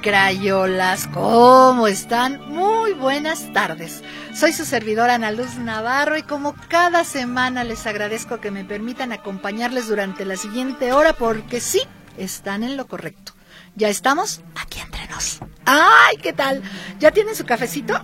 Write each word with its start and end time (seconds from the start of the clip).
Crayolas, 0.00 1.06
¿cómo 1.08 1.86
están? 1.86 2.40
Muy 2.48 2.92
buenas 2.92 3.52
tardes. 3.52 4.02
Soy 4.34 4.52
su 4.52 4.64
servidora 4.64 5.14
Ana 5.14 5.30
Luz 5.30 5.56
Navarro 5.56 6.16
y 6.16 6.22
como 6.22 6.54
cada 6.68 7.04
semana 7.04 7.64
les 7.64 7.86
agradezco 7.86 8.40
que 8.40 8.50
me 8.50 8.64
permitan 8.64 9.12
acompañarles 9.12 9.88
durante 9.88 10.24
la 10.24 10.36
siguiente 10.36 10.92
hora 10.92 11.12
porque 11.12 11.60
sí, 11.60 11.82
están 12.16 12.62
en 12.62 12.76
lo 12.76 12.86
correcto. 12.86 13.32
Ya 13.74 13.88
estamos 13.88 14.40
aquí 14.60 14.80
entre 14.80 15.06
nos. 15.08 15.40
¡Ay, 15.64 16.16
qué 16.18 16.32
tal! 16.32 16.62
¿Ya 16.98 17.10
tienen 17.10 17.34
su 17.34 17.44
cafecito? 17.44 17.94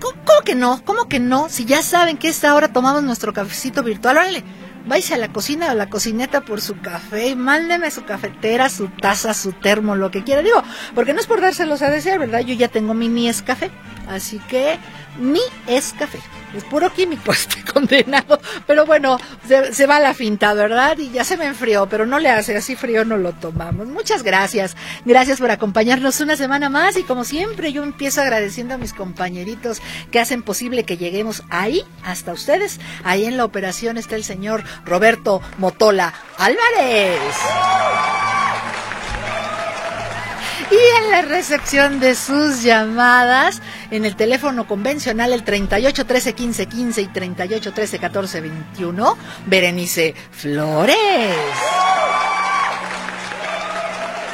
¿Cómo, 0.00 0.40
que 0.44 0.54
no? 0.54 0.84
¿Cómo 0.84 1.08
que 1.08 1.20
no? 1.20 1.48
Si 1.48 1.64
ya 1.64 1.82
saben 1.82 2.18
que 2.18 2.28
esta 2.28 2.54
hora 2.54 2.72
tomamos 2.72 3.02
nuestro 3.02 3.32
cafecito 3.32 3.82
virtual, 3.82 4.18
órale 4.18 4.44
váyase 4.86 5.14
a 5.14 5.18
la 5.18 5.32
cocina 5.32 5.68
o 5.68 5.70
a 5.70 5.74
la 5.74 5.88
cocineta 5.88 6.42
por 6.42 6.60
su 6.60 6.80
café 6.80 7.28
y 7.28 7.36
mándeme 7.36 7.90
su 7.90 8.04
cafetera, 8.04 8.68
su 8.68 8.88
taza, 8.88 9.34
su 9.34 9.52
termo, 9.52 9.96
lo 9.96 10.10
que 10.10 10.24
quiera. 10.24 10.42
Digo, 10.42 10.62
porque 10.94 11.14
no 11.14 11.20
es 11.20 11.26
por 11.26 11.40
dárselos 11.40 11.82
a 11.82 11.90
desear, 11.90 12.18
¿verdad? 12.18 12.40
Yo 12.40 12.54
ya 12.54 12.68
tengo 12.68 12.94
mi 12.94 13.08
ni 13.08 13.28
es 13.28 13.42
café. 13.42 13.70
Así 14.08 14.38
que 14.48 14.78
mi 15.18 15.40
es 15.66 15.94
café. 15.98 16.20
Es 16.54 16.64
puro 16.64 16.92
químico 16.92 17.32
este 17.32 17.62
condenado. 17.64 18.40
Pero 18.66 18.86
bueno, 18.86 19.18
se, 19.46 19.86
va 19.86 19.96
a 19.96 20.00
la 20.00 20.14
finta, 20.14 20.54
¿verdad? 20.54 20.98
Y 20.98 21.10
ya 21.10 21.24
se 21.24 21.36
me 21.36 21.46
enfrió, 21.46 21.88
pero 21.88 22.06
no 22.06 22.18
le 22.18 22.30
hace 22.30 22.56
así 22.56 22.76
frío, 22.76 23.04
no 23.04 23.16
lo 23.16 23.32
tomamos. 23.32 23.88
Muchas 23.88 24.22
gracias. 24.22 24.76
Gracias 25.04 25.40
por 25.40 25.50
acompañarnos 25.50 26.20
una 26.20 26.36
semana 26.36 26.70
más. 26.70 26.96
Y 26.96 27.02
como 27.02 27.24
siempre, 27.24 27.72
yo 27.72 27.82
empiezo 27.82 28.20
agradeciendo 28.20 28.74
a 28.74 28.78
mis 28.78 28.92
compañeritos 28.92 29.82
que 30.10 30.20
hacen 30.20 30.42
posible 30.42 30.84
que 30.84 30.96
lleguemos 30.96 31.42
ahí, 31.50 31.84
hasta 32.04 32.32
ustedes. 32.32 32.80
Ahí 33.02 33.24
en 33.24 33.36
la 33.36 33.44
operación 33.44 33.98
está 33.98 34.16
el 34.16 34.24
señor 34.24 34.64
Roberto 34.84 35.40
Motola 35.58 36.14
Álvarez. 36.38 37.20
Y 40.70 41.02
en 41.02 41.10
la 41.10 41.22
recepción 41.22 42.00
de 42.00 42.14
sus 42.14 42.62
llamadas, 42.62 43.60
en 43.90 44.04
el 44.04 44.16
teléfono 44.16 44.66
convencional 44.66 45.32
el 45.32 45.44
38 45.44 46.06
13 46.06 46.32
15 46.32 46.66
15 46.66 47.02
y 47.02 47.06
38 47.08 47.72
13 47.72 47.98
14 47.98 48.40
21, 48.40 49.18
Berenice 49.46 50.14
Flores. 50.30 51.36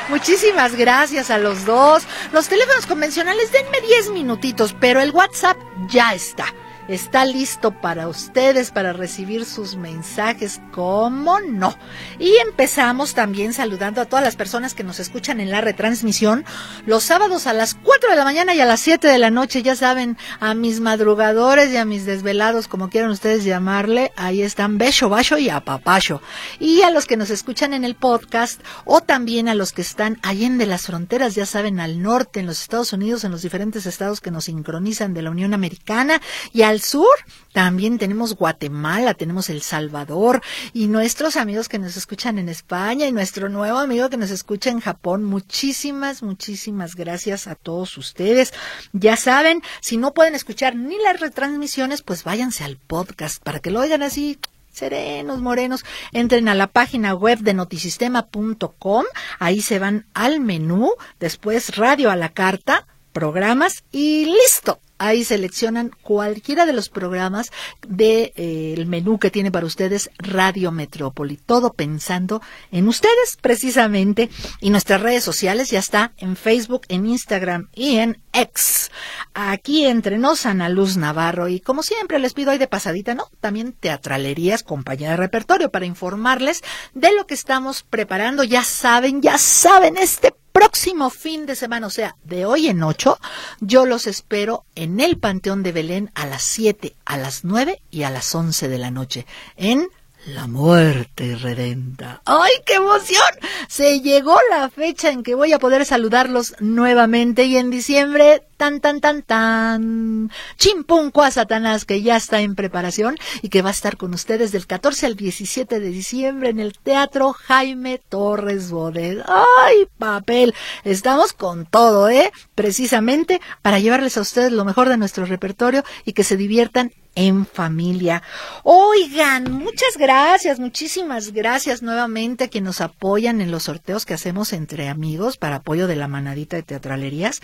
Muchísimas 0.09 0.75
gracias 0.75 1.31
a 1.31 1.39
los 1.39 1.65
dos. 1.65 2.05
Los 2.33 2.49
teléfonos 2.49 2.87
convencionales, 2.87 3.53
denme 3.53 3.81
10 3.87 4.11
minutitos, 4.11 4.75
pero 4.79 5.01
el 5.01 5.13
WhatsApp 5.13 5.57
ya 5.89 6.15
está 6.15 6.47
está 6.95 7.25
listo 7.25 7.71
para 7.71 8.09
ustedes, 8.09 8.71
para 8.71 8.93
recibir 8.93 9.45
sus 9.45 9.77
mensajes, 9.77 10.61
¿cómo 10.73 11.39
no? 11.41 11.77
Y 12.19 12.37
empezamos 12.47 13.15
también 13.15 13.53
saludando 13.53 14.01
a 14.01 14.07
todas 14.07 14.25
las 14.25 14.37
personas 14.37 14.75
que 14.75 14.85
nos 14.85 14.99
escuchan 14.99 15.41
en 15.41 15.51
la 15.51 15.61
retransmisión 15.61 16.45
los 16.87 17.05
sábados 17.05 17.47
a 17.47 17.53
las 17.53 17.75
4 17.75 18.11
de 18.11 18.17
la 18.17 18.25
mañana 18.25 18.55
y 18.55 18.61
a 18.61 18.67
las 18.67 18.81
7 18.81 19.07
de 19.07 19.19
la 19.19 19.31
noche, 19.31 19.63
ya 19.63 19.77
saben, 19.77 20.19
a 20.41 20.55
mis 20.55 20.81
madrugadores 20.81 21.71
y 21.71 21.77
a 21.77 21.85
mis 21.85 22.07
desvelados, 22.07 22.69
como 22.69 22.91
quieran 22.91 23.11
ustedes 23.11 23.45
llamarle, 23.45 24.13
ahí 24.17 24.43
están 24.43 24.79
Becho, 24.79 25.09
Bacho 25.09 25.39
y 25.39 25.49
Apapacho. 25.49 26.21
Y 26.59 26.83
a 26.83 26.91
los 26.91 27.07
que 27.07 27.17
nos 27.17 27.31
escuchan 27.31 27.75
en 27.75 27.85
el 27.85 27.95
podcast 27.95 28.61
o 28.85 29.01
también 29.01 29.49
a 29.49 29.55
los 29.55 29.73
que 29.73 29.83
están 29.83 30.19
allende 30.23 30.67
las 30.67 30.87
fronteras, 30.87 31.35
ya 31.35 31.47
saben, 31.47 31.81
al 31.81 32.03
norte, 32.03 32.41
en 32.41 32.47
los 32.47 32.61
Estados 32.61 32.93
Unidos, 32.93 33.25
en 33.25 33.31
los 33.31 33.43
diferentes 33.43 33.87
estados 33.87 34.21
que 34.21 34.31
nos 34.31 34.45
sincronizan 34.45 35.15
de 35.15 35.23
la 35.23 35.31
Unión 35.31 35.55
Americana 35.55 36.21
y 36.53 36.63
al 36.63 36.80
sur 36.81 37.09
también 37.53 37.99
tenemos 37.99 38.37
Guatemala, 38.37 39.15
tenemos 39.15 39.51
El 39.51 39.63
Salvador 39.63 40.41
y 40.73 40.87
nuestros 40.87 41.37
amigos 41.37 41.69
que 41.69 41.81
nos 41.81 41.97
escuchan 41.97 42.39
en 42.39 42.49
España 42.49 43.07
y 43.07 43.13
nuestro 43.13 43.49
nuevo 43.49 43.79
amigo 43.79 44.09
que 44.09 44.17
nos 44.17 44.31
escucha 44.31 44.71
en 44.71 44.81
Japón. 44.81 45.25
Muchísimas, 45.25 46.23
muchísimas 46.23 46.95
gracias 46.95 47.49
a 47.49 47.57
todos 47.57 47.99
ustedes. 47.99 48.55
Ya 48.93 49.17
saben, 49.17 49.63
si 49.81 49.97
no 49.97 50.15
pueden 50.15 50.37
escuchar 50.37 50.77
ni 50.77 50.97
las 50.99 51.19
retransmisiones, 51.19 52.03
pues 52.03 52.23
váyanse 52.23 52.63
al 52.63 52.77
podcast 52.77 53.43
para 53.43 53.59
que 53.59 53.71
lo 53.71 53.81
oigan 53.81 54.03
así 54.03 54.39
serenos, 54.73 55.41
morenos, 55.41 55.85
entren 56.13 56.49
a 56.49 56.55
la 56.55 56.69
página 56.69 57.15
web 57.15 57.41
de 57.41 57.55
notisistema.com, 57.55 59.05
ahí 59.41 59.61
se 59.61 59.81
van 59.81 60.07
al 60.15 60.39
menú, 60.39 60.93
después 61.19 61.77
radio 61.77 62.11
a 62.11 62.17
la 62.17 62.29
carta, 62.29 62.87
programas 63.13 63.83
y 63.91 64.27
listo 64.27 64.81
Ahí 65.03 65.25
seleccionan 65.25 65.93
cualquiera 66.03 66.67
de 66.67 66.75
los 66.75 66.91
programas 66.91 67.51
del 67.89 67.97
de, 67.97 68.33
eh, 68.37 68.85
menú 68.87 69.19
que 69.19 69.31
tiene 69.31 69.51
para 69.51 69.65
ustedes 69.65 70.11
Radio 70.19 70.73
Metrópoli. 70.73 71.39
Todo 71.39 71.73
pensando 71.73 72.43
en 72.71 72.87
ustedes 72.87 73.39
precisamente. 73.41 74.29
Y 74.61 74.69
nuestras 74.69 75.01
redes 75.01 75.25
sociales 75.25 75.71
ya 75.71 75.79
está 75.79 76.13
en 76.19 76.37
Facebook, 76.37 76.83
en 76.89 77.07
Instagram 77.07 77.71
y 77.75 77.97
en 77.97 78.21
X. 78.35 78.91
Aquí 79.33 79.87
entre 79.87 80.19
nos 80.19 80.45
Ana 80.45 80.69
Luz 80.69 80.99
Navarro. 80.99 81.49
Y 81.49 81.61
como 81.61 81.83
siempre 81.83 82.19
les 82.19 82.35
pido 82.35 82.51
hoy 82.51 82.59
de 82.59 82.69
pasadita, 82.69 83.15
¿no? 83.15 83.25
También 83.41 83.73
teatralerías, 83.73 84.63
compañía 84.63 85.13
de 85.13 85.17
repertorio 85.17 85.71
para 85.71 85.87
informarles 85.87 86.61
de 86.93 87.15
lo 87.15 87.27
que 87.27 87.33
estamos 87.33 87.85
preparando. 87.85 88.45
Ya 88.45 88.65
saben, 88.65 89.23
ya 89.23 89.39
saben, 89.39 89.97
este 89.97 90.35
próximo 90.53 91.11
fin 91.11 91.47
de 91.47 91.57
semana, 91.57 91.87
o 91.87 91.91
sea, 91.91 92.17
de 92.25 92.45
hoy 92.45 92.69
en 92.69 92.83
ocho, 92.83 93.19
yo 93.61 93.87
los 93.87 94.07
espero 94.07 94.65
en 94.75 95.01
el 95.01 95.19
Panteón 95.19 95.63
de 95.63 95.73
Belén 95.73 96.11
a 96.15 96.27
las 96.27 96.43
siete, 96.43 96.95
a 97.05 97.17
las 97.17 97.45
nueve 97.45 97.81
y 97.91 98.03
a 98.03 98.11
las 98.11 98.35
once 98.35 98.69
de 98.69 98.79
la 98.79 98.91
noche, 98.91 99.27
en 99.57 99.89
la 100.27 100.47
muerte 100.47 101.37
redenta. 101.37 102.21
¡Ay, 102.27 102.53
qué 102.67 102.75
emoción! 102.75 103.23
Se 103.69 104.01
llegó 104.01 104.39
la 104.51 104.69
fecha 104.69 105.11
en 105.11 105.23
que 105.23 105.35
voy 105.35 105.53
a 105.53 105.59
poder 105.59 105.87
saludarlos 105.87 106.55
nuevamente 106.61 107.45
y 107.45 107.57
en 107.57 107.71
diciembre, 107.71 108.43
tan, 108.61 108.81
tan, 108.81 109.01
tan, 109.01 109.23
tan, 109.23 110.31
chimpunco 110.59 111.23
a 111.23 111.31
Satanás 111.31 111.87
que 111.87 112.03
ya 112.03 112.17
está 112.17 112.43
en 112.43 112.55
preparación 112.55 113.17
y 113.41 113.49
que 113.49 113.63
va 113.63 113.71
a 113.71 113.73
estar 113.73 113.97
con 113.97 114.13
ustedes 114.13 114.53
del 114.53 114.67
14 114.67 115.07
al 115.07 115.17
17 115.17 115.81
de 115.81 115.89
diciembre 115.89 116.51
en 116.51 116.61
el 116.61 116.75
Teatro 116.79 117.33
Jaime 117.33 118.03
Torres 118.11 118.71
Bodet. 118.71 119.25
¡Ay, 119.27 119.87
papel! 119.97 120.55
Estamos 120.85 121.33
con 121.33 121.65
todo, 121.65 122.11
¿eh? 122.11 122.33
Precisamente 122.55 123.41
para 123.63 123.79
llevarles 123.79 124.19
a 124.19 124.21
ustedes 124.21 124.53
lo 124.53 124.67
mejor 124.67 124.91
de 124.91 124.99
nuestro 124.99 125.25
repertorio 125.25 125.83
y 126.05 126.13
que 126.13 126.23
se 126.23 126.37
diviertan 126.37 126.93
en 127.15 127.45
familia. 127.45 128.23
Oigan, 128.63 129.51
muchas 129.51 129.97
gracias, 129.99 130.61
muchísimas 130.61 131.33
gracias 131.33 131.83
nuevamente 131.83 132.45
a 132.45 132.49
quienes 132.49 132.67
nos 132.67 132.81
apoyan 132.81 133.41
en 133.41 133.51
los 133.51 133.65
sorteos 133.65 134.07
que 134.07 134.15
hacemos 134.15 134.53
entre 134.53 134.89
amigos 134.89 135.37
para 135.37 135.57
apoyo 135.57 135.87
de 135.87 135.97
la 135.97 136.09
manadita 136.09 136.57
de 136.57 136.63
teatralerías. 136.63 137.41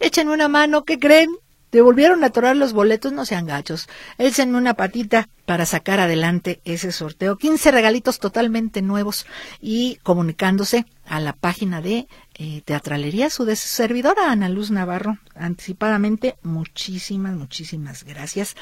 Échenme 0.00 0.34
una 0.34 0.48
mano, 0.56 0.86
¿qué 0.86 0.98
creen? 0.98 1.28
Te 1.68 1.82
volvieron 1.82 2.24
a 2.24 2.28
atorar 2.28 2.56
los 2.56 2.72
boletos, 2.72 3.12
no 3.12 3.26
sean 3.26 3.44
gachos. 3.44 3.90
Échenme 4.16 4.56
una 4.56 4.72
patita 4.72 5.28
para 5.44 5.66
sacar 5.66 6.00
adelante 6.00 6.62
ese 6.64 6.92
sorteo. 6.92 7.36
15 7.36 7.70
regalitos 7.72 8.18
totalmente 8.18 8.80
nuevos 8.80 9.26
y 9.60 9.96
comunicándose 10.02 10.86
a 11.04 11.20
la 11.20 11.34
página 11.34 11.82
de 11.82 12.08
eh, 12.38 12.62
Teatralería, 12.64 13.28
su 13.28 13.44
servidora 13.54 14.30
Ana 14.30 14.48
Luz 14.48 14.70
Navarro. 14.70 15.18
Anticipadamente, 15.34 16.36
muchísimas, 16.42 17.34
muchísimas 17.34 18.04
gracias. 18.04 18.56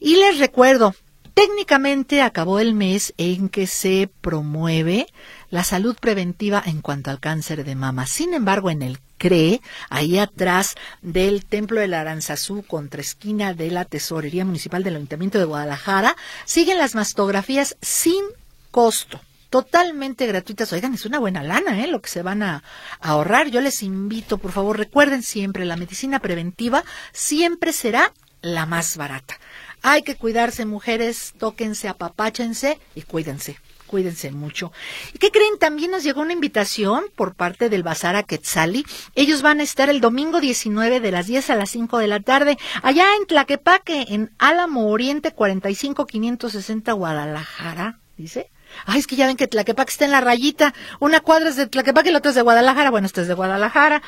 Y 0.00 0.16
les 0.16 0.40
recuerdo, 0.40 0.96
técnicamente 1.36 2.22
acabó 2.22 2.60
el 2.60 2.72
mes 2.72 3.12
en 3.18 3.50
que 3.50 3.66
se 3.66 4.08
promueve 4.22 5.06
la 5.50 5.64
salud 5.64 5.94
preventiva 6.00 6.62
en 6.64 6.80
cuanto 6.80 7.10
al 7.10 7.20
cáncer 7.20 7.62
de 7.62 7.74
mama. 7.74 8.06
Sin 8.06 8.32
embargo, 8.32 8.70
en 8.70 8.80
el 8.80 8.98
cree, 9.18 9.60
ahí 9.90 10.18
atrás 10.18 10.76
del 11.02 11.44
Templo 11.44 11.78
de 11.78 11.88
la 11.88 12.00
Aranzazú, 12.00 12.62
contra 12.62 13.02
esquina 13.02 13.52
de 13.52 13.70
la 13.70 13.84
Tesorería 13.84 14.46
Municipal 14.46 14.82
del 14.82 14.96
Ayuntamiento 14.96 15.38
de 15.38 15.44
Guadalajara, 15.44 16.16
siguen 16.46 16.78
las 16.78 16.94
mastografías 16.94 17.76
sin 17.82 18.24
costo 18.70 19.20
totalmente 19.50 20.26
gratuitas. 20.26 20.72
Oigan, 20.72 20.94
es 20.94 21.04
una 21.04 21.18
buena 21.18 21.42
lana, 21.42 21.84
¿eh? 21.84 21.86
Lo 21.86 22.00
que 22.00 22.08
se 22.08 22.22
van 22.22 22.42
a, 22.42 22.62
ahorrar. 23.00 23.48
Yo 23.48 23.60
les 23.60 23.82
invito, 23.82 24.38
por 24.38 24.52
favor, 24.52 24.78
recuerden 24.78 25.22
siempre, 25.22 25.66
la 25.66 25.76
medicina 25.76 26.18
preventiva 26.18 26.82
siempre 27.12 27.74
será 27.74 28.14
la 28.40 28.64
más 28.64 28.96
barata. 28.96 29.38
Hay 29.82 30.02
que 30.02 30.16
cuidarse, 30.16 30.66
mujeres, 30.66 31.34
tóquense, 31.38 31.88
apapáchense 31.88 32.78
y 32.94 33.02
cuídense. 33.02 33.58
Cuídense 33.86 34.32
mucho. 34.32 34.72
¿Y 35.14 35.18
qué 35.18 35.30
creen? 35.30 35.58
También 35.60 35.92
nos 35.92 36.02
llegó 36.02 36.20
una 36.20 36.32
invitación 36.32 37.04
por 37.14 37.34
parte 37.34 37.68
del 37.68 37.84
Bazar 37.84 38.16
a. 38.16 38.84
Ellos 39.14 39.42
van 39.42 39.60
a 39.60 39.62
estar 39.62 39.88
el 39.88 40.00
domingo 40.00 40.40
19 40.40 40.98
de 40.98 41.10
las 41.12 41.26
10 41.28 41.50
a 41.50 41.54
las 41.54 41.70
5 41.70 41.98
de 41.98 42.08
la 42.08 42.20
tarde, 42.20 42.58
allá 42.82 43.06
en 43.18 43.26
Tlaquepaque, 43.26 44.06
en 44.08 44.32
Álamo 44.38 44.88
Oriente 44.88 45.32
45560 45.32 46.92
Guadalajara, 46.92 48.00
dice. 48.16 48.50
Ay, 48.84 49.00
es 49.00 49.06
que 49.06 49.16
ya 49.16 49.26
ven 49.26 49.36
que 49.36 49.46
Tlaquepaque 49.46 49.90
está 49.90 50.04
en 50.04 50.10
la 50.10 50.20
rayita. 50.20 50.74
Una 51.00 51.20
cuadra 51.20 51.48
es 51.48 51.56
de 51.56 51.66
Tlaquepaque 51.66 52.10
y 52.10 52.12
la 52.12 52.18
otra 52.18 52.30
es 52.30 52.34
de 52.34 52.42
Guadalajara. 52.42 52.90
Bueno, 52.90 53.06
esta 53.06 53.22
es 53.22 53.28
de 53.28 53.34
Guadalajara. 53.34 54.02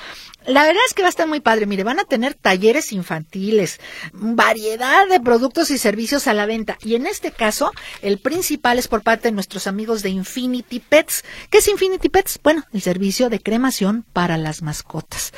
La 0.47 0.63
verdad 0.65 0.83
es 0.87 0.95
que 0.95 1.03
va 1.03 1.09
a 1.09 1.11
estar 1.11 1.27
muy 1.27 1.41
padre. 1.41 1.67
Mire, 1.67 1.85
van 1.85 2.01
a 2.01 2.05
tener 2.05 2.35
talleres 2.35 2.93
infantiles, 2.93 3.81
variedad 4.13 5.07
de 5.09 5.21
productos 5.21 5.71
y 5.71 5.79
servicios 5.79 6.27
a 6.27 6.35
la 6.35 6.47
venta. 6.47 6.79
Y 6.83 6.95
en 6.95 7.07
este 7.07 7.31
caso, 7.31 7.73
el 8.03 8.19
principal 8.19 8.79
es 8.79 8.89
por 8.89 9.03
parte 9.03 9.29
de 9.29 9.33
nuestros 9.33 9.67
amigos 9.67 10.03
de 10.03 10.11
Infinity 10.11 10.81
Pets. 10.81 11.25
¿Qué 11.51 11.59
es 11.59 11.69
Infinity 11.69 12.09
Pets? 12.09 12.39
Bueno, 12.43 12.65
el 12.73 12.83
servicio 12.83 13.31
de 13.31 13.41
cremación 13.41 14.05
para 14.13 14.37
las 14.37 14.63
mascotas 14.63 15.33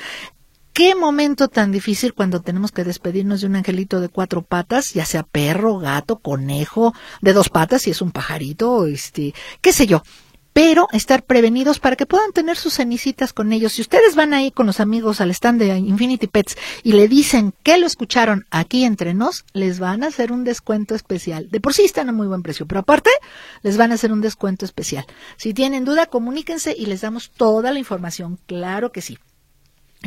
qué 0.73 0.95
momento 0.95 1.49
tan 1.49 1.73
difícil 1.73 2.15
cuando 2.15 2.41
tenemos 2.41 2.73
que 2.73 2.85
despedirnos 2.85 3.41
de 3.41 3.47
un 3.47 3.57
angelito 3.57 4.01
de 4.01 4.09
cuatro 4.09 4.43
patas, 4.43 4.93
ya 4.93 5.05
sea 5.05 5.23
perro, 5.23 5.79
gato, 5.79 6.19
conejo, 6.19 6.95
de 7.21 7.33
dos 7.33 7.49
patas, 7.49 7.83
si 7.83 7.91
es 7.91 8.03
un 8.03 8.13
pajarito, 8.13 8.87
este, 8.87 9.35
qué 9.61 9.73
sé 9.73 9.87
yo. 9.87 10.03
Pero 10.53 10.89
estar 10.91 11.23
prevenidos 11.23 11.79
para 11.79 11.95
que 11.95 12.07
puedan 12.07 12.33
tener 12.33 12.57
sus 12.57 12.75
cenicitas 12.75 13.33
con 13.33 13.53
ellos. 13.53 13.73
Si 13.73 13.83
ustedes 13.83 14.17
van 14.17 14.35
ahí 14.35 14.51
con 14.51 14.67
los 14.67 14.81
amigos 14.81 15.21
al 15.21 15.31
stand 15.31 15.61
de 15.61 15.79
Infinity 15.79 16.27
Pets 16.27 16.57
y 16.83 16.93
le 16.95 17.07
dicen 17.07 17.55
que 17.63 17.79
lo 17.79 17.87
escucharon 17.87 18.47
aquí 18.51 18.85
entre 18.85 19.15
nos, 19.15 19.45
les 19.53 19.79
van 19.79 20.03
a 20.03 20.09
hacer 20.09 20.33
un 20.33 20.43
descuento 20.43 20.97
especial. 20.97 21.49
De 21.51 21.61
por 21.61 21.73
sí 21.73 21.85
están 21.85 22.09
a 22.09 22.13
muy 22.13 22.27
buen 22.27 22.43
precio, 22.43 22.67
pero 22.67 22.81
aparte 22.81 23.11
les 23.63 23.77
van 23.77 23.93
a 23.93 23.95
hacer 23.95 24.13
un 24.13 24.23
descuento 24.23 24.65
especial. 24.65 25.07
Si 25.37 25.55
tienen 25.55 25.85
duda, 25.85 26.07
comuníquense 26.07 26.75
y 26.77 26.87
les 26.87 27.03
damos 27.03 27.31
toda 27.31 27.71
la 27.71 27.79
información. 27.79 28.37
Claro 28.47 28.91
que 28.91 29.03
sí. 29.03 29.19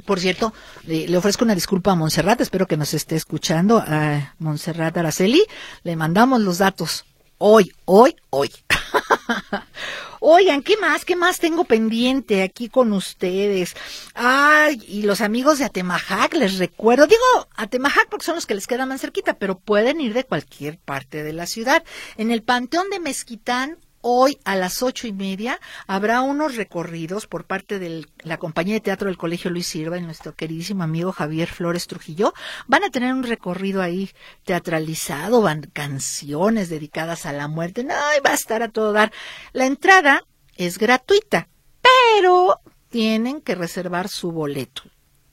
Por 0.05 0.19
cierto, 0.19 0.53
le, 0.87 1.15
ofrezco 1.15 1.45
una 1.45 1.53
disculpa 1.53 1.91
a 1.91 1.95
Montserrat, 1.95 2.41
espero 2.41 2.65
que 2.65 2.77
nos 2.77 2.93
esté 2.95 3.15
escuchando, 3.15 3.77
a 3.77 4.33
Montserrat 4.39 4.97
Araceli. 4.97 5.43
Le 5.83 5.95
mandamos 5.95 6.41
los 6.41 6.57
datos 6.57 7.05
hoy, 7.37 7.71
hoy, 7.85 8.15
hoy. 8.31 8.51
Oigan, 10.19 10.63
¿qué 10.63 10.77
más? 10.77 11.05
¿Qué 11.05 11.15
más 11.15 11.39
tengo 11.39 11.65
pendiente 11.65 12.41
aquí 12.41 12.69
con 12.69 12.93
ustedes? 12.93 13.75
Ay, 14.15 14.81
y 14.87 15.01
los 15.03 15.21
amigos 15.21 15.59
de 15.59 15.65
Atemajac, 15.65 16.33
les 16.33 16.57
recuerdo, 16.57 17.07
digo 17.07 17.21
Atemajac 17.55 18.07
porque 18.09 18.25
son 18.25 18.35
los 18.35 18.45
que 18.45 18.55
les 18.55 18.65
quedan 18.65 18.87
más 18.87 19.01
cerquita, 19.01 19.33
pero 19.33 19.59
pueden 19.59 19.99
ir 19.99 20.13
de 20.13 20.23
cualquier 20.23 20.79
parte 20.79 21.23
de 21.23 21.33
la 21.33 21.45
ciudad. 21.45 21.83
En 22.15 22.31
el 22.31 22.41
Panteón 22.41 22.89
de 22.89 23.01
Mezquitán 23.01 23.77
Hoy 24.05 24.37
a 24.43 24.57
las 24.57 24.83
ocho 24.83 25.07
y 25.07 25.13
media 25.13 25.61
habrá 25.87 26.23
unos 26.23 26.57
recorridos 26.57 27.25
por 27.25 27.45
parte 27.45 27.79
de 27.79 28.05
la 28.19 28.37
compañía 28.37 28.73
de 28.73 28.81
teatro 28.81 29.07
del 29.07 29.17
Colegio 29.17 29.49
Luis 29.49 29.65
Sirva 29.65 29.97
y 29.97 30.01
nuestro 30.01 30.35
queridísimo 30.35 30.83
amigo 30.83 31.13
Javier 31.13 31.47
Flores 31.47 31.87
Trujillo. 31.87 32.33
Van 32.67 32.83
a 32.83 32.89
tener 32.89 33.13
un 33.13 33.23
recorrido 33.23 33.81
ahí 33.81 34.11
teatralizado, 34.43 35.41
van 35.41 35.69
canciones 35.71 36.67
dedicadas 36.67 37.25
a 37.25 37.31
la 37.31 37.47
muerte. 37.47 37.85
No, 37.85 37.93
va 37.93 38.31
a 38.31 38.33
estar 38.33 38.61
a 38.61 38.67
todo 38.67 38.91
dar. 38.91 39.13
La 39.53 39.67
entrada 39.67 40.25
es 40.57 40.79
gratuita, 40.79 41.47
pero 41.81 42.59
tienen 42.89 43.39
que 43.39 43.55
reservar 43.55 44.09
su 44.09 44.33
boleto. 44.33 44.81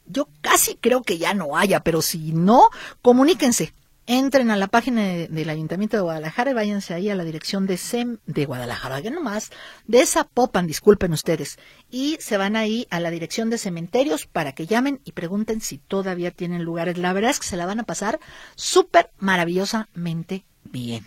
Yo 0.06 0.28
casi 0.42 0.76
creo 0.76 1.02
que 1.02 1.18
ya 1.18 1.34
no 1.34 1.56
haya, 1.56 1.80
pero 1.80 2.02
si 2.02 2.30
no, 2.30 2.68
comuníquense 3.02 3.74
entren 4.18 4.50
a 4.50 4.56
la 4.56 4.66
página 4.66 5.04
del 5.04 5.48
Ayuntamiento 5.50 5.96
de 5.96 6.02
Guadalajara 6.02 6.50
y 6.50 6.54
váyanse 6.54 6.94
ahí 6.94 7.10
a 7.10 7.14
la 7.14 7.22
dirección 7.22 7.68
de 7.68 7.76
SEM 7.76 8.18
de 8.26 8.44
Guadalajara, 8.44 8.98
ya 8.98 9.10
nomás, 9.12 9.50
de 9.86 10.04
Zapopan, 10.04 10.66
disculpen 10.66 11.12
ustedes, 11.12 11.60
y 11.92 12.16
se 12.18 12.36
van 12.36 12.56
ahí 12.56 12.88
a 12.90 12.98
la 12.98 13.12
dirección 13.12 13.50
de 13.50 13.58
cementerios 13.58 14.26
para 14.26 14.52
que 14.52 14.66
llamen 14.66 15.00
y 15.04 15.12
pregunten 15.12 15.60
si 15.60 15.78
todavía 15.78 16.32
tienen 16.32 16.64
lugares. 16.64 16.98
La 16.98 17.12
verdad 17.12 17.30
es 17.30 17.38
que 17.38 17.46
se 17.46 17.56
la 17.56 17.66
van 17.66 17.78
a 17.78 17.84
pasar 17.84 18.18
súper 18.56 19.12
maravillosamente 19.20 20.44
bien. 20.64 21.06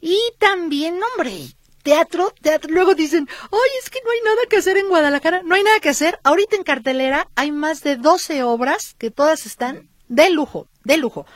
Y 0.00 0.16
también, 0.38 1.00
hombre, 1.02 1.56
teatro, 1.82 2.32
teatro. 2.40 2.70
Luego 2.72 2.94
dicen, 2.94 3.28
ay, 3.50 3.70
es 3.82 3.90
que 3.90 3.98
no 4.04 4.12
hay 4.12 4.20
nada 4.24 4.42
que 4.48 4.58
hacer 4.58 4.76
en 4.76 4.88
Guadalajara. 4.88 5.42
No 5.42 5.56
hay 5.56 5.64
nada 5.64 5.80
que 5.80 5.88
hacer. 5.88 6.20
Ahorita 6.22 6.54
en 6.54 6.62
cartelera 6.62 7.28
hay 7.34 7.50
más 7.50 7.82
de 7.82 7.96
12 7.96 8.44
obras 8.44 8.94
que 8.96 9.10
todas 9.10 9.44
están 9.44 9.88
de 10.06 10.30
lujo, 10.30 10.68
de 10.84 10.98
lujo. 10.98 11.26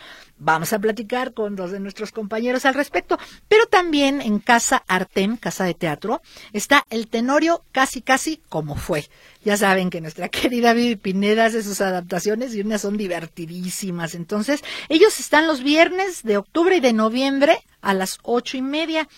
Vamos 0.44 0.72
a 0.72 0.80
platicar 0.80 1.34
con 1.34 1.54
dos 1.54 1.70
de 1.70 1.78
nuestros 1.78 2.10
compañeros 2.10 2.66
al 2.66 2.74
respecto. 2.74 3.16
Pero 3.46 3.66
también 3.66 4.20
en 4.20 4.40
Casa 4.40 4.82
Artem, 4.88 5.36
Casa 5.36 5.62
de 5.64 5.74
Teatro, 5.74 6.20
está 6.52 6.84
el 6.90 7.06
Tenorio 7.06 7.64
casi 7.70 8.02
casi 8.02 8.38
como 8.48 8.74
fue. 8.74 9.08
Ya 9.44 9.56
saben 9.56 9.88
que 9.88 10.00
nuestra 10.00 10.28
querida 10.30 10.72
Vivi 10.72 10.96
Pineda 10.96 11.44
hace 11.44 11.62
sus 11.62 11.80
adaptaciones 11.80 12.56
y 12.56 12.60
unas 12.60 12.80
son 12.80 12.96
divertidísimas. 12.96 14.16
Entonces, 14.16 14.64
ellos 14.88 15.20
están 15.20 15.46
los 15.46 15.62
viernes 15.62 16.24
de 16.24 16.38
octubre 16.38 16.76
y 16.76 16.80
de 16.80 16.92
noviembre 16.92 17.60
a 17.80 17.94
las 17.94 18.18
ocho 18.24 18.56
y 18.56 18.62
media. 18.62 19.08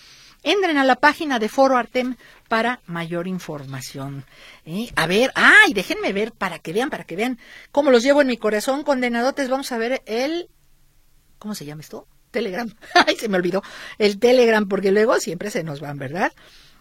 Entren 0.43 0.77
a 0.77 0.83
la 0.83 0.97
página 0.97 1.39
de 1.39 1.49
Foro 1.49 1.75
Artem 1.75 2.17
para 2.47 2.81
mayor 2.85 3.27
información. 3.27 4.25
¿Eh? 4.63 4.91
A 4.95 5.07
ver, 5.07 5.31
ay, 5.33 5.73
déjenme 5.73 6.13
ver 6.13 6.33
para 6.33 6.59
que 6.59 6.71
vean, 6.71 6.91
para 6.91 7.03
que 7.03 7.15
vean 7.15 7.39
cómo 7.71 7.89
los 7.89 8.03
llevo 8.03 8.21
en 8.21 8.27
mi 8.27 8.37
corazón, 8.37 8.83
condenadotes. 8.83 9.49
Vamos 9.49 9.71
a 9.71 9.79
ver 9.79 10.03
el 10.05 10.49
¿cómo 11.37 11.55
se 11.55 11.65
llama 11.65 11.81
esto? 11.81 12.07
Telegram. 12.31 12.69
Ay, 13.07 13.15
se 13.15 13.29
me 13.29 13.37
olvidó. 13.37 13.63
El 13.97 14.19
Telegram, 14.19 14.67
porque 14.67 14.91
luego 14.91 15.19
siempre 15.19 15.49
se 15.51 15.63
nos 15.63 15.79
van, 15.79 15.97
¿verdad? 15.97 16.31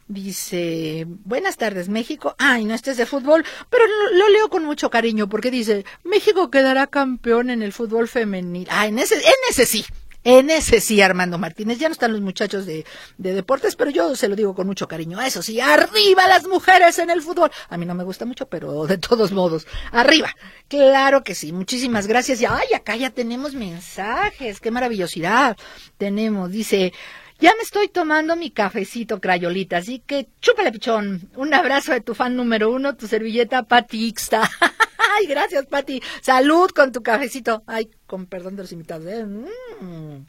Dice, 0.06 1.06
buenas 1.06 1.56
tardes, 1.56 1.88
México. 1.88 2.34
Ay, 2.38 2.66
no, 2.66 2.74
este 2.74 2.90
es 2.90 2.98
de 2.98 3.06
fútbol, 3.06 3.42
pero 3.70 3.84
lo, 4.12 4.28
leo 4.28 4.50
con 4.50 4.64
mucho 4.64 4.90
cariño 4.90 5.30
porque 5.30 5.50
dice, 5.50 5.86
México 6.02 6.50
quedará 6.50 6.86
campeón 6.88 7.48
en 7.48 7.62
el 7.62 7.72
fútbol 7.72 8.06
femenil. 8.06 8.68
Ah, 8.70 8.86
en 8.86 8.98
ese, 8.98 9.14
en 9.14 9.32
ese 9.48 9.64
sí. 9.64 9.86
En 10.24 10.48
ese 10.48 10.80
sí, 10.80 11.00
Armando 11.02 11.38
Martínez. 11.38 11.78
Ya 11.78 11.88
no 11.88 11.92
están 11.92 12.12
los 12.12 12.22
muchachos 12.22 12.64
de, 12.64 12.84
de, 13.18 13.34
deportes, 13.34 13.76
pero 13.76 13.90
yo 13.90 14.16
se 14.16 14.28
lo 14.28 14.36
digo 14.36 14.54
con 14.54 14.66
mucho 14.66 14.88
cariño. 14.88 15.20
Eso 15.20 15.42
sí, 15.42 15.60
arriba 15.60 16.26
las 16.26 16.46
mujeres 16.46 16.98
en 16.98 17.10
el 17.10 17.20
fútbol. 17.20 17.50
A 17.68 17.76
mí 17.76 17.84
no 17.84 17.94
me 17.94 18.04
gusta 18.04 18.24
mucho, 18.24 18.46
pero 18.48 18.86
de 18.86 18.98
todos 18.98 19.32
modos, 19.32 19.66
arriba. 19.92 20.34
Claro 20.68 21.22
que 21.22 21.34
sí. 21.34 21.52
Muchísimas 21.52 22.06
gracias. 22.06 22.40
Y 22.40 22.46
ay, 22.46 22.72
acá 22.74 22.96
ya 22.96 23.10
tenemos 23.10 23.54
mensajes. 23.54 24.60
Qué 24.60 24.70
maravillosidad. 24.70 25.56
Tenemos, 25.98 26.50
dice, 26.50 26.94
ya 27.38 27.52
me 27.56 27.62
estoy 27.62 27.88
tomando 27.88 28.36
mi 28.36 28.50
cafecito, 28.50 29.20
Crayolita, 29.20 29.78
así 29.78 29.98
que 29.98 30.28
chúpale, 30.40 30.72
pichón. 30.72 31.28
Un 31.36 31.52
abrazo 31.52 31.92
de 31.92 32.00
tu 32.00 32.14
fan 32.14 32.36
número 32.36 32.70
uno, 32.70 32.96
tu 32.96 33.08
servilleta 33.08 33.64
Pati 33.64 34.14
Ay, 35.16 35.26
gracias, 35.26 35.66
Pati. 35.66 36.02
Salud 36.22 36.70
con 36.70 36.92
tu 36.92 37.02
cafecito. 37.02 37.62
Ay, 37.66 37.90
con 38.06 38.26
perdón 38.26 38.56
de 38.56 38.62
los 38.62 38.72
invitados. 38.72 39.06
¿eh? 39.06 39.24
Mm. 39.24 40.24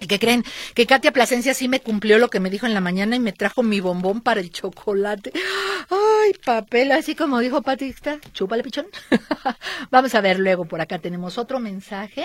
¿Y 0.00 0.06
qué 0.06 0.18
creen? 0.18 0.44
Que 0.74 0.86
Katia 0.86 1.12
Plasencia 1.12 1.52
sí 1.52 1.68
me 1.68 1.80
cumplió 1.80 2.18
lo 2.18 2.30
que 2.30 2.40
me 2.40 2.48
dijo 2.48 2.66
en 2.66 2.72
la 2.72 2.80
mañana 2.80 3.16
y 3.16 3.20
me 3.20 3.32
trajo 3.32 3.62
mi 3.62 3.80
bombón 3.80 4.22
para 4.22 4.40
el 4.40 4.50
chocolate. 4.50 5.32
Ay, 5.90 6.32
papel, 6.44 6.92
así 6.92 7.14
como 7.14 7.38
dijo 7.38 7.60
Patista. 7.60 8.18
Chúpale, 8.32 8.62
pichón. 8.62 8.86
Vamos 9.90 10.14
a 10.14 10.20
ver 10.20 10.38
luego, 10.38 10.64
por 10.64 10.80
acá 10.80 10.98
tenemos 10.98 11.36
otro 11.36 11.60
mensaje. 11.60 12.24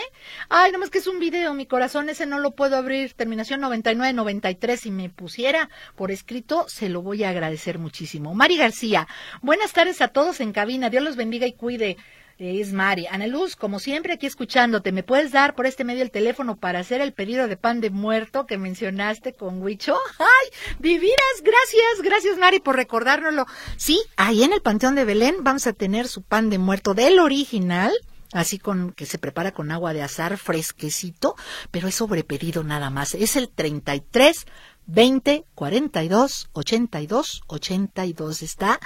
Ay, 0.50 0.72
nomás 0.72 0.90
que 0.90 1.00
es 1.00 1.08
un 1.08 1.20
video, 1.20 1.54
mi 1.54 1.66
corazón 1.66 2.08
ese 2.10 2.26
no 2.26 2.40
lo 2.40 2.52
puedo 2.52 2.78
abrir. 2.78 3.14
Terminación 3.14 3.60
9993. 3.60 4.80
Si 4.80 4.92
me 4.92 5.10
pusiera 5.10 5.70
por 5.96 6.12
escrito, 6.12 6.66
se 6.70 6.88
lo 6.88 7.02
voy 7.02 7.24
a 7.24 7.30
agradecer 7.30 7.78
muchísimo. 7.78 8.34
Mari 8.34 8.58
García, 8.58 9.08
buenas 9.42 9.74
tardes 9.74 10.02
a 10.02 10.08
todos 10.08 10.40
en 10.40 10.54
cabina. 10.54 10.90
Dios 10.90 11.04
los 11.04 11.18
bendiga 11.18 11.46
y 11.46 11.54
cuide 11.54 11.98
es 12.38 12.74
Mari. 12.74 13.08
Ana 13.08 13.28
Luz, 13.28 13.56
como 13.56 13.80
siempre, 13.80 14.14
aquí 14.14 14.26
escuchándote, 14.26 14.92
¿me 14.92 15.04
puedes 15.04 15.32
dar 15.32 15.56
por 15.56 15.66
este 15.66 15.84
medio 15.84 16.04
el 16.04 16.12
teléfono 16.12 16.58
para 16.58 16.80
hacer 16.80 17.02
el 17.02 17.14
pedido 17.14 17.48
de 17.48 17.58
pan 17.58 17.82
de 17.82 17.90
muerto 17.90 18.46
que 18.46 18.58
mencionaste 18.58 19.34
con 19.34 19.62
Huicho? 19.62 19.98
¡Ay! 20.20 20.50
Divinas, 20.80 21.42
gracias, 21.42 22.02
gracias 22.04 22.38
Mari 22.38 22.60
por 22.60 22.76
recordárnoslo. 22.76 23.46
Sí, 23.78 24.02
ahí 24.18 24.44
en 24.44 24.54
el 24.54 24.62
Panteón 24.62 24.96
de 24.96 25.06
Belén 25.06 25.36
vamos 25.42 25.66
a 25.68 25.74
tener 25.74 26.08
su 26.08 26.22
pan 26.22 26.50
de 26.50 26.58
muerto 26.58 26.94
del 26.94 27.20
original 27.20 27.94
así 28.34 28.60
con 28.60 28.92
que 28.92 29.06
se 29.06 29.18
prepara 29.18 29.54
con 29.54 29.72
agua 29.72 29.94
de 29.94 30.02
azar 30.02 30.38
fresquecito, 30.38 31.36
pero 31.72 31.88
es 31.88 31.96
sobrepedido 31.96 32.64
nada 32.64 32.90
más. 32.90 33.16
Es 33.16 33.38
el 33.38 33.48
33 33.48 34.46
20 34.88 35.46
42 35.56 36.50
82 36.52 37.44
82. 37.48 38.42
Está 38.42 38.80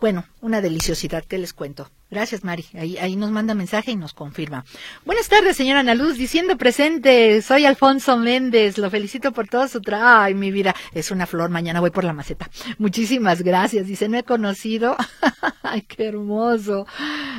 bueno, 0.00 0.26
una 0.42 0.60
deliciosidad, 0.60 1.24
¿qué 1.24 1.38
les 1.38 1.54
cuento? 1.54 1.88
Gracias, 2.14 2.44
Mari. 2.44 2.64
Ahí, 2.74 2.96
ahí 2.98 3.16
nos 3.16 3.32
manda 3.32 3.54
mensaje 3.54 3.90
y 3.90 3.96
nos 3.96 4.14
confirma. 4.14 4.64
Buenas 5.04 5.28
tardes, 5.28 5.56
señora 5.56 5.80
Ana 5.80 5.96
Luz, 5.96 6.16
diciendo 6.16 6.56
presente, 6.56 7.42
soy 7.42 7.66
Alfonso 7.66 8.16
Méndez, 8.16 8.78
lo 8.78 8.88
felicito 8.88 9.32
por 9.32 9.48
todo 9.48 9.66
su 9.66 9.80
trabajo. 9.80 10.20
Ay, 10.22 10.34
mi 10.34 10.52
vida, 10.52 10.76
es 10.92 11.10
una 11.10 11.26
flor, 11.26 11.50
mañana 11.50 11.80
voy 11.80 11.90
por 11.90 12.04
la 12.04 12.12
maceta. 12.12 12.48
Muchísimas 12.78 13.42
gracias, 13.42 13.88
dice, 13.88 14.08
no 14.08 14.16
he 14.16 14.22
conocido. 14.22 14.96
Ay, 15.64 15.82
qué 15.82 16.06
hermoso. 16.06 16.86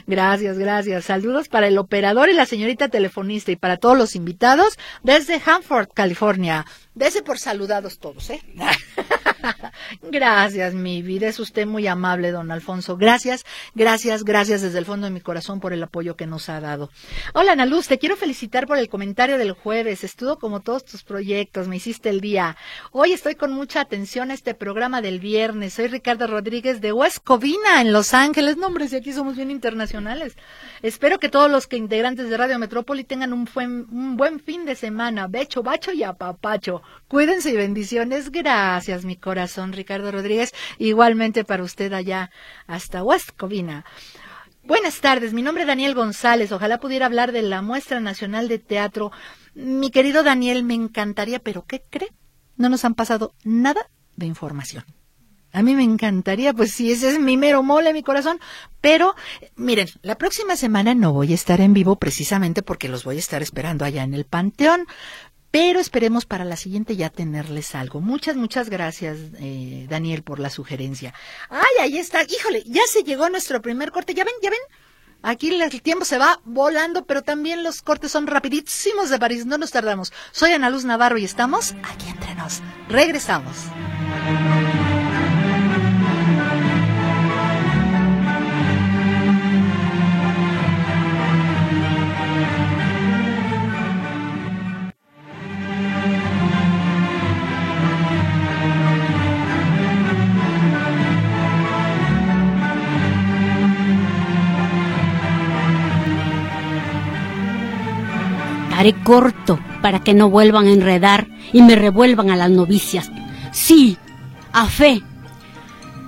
Gracias, 0.07 0.57
gracias. 0.57 1.05
Saludos 1.05 1.47
para 1.47 1.67
el 1.67 1.77
operador 1.77 2.27
y 2.27 2.33
la 2.33 2.45
señorita 2.45 2.89
telefonista 2.89 3.53
y 3.53 3.55
para 3.55 3.77
todos 3.77 3.97
los 3.97 4.13
invitados 4.13 4.77
desde 5.03 5.39
Hanford, 5.39 5.87
California. 5.93 6.65
Dese 6.95 7.21
por 7.21 7.37
saludados 7.39 7.99
todos, 7.99 8.29
¿eh? 8.29 8.41
gracias, 10.01 10.73
mi 10.73 11.01
vida. 11.01 11.27
Es 11.27 11.41
usted 11.41 11.67
muy 11.67 11.87
amable, 11.87 12.31
don 12.31 12.51
Alfonso. 12.51 12.95
Gracias, 12.95 13.45
gracias, 13.73 14.23
gracias 14.23 14.61
desde 14.61 14.79
el 14.79 14.85
fondo 14.85 15.05
de 15.05 15.11
mi 15.11 15.19
corazón 15.19 15.59
por 15.59 15.73
el 15.73 15.83
apoyo 15.83 16.15
que 16.15 16.25
nos 16.25 16.47
ha 16.47 16.61
dado. 16.61 16.89
Hola, 17.33 17.51
Ana 17.51 17.65
Luz, 17.65 17.89
te 17.89 17.99
quiero 17.99 18.15
felicitar 18.15 18.65
por 18.65 18.77
el 18.77 18.87
comentario 18.87 19.37
del 19.37 19.51
jueves. 19.51 20.05
Estuvo 20.05 20.39
como 20.39 20.61
todos 20.61 20.85
tus 20.85 21.03
proyectos, 21.03 21.67
me 21.67 21.75
hiciste 21.75 22.09
el 22.09 22.21
día. 22.21 22.55
Hoy 22.93 23.11
estoy 23.11 23.35
con 23.35 23.51
mucha 23.51 23.81
atención 23.81 24.31
a 24.31 24.33
este 24.33 24.53
programa 24.53 25.01
del 25.01 25.19
viernes. 25.19 25.73
Soy 25.73 25.87
Ricardo 25.87 26.27
Rodríguez 26.27 26.79
de 26.79 26.93
West 26.93 27.17
Covina, 27.25 27.81
en 27.81 27.91
Los 27.91 28.13
Ángeles. 28.13 28.55
No, 28.55 28.73
si 28.87 28.95
aquí 28.95 29.11
somos 29.11 29.35
bien 29.35 29.51
internacionales. 29.51 30.37
Espero 30.81 31.19
que 31.19 31.27
todos 31.27 31.51
los 31.51 31.67
que 31.67 31.75
integrantes 31.75 32.29
de 32.29 32.37
Radio 32.37 32.57
Metrópoli 32.57 33.03
tengan 33.03 33.33
un 33.33 33.49
buen, 33.53 33.85
un 33.91 34.15
buen 34.15 34.39
fin 34.39 34.63
de 34.63 34.75
semana. 34.75 35.27
Becho, 35.27 35.61
bacho 35.61 35.91
y 35.91 36.03
apapacho. 36.03 36.83
Cuídense 37.07 37.51
y 37.51 37.55
bendiciones. 37.55 38.31
Gracias, 38.31 39.05
mi 39.05 39.15
corazón, 39.15 39.73
Ricardo 39.73 40.11
Rodríguez. 40.11 40.53
Igualmente 40.79 41.43
para 41.43 41.63
usted 41.63 41.93
allá 41.93 42.31
hasta 42.67 43.03
West 43.03 43.31
Covina. 43.37 43.85
Buenas 44.63 44.99
tardes, 44.99 45.31
mi 45.31 45.43
nombre 45.43 45.61
es 45.61 45.67
Daniel 45.67 45.93
González. 45.93 46.51
Ojalá 46.51 46.79
pudiera 46.79 47.05
hablar 47.05 47.31
de 47.31 47.43
la 47.43 47.61
Muestra 47.61 47.99
Nacional 47.99 48.47
de 48.47 48.57
Teatro. 48.57 49.11
Mi 49.53 49.91
querido 49.91 50.23
Daniel, 50.23 50.63
me 50.63 50.73
encantaría, 50.73 51.37
pero 51.37 51.65
¿qué 51.65 51.83
cree? 51.87 52.09
No 52.57 52.69
nos 52.69 52.83
han 52.83 52.95
pasado 52.95 53.35
nada 53.43 53.87
de 54.15 54.25
información. 54.25 54.83
A 55.55 55.61
mí 55.61 55.73
me 55.73 55.83
encantaría, 55.83 56.53
pues 56.53 56.71
sí, 56.71 56.91
ese 56.91 57.11
es 57.11 57.19
mi 57.19 57.37
mero 57.37 57.63
mole, 57.63 57.93
mi 57.93 58.03
corazón. 58.03 58.41
Pero, 58.81 59.15
miren, 59.55 59.87
la 60.01 60.17
próxima 60.17 60.57
semana 60.57 60.93
no 60.95 61.13
voy 61.13 61.31
a 61.31 61.35
estar 61.35 61.61
en 61.61 61.73
vivo 61.73 61.95
precisamente 61.95 62.61
porque 62.61 62.89
los 62.89 63.05
voy 63.05 63.15
a 63.15 63.19
estar 63.19 63.41
esperando 63.41 63.85
allá 63.85 64.03
en 64.03 64.13
el 64.13 64.25
Panteón 64.25 64.85
pero 65.55 65.79
esperemos 65.79 66.25
para 66.25 66.43
la 66.43 66.57
siguiente 66.57 66.97
ya 66.97 67.09
tenerles 67.09 67.75
algo. 67.75 68.01
Muchas, 68.01 68.35
muchas 68.35 68.69
gracias, 68.69 69.17
eh, 69.39 69.87
Daniel, 69.89 70.21
por 70.21 70.41
la 70.41 70.49
sugerencia. 70.49 71.13
Ay, 71.49 71.61
ahí 71.79 71.97
está. 71.97 72.23
Híjole, 72.23 72.61
ya 72.65 72.81
se 72.91 73.03
llegó 73.03 73.29
nuestro 73.29 73.61
primer 73.61 73.93
corte. 73.93 74.13
¿Ya 74.13 74.25
ven? 74.25 74.33
¿Ya 74.43 74.49
ven? 74.49 74.59
Aquí 75.21 75.55
el 75.55 75.81
tiempo 75.81 76.03
se 76.03 76.17
va 76.17 76.41
volando, 76.43 77.05
pero 77.05 77.21
también 77.21 77.63
los 77.63 77.81
cortes 77.81 78.11
son 78.11 78.27
rapidísimos 78.27 79.09
de 79.09 79.17
París. 79.17 79.45
No 79.45 79.57
nos 79.57 79.71
tardamos. 79.71 80.11
Soy 80.33 80.51
Ana 80.51 80.69
Luz 80.69 80.83
Navarro 80.83 81.17
y 81.17 81.23
estamos 81.23 81.73
aquí 81.85 82.09
entre 82.09 82.35
nos. 82.35 82.61
Regresamos. 82.89 83.55
Haré 108.85 109.03
corto 109.03 109.59
para 109.81 110.03
que 110.03 110.13
no 110.13 110.29
vuelvan 110.29 110.67
a 110.67 110.71
enredar 110.71 111.27
y 111.51 111.63
me 111.63 111.75
revuelvan 111.75 112.29
a 112.29 112.35
las 112.35 112.51
novicias. 112.51 113.09
Sí, 113.51 113.97
a 114.53 114.67
fe. 114.67 115.01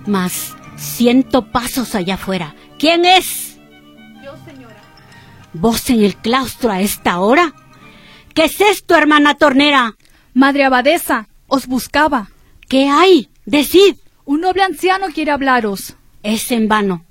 Mas 0.06 0.56
siento 0.76 1.52
pasos 1.52 1.96
allá 1.96 2.16
afuera. 2.16 2.56
¿Quién 2.78 3.04
es? 3.06 3.58
Yo, 4.24 4.36
señora. 4.46 4.76
¿Vos 5.54 5.90
en 5.90 6.04
el 6.04 6.16
claustro 6.18 6.72
a 6.72 6.82
esta 6.82 7.20
hora? 7.20 7.54
¿Qué 8.36 8.46
es 8.46 8.62
esto, 8.62 8.96
hermana 8.96 9.34
tornera? 9.34 9.96
Madre 10.36 10.64
abadesa, 10.64 11.28
os 11.48 11.66
buscaba. 11.66 12.30
¿Qué 12.70 12.90
hay? 12.90 13.30
Decid. 13.46 13.96
Un 14.24 14.42
noble 14.42 14.62
anciano 14.62 15.08
quiere 15.08 15.32
hablaros. 15.32 15.96
Es 16.22 16.52
en 16.52 16.68
vano. 16.68 17.06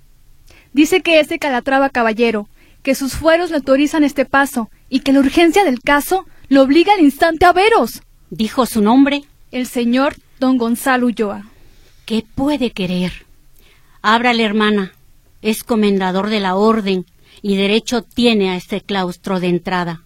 Dice 0.73 1.01
que 1.01 1.19
es 1.19 1.29
de 1.29 1.39
Calatrava 1.41 1.89
caballero, 1.89 2.49
que 2.87 2.95
sus 2.95 3.15
fueros 3.15 3.51
le 3.51 3.57
autorizan 3.57 4.05
este 4.05 4.25
paso 4.25 4.71
y 4.89 5.01
que 5.01 5.13
la 5.13 5.19
urgencia 5.19 5.65
del 5.65 5.81
caso 5.81 6.25
lo 6.47 6.63
obliga 6.63 6.93
al 6.93 7.01
instante 7.01 7.45
a 7.45 7.53
veros. 7.53 8.01
¿Dijo 8.31 8.65
su 8.65 8.81
nombre? 8.81 9.25
El 9.51 9.67
señor 9.67 10.15
don 10.39 10.57
Gonzalo 10.57 11.07
Ulloa. 11.07 11.47
¿Qué 12.05 12.25
puede 12.37 12.71
querer? 12.71 13.27
Ábrale, 14.03 14.45
hermana. 14.45 14.93
Es 15.43 15.65
comendador 15.65 16.31
de 16.31 16.39
la 16.39 16.55
orden 16.55 17.07
y 17.43 17.57
derecho 17.57 18.03
tiene 18.03 18.51
a 18.51 18.57
este 18.57 18.81
claustro 18.81 19.41
de 19.41 19.49
entrada. 19.49 20.05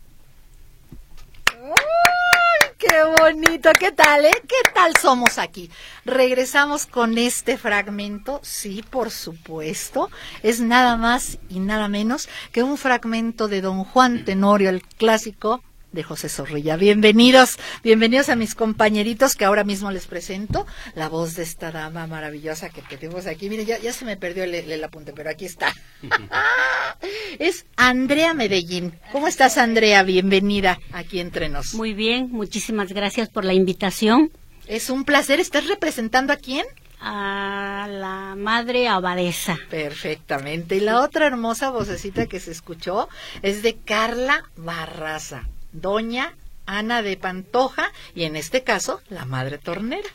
¡Ay, 2.81 2.89
qué 2.89 3.23
bonito! 3.23 3.71
¿Qué 3.79 3.93
tal, 3.93 4.25
eh? 4.25 4.43
¿Qué 4.47 4.71
tal 4.75 4.97
somos 4.97 5.39
aquí? 5.39 5.71
Regresamos 6.05 6.87
con 6.87 7.19
este 7.19 7.57
fragmento. 7.57 8.41
Sí, 8.43 8.85
por 8.89 9.11
supuesto. 9.11 10.11
Es 10.43 10.61
nada 10.61 10.97
más 10.97 11.39
y 11.49 11.61
nada 11.61 11.89
menos 11.89 12.29
que 12.53 12.63
un 12.63 12.79
fragmento 12.79 13.49
de 13.49 13.61
Don 13.61 13.85
Juan 13.85 14.25
Tenorio, 14.25 14.71
el 14.71 14.83
clásico 14.83 15.63
de 15.93 16.03
José 16.03 16.29
Zorrilla. 16.29 16.77
Bienvenidos, 16.77 17.59
bienvenidos 17.83 18.29
a 18.29 18.37
mis 18.37 18.55
compañeritos 18.55 19.35
que 19.35 19.45
ahora 19.45 19.65
mismo 19.65 19.91
les 19.91 20.07
presento. 20.07 20.67
La 20.95 21.09
voz 21.09 21.35
de 21.37 21.43
esta 21.43 21.73
dama 21.73 22.07
maravillosa 22.07 22.69
que 22.69 22.83
tenemos 22.83 23.27
aquí. 23.27 23.49
Mire, 23.49 23.65
ya, 23.65 23.79
ya 23.79 23.93
se 23.93 24.05
me 24.05 24.17
perdió 24.17 24.45
el, 24.45 24.55
el 24.55 24.85
apunte, 24.85 25.13
pero 25.13 25.31
aquí 25.31 25.47
está. 25.47 25.75
es 27.39 27.67
Andrea 27.77 28.35
Medellín. 28.35 28.95
¿Cómo 29.13 29.29
estás, 29.29 29.59
Andrea? 29.59 30.03
Bienvenida 30.03 30.79
aquí 30.93 31.21
entre 31.21 31.49
nos. 31.49 31.75
Muy 31.75 31.95
bien, 31.95 32.31
muchísimas 32.31 32.93
gracias 32.93 33.29
por 33.29 33.45
la 33.45 33.55
invitación. 33.55 34.31
Es 34.67 34.89
un 34.89 35.05
placer. 35.05 35.41
¿Estás 35.41 35.67
representando 35.67 36.33
a 36.33 36.37
quién? 36.37 36.65
A 37.01 37.89
la 37.91 38.37
madre 38.37 38.87
abadesa. 38.87 39.59
Perfectamente. 39.69 40.77
Y 40.77 40.81
la 40.81 41.01
otra 41.01 41.27
hermosa 41.27 41.71
vocecita 41.71 42.27
que 42.27 42.39
se 42.39 42.53
escuchó 42.53 43.09
es 43.43 43.63
de 43.63 43.79
Carla 43.79 44.45
Barraza, 44.57 45.49
doña 45.73 46.35
Ana 46.67 47.03
de 47.03 47.17
Pantoja 47.17 47.93
y 48.15 48.25
en 48.25 48.37
este 48.37 48.63
caso 48.63 49.01
la 49.09 49.25
madre 49.25 49.59
tornera. 49.59 50.09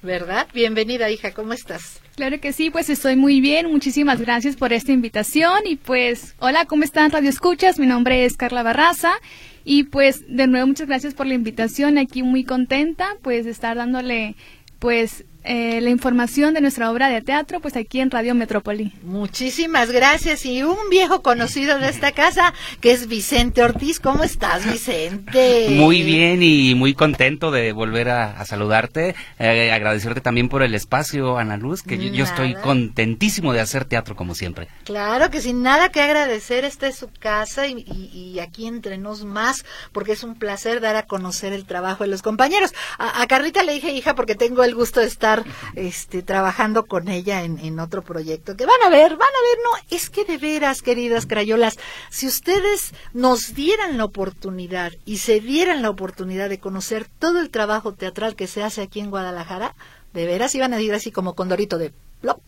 ¿Verdad? 0.00 0.46
Bienvenida, 0.54 1.10
hija, 1.10 1.32
¿cómo 1.32 1.52
estás? 1.52 2.00
Claro 2.14 2.40
que 2.40 2.52
sí, 2.52 2.70
pues 2.70 2.88
estoy 2.88 3.16
muy 3.16 3.40
bien. 3.40 3.70
Muchísimas 3.70 4.20
gracias 4.20 4.54
por 4.54 4.72
esta 4.72 4.92
invitación. 4.92 5.66
Y 5.66 5.74
pues, 5.74 6.36
hola, 6.38 6.66
¿cómo 6.66 6.84
están, 6.84 7.10
Radio 7.10 7.28
Escuchas? 7.28 7.80
Mi 7.80 7.86
nombre 7.86 8.24
es 8.24 8.36
Carla 8.36 8.62
Barraza. 8.62 9.12
Y 9.64 9.84
pues, 9.84 10.24
de 10.28 10.46
nuevo, 10.46 10.68
muchas 10.68 10.86
gracias 10.86 11.14
por 11.14 11.26
la 11.26 11.34
invitación. 11.34 11.98
Aquí 11.98 12.22
muy 12.22 12.44
contenta, 12.44 13.16
pues, 13.22 13.44
de 13.44 13.50
estar 13.50 13.76
dándole, 13.76 14.36
pues, 14.78 15.24
eh, 15.48 15.80
la 15.80 15.90
información 15.90 16.54
de 16.54 16.60
nuestra 16.60 16.90
obra 16.90 17.08
de 17.08 17.22
teatro, 17.22 17.60
pues 17.60 17.74
aquí 17.76 18.00
en 18.00 18.10
Radio 18.10 18.34
Metrópoli. 18.34 18.92
Muchísimas 19.02 19.90
gracias. 19.90 20.44
Y 20.46 20.62
un 20.62 20.76
viejo 20.90 21.22
conocido 21.22 21.78
de 21.78 21.88
esta 21.88 22.12
casa, 22.12 22.52
que 22.80 22.92
es 22.92 23.08
Vicente 23.08 23.62
Ortiz. 23.62 23.98
¿Cómo 23.98 24.22
estás, 24.24 24.64
Vicente? 24.70 25.68
Muy 25.70 26.02
bien 26.02 26.42
y 26.42 26.74
muy 26.74 26.94
contento 26.94 27.50
de 27.50 27.72
volver 27.72 28.08
a, 28.10 28.38
a 28.40 28.44
saludarte. 28.44 29.14
Eh, 29.38 29.72
agradecerte 29.72 30.20
también 30.20 30.48
por 30.48 30.62
el 30.62 30.74
espacio, 30.74 31.38
Ana 31.38 31.56
Luz, 31.56 31.82
que 31.82 31.98
yo, 31.98 32.12
yo 32.12 32.24
estoy 32.24 32.54
contentísimo 32.54 33.52
de 33.52 33.60
hacer 33.60 33.84
teatro 33.84 34.14
como 34.16 34.34
siempre. 34.34 34.68
Claro 34.84 35.30
que 35.30 35.40
sin 35.40 35.62
nada 35.62 35.88
que 35.90 36.00
agradecer, 36.00 36.64
esta 36.64 36.86
es 36.88 36.96
su 36.96 37.08
casa 37.18 37.66
y, 37.66 37.84
y- 37.86 38.10
y 38.34 38.40
aquí 38.40 38.66
entre 38.66 38.98
nos 38.98 39.24
más, 39.24 39.64
porque 39.92 40.12
es 40.12 40.22
un 40.24 40.34
placer 40.34 40.80
dar 40.80 40.96
a 40.96 41.04
conocer 41.06 41.52
el 41.52 41.64
trabajo 41.64 42.04
de 42.04 42.10
los 42.10 42.22
compañeros. 42.22 42.72
A, 42.98 43.22
a 43.22 43.26
Carlita 43.26 43.62
le 43.62 43.72
dije 43.72 43.92
hija 43.92 44.14
porque 44.14 44.34
tengo 44.34 44.62
el 44.64 44.74
gusto 44.74 45.00
de 45.00 45.06
estar 45.06 45.37
este, 45.74 46.22
trabajando 46.22 46.86
con 46.86 47.08
ella 47.08 47.42
en, 47.42 47.58
en 47.58 47.78
otro 47.80 48.02
proyecto. 48.02 48.56
Que 48.56 48.66
van 48.66 48.82
a 48.84 48.88
ver, 48.88 49.16
van 49.16 49.28
a 49.28 49.42
ver, 49.48 49.58
no, 49.64 49.96
es 49.96 50.10
que 50.10 50.24
de 50.24 50.38
veras, 50.38 50.82
queridas 50.82 51.26
crayolas, 51.26 51.78
si 52.10 52.26
ustedes 52.26 52.92
nos 53.12 53.54
dieran 53.54 53.98
la 53.98 54.04
oportunidad 54.04 54.92
y 55.04 55.18
se 55.18 55.40
dieran 55.40 55.82
la 55.82 55.90
oportunidad 55.90 56.48
de 56.48 56.58
conocer 56.58 57.06
todo 57.18 57.40
el 57.40 57.50
trabajo 57.50 57.94
teatral 57.94 58.36
que 58.36 58.46
se 58.46 58.62
hace 58.62 58.82
aquí 58.82 59.00
en 59.00 59.10
Guadalajara, 59.10 59.74
de 60.12 60.26
veras 60.26 60.54
iban 60.54 60.72
a 60.72 60.80
ir 60.80 60.94
así 60.94 61.10
como 61.12 61.34
condorito 61.34 61.78
de 61.78 61.92
plop. 62.20 62.40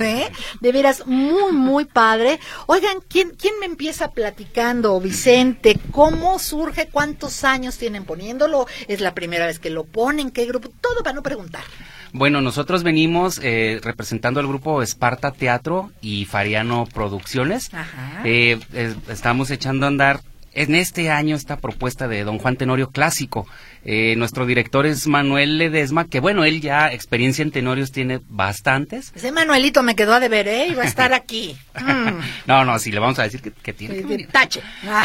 ¿eh? 0.00 0.30
De 0.60 0.72
veras, 0.72 1.06
muy, 1.06 1.52
muy 1.52 1.84
padre. 1.84 2.38
Oigan, 2.66 2.98
¿quién, 3.08 3.30
¿quién 3.30 3.58
me 3.60 3.66
empieza 3.66 4.10
platicando? 4.10 4.98
Vicente, 5.00 5.78
¿cómo 5.90 6.38
surge? 6.38 6.88
¿Cuántos 6.88 7.44
años 7.44 7.78
tienen 7.78 8.04
poniéndolo? 8.04 8.66
¿Es 8.88 9.00
la 9.00 9.14
primera 9.14 9.46
vez 9.46 9.58
que 9.58 9.70
lo 9.70 9.84
ponen? 9.84 10.30
¿Qué 10.30 10.46
grupo? 10.46 10.70
Todo 10.80 11.02
para 11.02 11.14
no 11.14 11.22
preguntar. 11.22 11.62
Bueno, 12.12 12.42
nosotros 12.42 12.82
venimos 12.82 13.40
eh, 13.42 13.80
representando 13.82 14.38
al 14.38 14.46
grupo 14.46 14.82
Esparta 14.82 15.30
Teatro 15.32 15.90
y 16.02 16.26
Fariano 16.26 16.86
Producciones. 16.92 17.72
Ajá. 17.72 18.20
Eh, 18.24 18.60
estamos 19.08 19.50
echando 19.50 19.86
a 19.86 19.88
andar 19.88 20.20
en 20.52 20.74
este 20.74 21.10
año 21.10 21.34
esta 21.34 21.56
propuesta 21.56 22.08
de 22.08 22.24
Don 22.24 22.38
Juan 22.38 22.56
Tenorio 22.56 22.90
Clásico. 22.90 23.46
Eh, 23.84 24.14
nuestro 24.16 24.46
director 24.46 24.86
es 24.86 25.06
Manuel 25.06 25.58
Ledesma, 25.58 26.04
que 26.06 26.20
bueno, 26.20 26.44
él 26.44 26.60
ya 26.60 26.92
experiencia 26.92 27.42
en 27.42 27.50
tenorios 27.50 27.90
tiene 27.92 28.20
bastantes. 28.28 29.12
Ese 29.14 29.32
Manuelito 29.32 29.82
me 29.82 29.96
quedó 29.96 30.14
a 30.14 30.20
deber, 30.20 30.46
¿eh? 30.48 30.68
Iba 30.68 30.82
a 30.82 30.86
estar 30.92 31.12
aquí. 31.12 31.56
Mm. 31.80 32.20
No, 32.46 32.64
no, 32.64 32.78
sí, 32.78 32.90
le 32.92 32.98
vamos 33.00 33.18
a 33.18 33.22
decir 33.22 33.40
que, 33.40 33.50
que 33.52 33.72
tiene 33.72 33.96
que 33.96 34.02
venir. 34.04 34.28
Tache. 34.28 34.60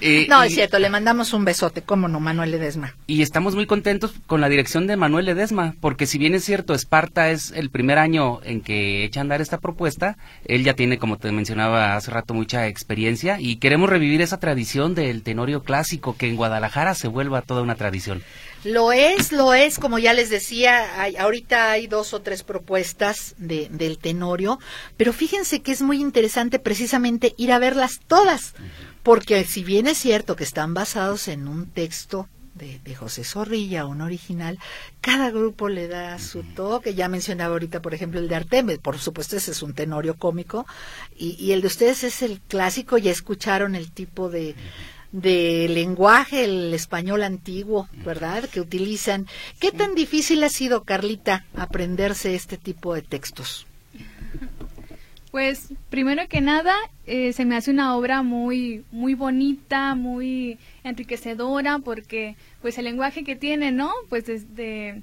Eh, 0.00 0.26
no, 0.28 0.42
y- 0.44 0.48
es 0.48 0.54
cierto, 0.54 0.78
le 0.78 0.88
mandamos 0.90 1.32
un 1.32 1.44
besote, 1.44 1.82
cómo 1.82 2.08
no, 2.08 2.18
Manuel 2.20 2.50
Ledesma. 2.50 2.94
Y 3.06 3.22
estamos 3.22 3.54
muy 3.54 3.66
contentos 3.66 4.12
con 4.26 4.40
la 4.40 4.48
dirección 4.48 4.86
de 4.86 4.96
Manuel 4.96 5.26
Ledesma, 5.26 5.74
porque 5.80 6.06
si 6.06 6.18
bien 6.18 6.34
es 6.34 6.44
cierto, 6.44 6.74
Esparta 6.74 7.30
es 7.30 7.52
el 7.52 7.70
primer 7.70 7.98
año 7.98 8.40
en 8.42 8.60
que 8.62 9.04
echa 9.04 9.20
a 9.20 9.22
andar 9.22 9.40
esta 9.40 9.58
propuesta, 9.58 10.16
él 10.44 10.64
ya 10.64 10.74
tiene, 10.74 10.98
como 10.98 11.18
te 11.18 11.30
mencionaba 11.30 11.94
hace 11.96 12.10
rato, 12.10 12.34
mucha 12.34 12.66
experiencia 12.66 13.38
y 13.40 13.56
queremos 13.56 13.90
revivir 13.90 14.22
esa 14.22 14.38
tradición 14.40 14.94
del 14.94 15.22
tenorio 15.22 15.62
clásico, 15.62 16.16
que 16.16 16.28
en 16.28 16.36
Guadalajara 16.36 16.94
se 16.94 17.08
vuelva 17.08 17.42
toda 17.42 17.62
una 17.62 17.74
tradición. 17.76 18.11
Lo 18.64 18.92
es, 18.92 19.32
lo 19.32 19.54
es, 19.54 19.78
como 19.80 19.98
ya 19.98 20.12
les 20.12 20.30
decía, 20.30 21.00
hay- 21.02 21.16
ahorita 21.16 21.72
hay 21.72 21.88
dos 21.88 22.14
o 22.14 22.20
tres 22.22 22.44
propuestas 22.44 23.34
de, 23.38 23.68
del 23.70 23.98
Tenorio, 23.98 24.60
pero 24.96 25.12
fíjense 25.12 25.62
que 25.62 25.72
es 25.72 25.82
muy 25.82 26.00
interesante 26.00 26.60
precisamente 26.60 27.34
ir 27.36 27.50
a 27.50 27.58
verlas 27.58 27.98
todas, 28.06 28.54
porque 29.02 29.44
si 29.44 29.64
bien 29.64 29.88
es 29.88 29.98
cierto 29.98 30.36
que 30.36 30.44
están 30.44 30.74
basados 30.74 31.26
en 31.26 31.48
un 31.48 31.66
texto 31.70 32.28
de, 32.54 32.78
de 32.84 32.94
José 32.94 33.24
Zorrilla, 33.24 33.84
un 33.86 34.00
original, 34.00 34.58
cada 35.00 35.30
grupo 35.30 35.68
le 35.68 35.88
da 35.88 36.18
su 36.20 36.44
toque, 36.44 36.94
ya 36.94 37.08
mencionaba 37.08 37.54
ahorita, 37.54 37.82
por 37.82 37.94
ejemplo, 37.94 38.20
el 38.20 38.28
de 38.28 38.36
Artemio, 38.36 38.78
por 38.80 38.96
supuesto 38.98 39.36
ese 39.36 39.50
es 39.50 39.62
un 39.62 39.74
Tenorio 39.74 40.14
cómico, 40.14 40.66
y, 41.16 41.30
y 41.42 41.50
el 41.50 41.62
de 41.62 41.66
ustedes 41.66 42.04
es 42.04 42.22
el 42.22 42.40
clásico, 42.42 42.96
ya 42.96 43.10
escucharon 43.10 43.74
el 43.74 43.90
tipo 43.90 44.28
de 44.28 44.54
de 45.12 45.68
lenguaje, 45.68 46.44
el 46.44 46.74
español 46.74 47.22
antiguo, 47.22 47.88
¿verdad? 48.04 48.48
Que 48.48 48.60
utilizan. 48.60 49.26
¿Qué 49.60 49.70
tan 49.70 49.94
difícil 49.94 50.42
ha 50.42 50.48
sido, 50.48 50.84
Carlita, 50.84 51.44
aprenderse 51.54 52.34
este 52.34 52.56
tipo 52.56 52.94
de 52.94 53.02
textos? 53.02 53.66
Pues 55.30 55.68
primero 55.88 56.28
que 56.28 56.42
nada 56.42 56.74
eh, 57.06 57.32
se 57.32 57.46
me 57.46 57.56
hace 57.56 57.70
una 57.70 57.96
obra 57.96 58.22
muy 58.22 58.84
muy 58.92 59.14
bonita, 59.14 59.94
muy 59.94 60.58
enriquecedora 60.84 61.78
porque 61.78 62.36
pues 62.60 62.76
el 62.76 62.84
lenguaje 62.84 63.24
que 63.24 63.34
tiene, 63.34 63.72
¿no? 63.72 63.90
Pues 64.10 64.26
desde 64.26 65.02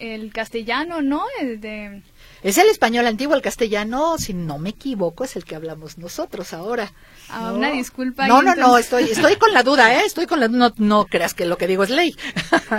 el 0.00 0.32
castellano, 0.32 1.00
¿no? 1.00 1.22
Desde 1.40 2.02
Es 2.42 2.58
el 2.58 2.68
español 2.68 3.06
antiguo, 3.06 3.36
el 3.36 3.42
castellano, 3.42 4.18
si 4.18 4.34
no 4.34 4.58
me 4.58 4.70
equivoco, 4.70 5.22
es 5.22 5.36
el 5.36 5.44
que 5.44 5.54
hablamos 5.54 5.96
nosotros 5.96 6.52
ahora. 6.52 6.92
Ah, 7.30 7.52
una 7.52 7.70
disculpa 7.70 8.26
No, 8.26 8.42
no, 8.42 8.54
no, 8.54 8.78
estoy, 8.78 9.04
estoy 9.04 9.36
con 9.36 9.52
la 9.52 9.62
duda, 9.62 9.94
¿eh? 9.94 10.02
Estoy 10.06 10.26
con 10.26 10.40
la 10.40 10.48
no, 10.48 10.72
no 10.78 11.04
creas 11.06 11.34
que 11.34 11.44
lo 11.46 11.56
que 11.58 11.66
digo 11.66 11.82
es 11.84 11.90
ley. 11.90 12.14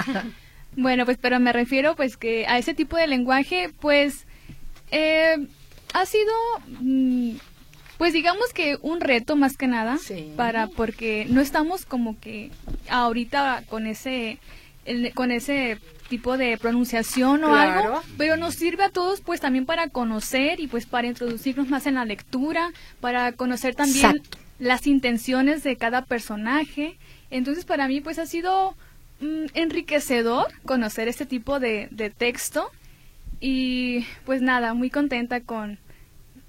Bueno, 0.76 1.04
pues 1.06 1.18
pero 1.20 1.40
me 1.40 1.52
refiero 1.52 1.96
pues 1.96 2.16
que 2.16 2.46
a 2.48 2.58
ese 2.58 2.74
tipo 2.74 2.96
de 2.96 3.08
lenguaje 3.08 3.72
pues 3.82 4.26
eh, 4.92 5.36
ha 5.94 6.06
sido 6.06 6.32
mm, 6.80 7.32
pues 7.98 8.14
digamos 8.14 8.54
que 8.54 8.78
un 8.82 9.02
reto 9.02 9.36
más 9.36 9.58
que 9.58 9.68
nada 9.68 9.98
Sí. 9.98 10.32
para 10.38 10.68
porque 10.68 11.26
no 11.28 11.42
estamos 11.42 11.86
como 11.86 12.20
que 12.20 12.52
ahorita 12.90 13.64
con 13.68 13.88
ese 13.88 14.38
el- 14.86 15.12
con 15.14 15.32
ese 15.32 15.80
tipo 16.10 16.38
de 16.38 16.58
pronunciación 16.58 17.44
o 17.44 17.48
Claro. 17.50 17.80
algo, 17.80 18.02
pero 18.18 18.36
nos 18.36 18.56
sirve 18.56 18.84
a 18.84 18.90
todos 18.90 19.22
pues 19.22 19.40
también 19.40 19.66
para 19.66 19.88
conocer 19.90 20.60
y 20.60 20.68
pues 20.68 20.86
para 20.86 21.08
introducirnos 21.08 21.70
más 21.70 21.86
en 21.88 21.96
la 21.96 22.06
lectura, 22.06 22.72
para 23.00 23.32
conocer 23.32 23.76
también 23.76 24.18
Exacto. 24.18 24.38
las 24.60 24.88
intenciones 24.88 25.64
de 25.64 25.78
cada 25.78 26.04
personaje. 26.04 26.98
Entonces 27.32 27.64
para 27.66 27.88
mí 27.88 28.02
pues 28.02 28.20
ha 28.20 28.26
sido 28.26 28.76
mm, 29.22 29.46
enriquecedor 29.54 30.48
conocer 30.66 31.08
este 31.08 31.26
tipo 31.26 31.60
de, 31.60 31.88
de 31.92 32.10
texto 32.10 32.70
y 33.40 34.06
pues 34.26 34.42
nada, 34.42 34.74
muy 34.74 34.90
contenta 34.90 35.40
con, 35.42 35.78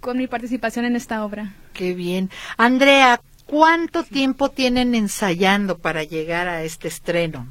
con 0.01 0.17
mi 0.19 0.27
participación 0.27 0.85
en 0.87 0.97
esta 0.97 1.25
obra. 1.25 1.55
Qué 1.75 1.95
bien. 1.95 2.31
Andrea, 2.57 3.21
¿cuánto 3.47 4.03
tiempo 4.03 4.49
tienen 4.51 4.95
ensayando 4.95 5.79
para 5.79 6.03
llegar 6.03 6.49
a 6.49 6.65
este 6.65 6.89
estreno? 6.89 7.47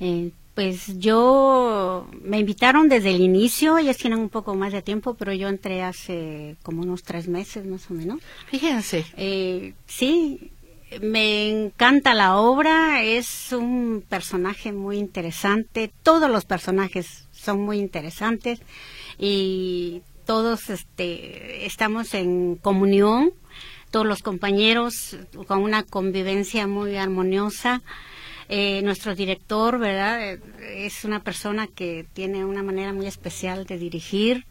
Eh, 0.00 0.32
pues 0.54 0.98
yo 0.98 2.06
me 2.22 2.38
invitaron 2.38 2.88
desde 2.88 3.10
el 3.10 3.20
inicio, 3.20 3.78
ellos 3.78 3.96
tienen 3.96 4.18
un 4.18 4.28
poco 4.28 4.54
más 4.54 4.72
de 4.72 4.82
tiempo, 4.82 5.14
pero 5.14 5.32
yo 5.32 5.48
entré 5.48 5.82
hace 5.82 6.56
como 6.62 6.82
unos 6.82 7.02
tres 7.02 7.26
meses 7.26 7.64
más 7.64 7.90
o 7.90 7.94
menos. 7.94 8.20
Fíjense. 8.50 9.06
Eh, 9.16 9.72
sí, 9.86 10.50
me 11.00 11.48
encanta 11.48 12.14
la 12.14 12.36
obra, 12.36 13.02
es 13.02 13.52
un 13.52 14.04
personaje 14.06 14.72
muy 14.72 14.98
interesante, 14.98 15.90
todos 16.02 16.30
los 16.30 16.44
personajes 16.44 17.28
son 17.32 17.62
muy 17.62 17.78
interesantes 17.78 18.60
y 19.18 20.02
todos 20.26 20.68
este, 20.70 21.64
estamos 21.64 22.12
en 22.14 22.56
comunión, 22.56 23.32
todos 23.90 24.06
los 24.06 24.22
compañeros 24.22 25.16
con 25.46 25.62
una 25.62 25.82
convivencia 25.82 26.66
muy 26.66 26.96
armoniosa. 26.96 27.82
Eh, 28.48 28.82
nuestro 28.82 29.14
director, 29.14 29.78
¿verdad? 29.78 30.32
Eh, 30.32 30.40
Es 30.86 31.04
una 31.04 31.22
persona 31.22 31.66
que 31.66 32.06
tiene 32.12 32.44
una 32.44 32.62
manera 32.62 32.92
muy 32.92 33.06
especial 33.06 33.64
de 33.66 33.78
dirigir, 33.78 34.44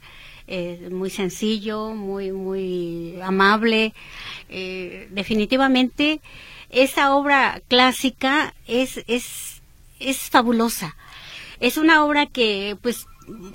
eh, 0.48 0.90
muy 0.92 1.10
sencillo, 1.10 1.90
muy, 1.94 2.32
muy 2.32 3.20
amable. 3.22 3.94
Definitivamente, 4.50 6.22
esa 6.70 7.16
obra 7.16 7.62
clásica 7.68 8.54
es, 8.68 9.04
es, 9.08 9.62
es 10.00 10.18
fabulosa. 10.30 10.96
Es 11.60 11.78
una 11.78 12.04
obra 12.04 12.26
que, 12.26 12.76
pues, 12.82 13.06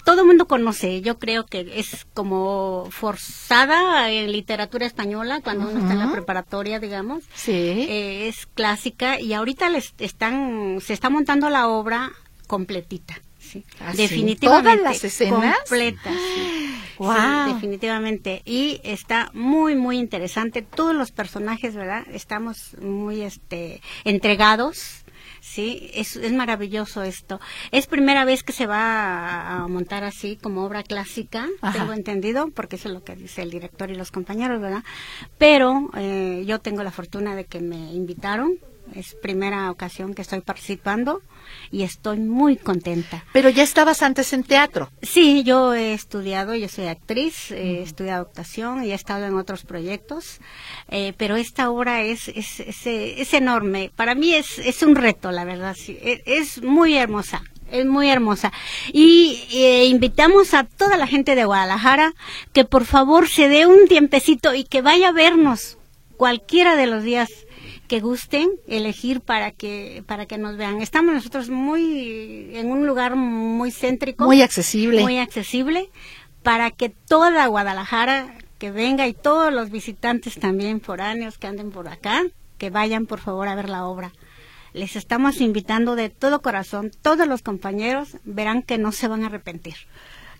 todo 0.05 0.23
el 0.23 0.27
mundo 0.27 0.47
conoce. 0.47 1.01
Yo 1.01 1.19
creo 1.19 1.47
que 1.47 1.73
es 1.77 2.07
como 2.15 2.89
forzada 2.91 4.11
en 4.11 4.33
literatura 4.33 4.87
española 4.87 5.41
cuando 5.43 5.69
uno 5.69 5.81
está 5.81 5.93
en 5.93 5.99
la 5.99 6.13
preparatoria, 6.13 6.79
digamos. 6.81 7.25
Sí. 7.35 7.53
Eh, 7.53 8.29
es 8.29 8.47
clásica 8.47 9.21
y 9.21 9.33
ahorita 9.33 9.69
les 9.69 9.95
están, 9.99 10.79
se 10.81 10.93
está 10.93 11.11
montando 11.11 11.51
la 11.51 11.69
obra 11.69 12.13
completita. 12.47 13.21
Sí. 13.39 13.65
¿Ah, 13.81 13.93
definitivamente. 13.95 14.47
¿Todas 14.47 14.83
las 14.83 15.05
escenas? 15.05 15.59
Completa, 15.59 16.11
sí. 16.11 16.75
Guau. 16.99 17.49
Sí, 17.49 17.55
definitivamente. 17.55 18.43
Y 18.45 18.81
está 18.83 19.31
muy, 19.35 19.77
muy 19.77 19.99
interesante. 19.99 20.63
Todos 20.63 20.95
los 20.95 21.13
personajes, 21.13 21.75
¿verdad? 21.75 22.05
Estamos 22.13 22.75
muy 22.81 23.23
este, 23.23 23.83
entregados. 24.05 25.05
Sí, 25.57 25.91
es, 25.95 26.17
es 26.17 26.35
maravilloso 26.35 27.03
esto. 27.03 27.41
Es 27.73 27.87
primera 27.87 28.27
vez 28.27 28.43
que 28.43 28.53
se 28.53 28.67
va 28.67 28.77
a, 28.77 29.63
a 29.63 29.69
montar 29.69 30.05
así 30.05 30.37
como 30.37 30.63
obra 30.67 30.83
clásica, 30.83 31.49
Ajá. 31.63 31.79
tengo 31.79 31.95
entendido, 31.95 32.51
porque 32.51 32.77
eso 32.77 32.89
es 32.89 32.95
lo 32.95 33.03
que 33.03 33.17
dice 33.17 33.41
el 33.41 33.51
director 33.51 33.91
y 33.91 33.95
los 33.95 34.11
compañeros, 34.11 34.61
¿verdad? 34.61 34.85
Pero 35.39 35.89
eh, 35.97 36.45
yo 36.47 36.59
tengo 36.59 36.83
la 36.83 36.91
fortuna 36.91 37.35
de 37.35 37.47
que 37.47 37.61
me 37.61 37.95
invitaron. 37.95 38.59
Es 38.95 39.15
primera 39.15 39.71
ocasión 39.71 40.15
que 40.15 40.23
estoy 40.23 40.41
participando 40.41 41.21
y 41.71 41.83
estoy 41.83 42.19
muy 42.19 42.57
contenta. 42.57 43.25
Pero 43.33 43.49
ya 43.51 43.63
estabas 43.63 44.03
antes 44.03 44.33
en 44.33 44.43
teatro. 44.43 44.91
Sí, 45.03 45.43
yo 45.45 45.75
he 45.75 45.93
estudiado, 45.93 46.55
yo 46.55 46.69
soy 46.69 46.87
actriz, 46.87 47.51
he 47.51 47.83
estudiado 47.83 48.23
actuación 48.23 48.85
y 48.85 48.93
he 48.93 48.95
estado 48.95 49.27
en 49.27 49.35
otros 49.35 49.65
proyectos, 49.65 50.41
eh, 50.89 51.13
pero 51.17 51.37
esta 51.37 51.71
obra 51.71 52.03
es, 52.03 52.29
es, 52.29 52.61
es, 52.61 52.87
es 52.87 53.35
enorme. 53.35 53.91
Para 53.97 54.15
mí 54.15 54.33
es, 54.35 54.59
es 54.59 54.83
un 54.83 54.97
reto, 54.97 55.31
la 55.31 55.45
verdad, 55.45 55.77
sí. 55.79 55.99
E- 56.01 56.23
es, 56.27 56.63
muy 56.63 56.97
hermosa. 56.97 57.43
Es 57.71 57.85
muy 57.85 58.09
hermosa. 58.09 58.53
Y 58.93 59.43
eh, 59.53 59.87
invitamos 59.87 60.55
a 60.55 60.65
toda 60.65 60.97
la 60.97 61.09
gente 61.09 61.35
de 61.35 61.45
Guadalajara 61.45 62.15
que 62.53 62.65
por 62.65 62.85
favor 62.85 63.29
se 63.29 63.49
dé 63.49 63.67
un 63.67 63.89
tiempecito 63.89 64.55
y 64.55 64.63
que 64.63 64.83
vaya 64.83 65.09
a 65.09 65.13
vernos 65.13 65.77
cualquiera 66.17 66.77
de 66.77 66.87
los 66.87 67.03
días 67.03 67.29
que 67.87 68.01
gusten 68.01 68.49
elegir 68.67 69.21
para 69.21 69.51
que 69.53 70.03
para 70.07 70.27
que 70.27 70.39
nos 70.39 70.57
vean. 70.57 70.81
Estamos 70.83 71.15
nosotros 71.15 71.49
muy 71.49 72.51
en 72.55 72.71
un 72.71 72.87
lugar 72.87 73.17
muy 73.17 73.71
céntrico, 73.71 74.25
Muy 74.25 74.43
accesible. 74.43 75.03
muy 75.03 75.19
accesible 75.19 75.91
para 76.43 76.71
que 76.71 76.89
toda 76.91 77.47
Guadalajara 77.47 78.35
que 78.59 78.71
venga 78.71 79.07
y 79.07 79.13
todos 79.13 79.53
los 79.53 79.71
visitantes 79.71 80.37
también 80.39 80.81
foráneos 80.81 81.37
que 81.39 81.47
anden 81.47 81.71
por 81.71 81.89
acá, 81.89 82.23
que 82.59 82.71
vayan 82.71 83.07
por 83.07 83.21
favor 83.21 83.49
a 83.49 83.55
ver 83.55 83.69
la 83.69 83.85
obra. 83.85 84.13
Les 84.73 84.97
estamos 84.97 85.41
invitando 85.41 85.95
de 85.97 86.11
todo 86.11 86.43
corazón, 86.43 86.91
todos 87.03 87.27
los 87.27 87.43
compañeros 87.43 88.17
verán 88.25 88.63
que 88.63 88.79
no 88.79 88.93
se 88.93 89.09
van 89.09 89.23
a 89.25 89.27
arrepentir. 89.27 89.75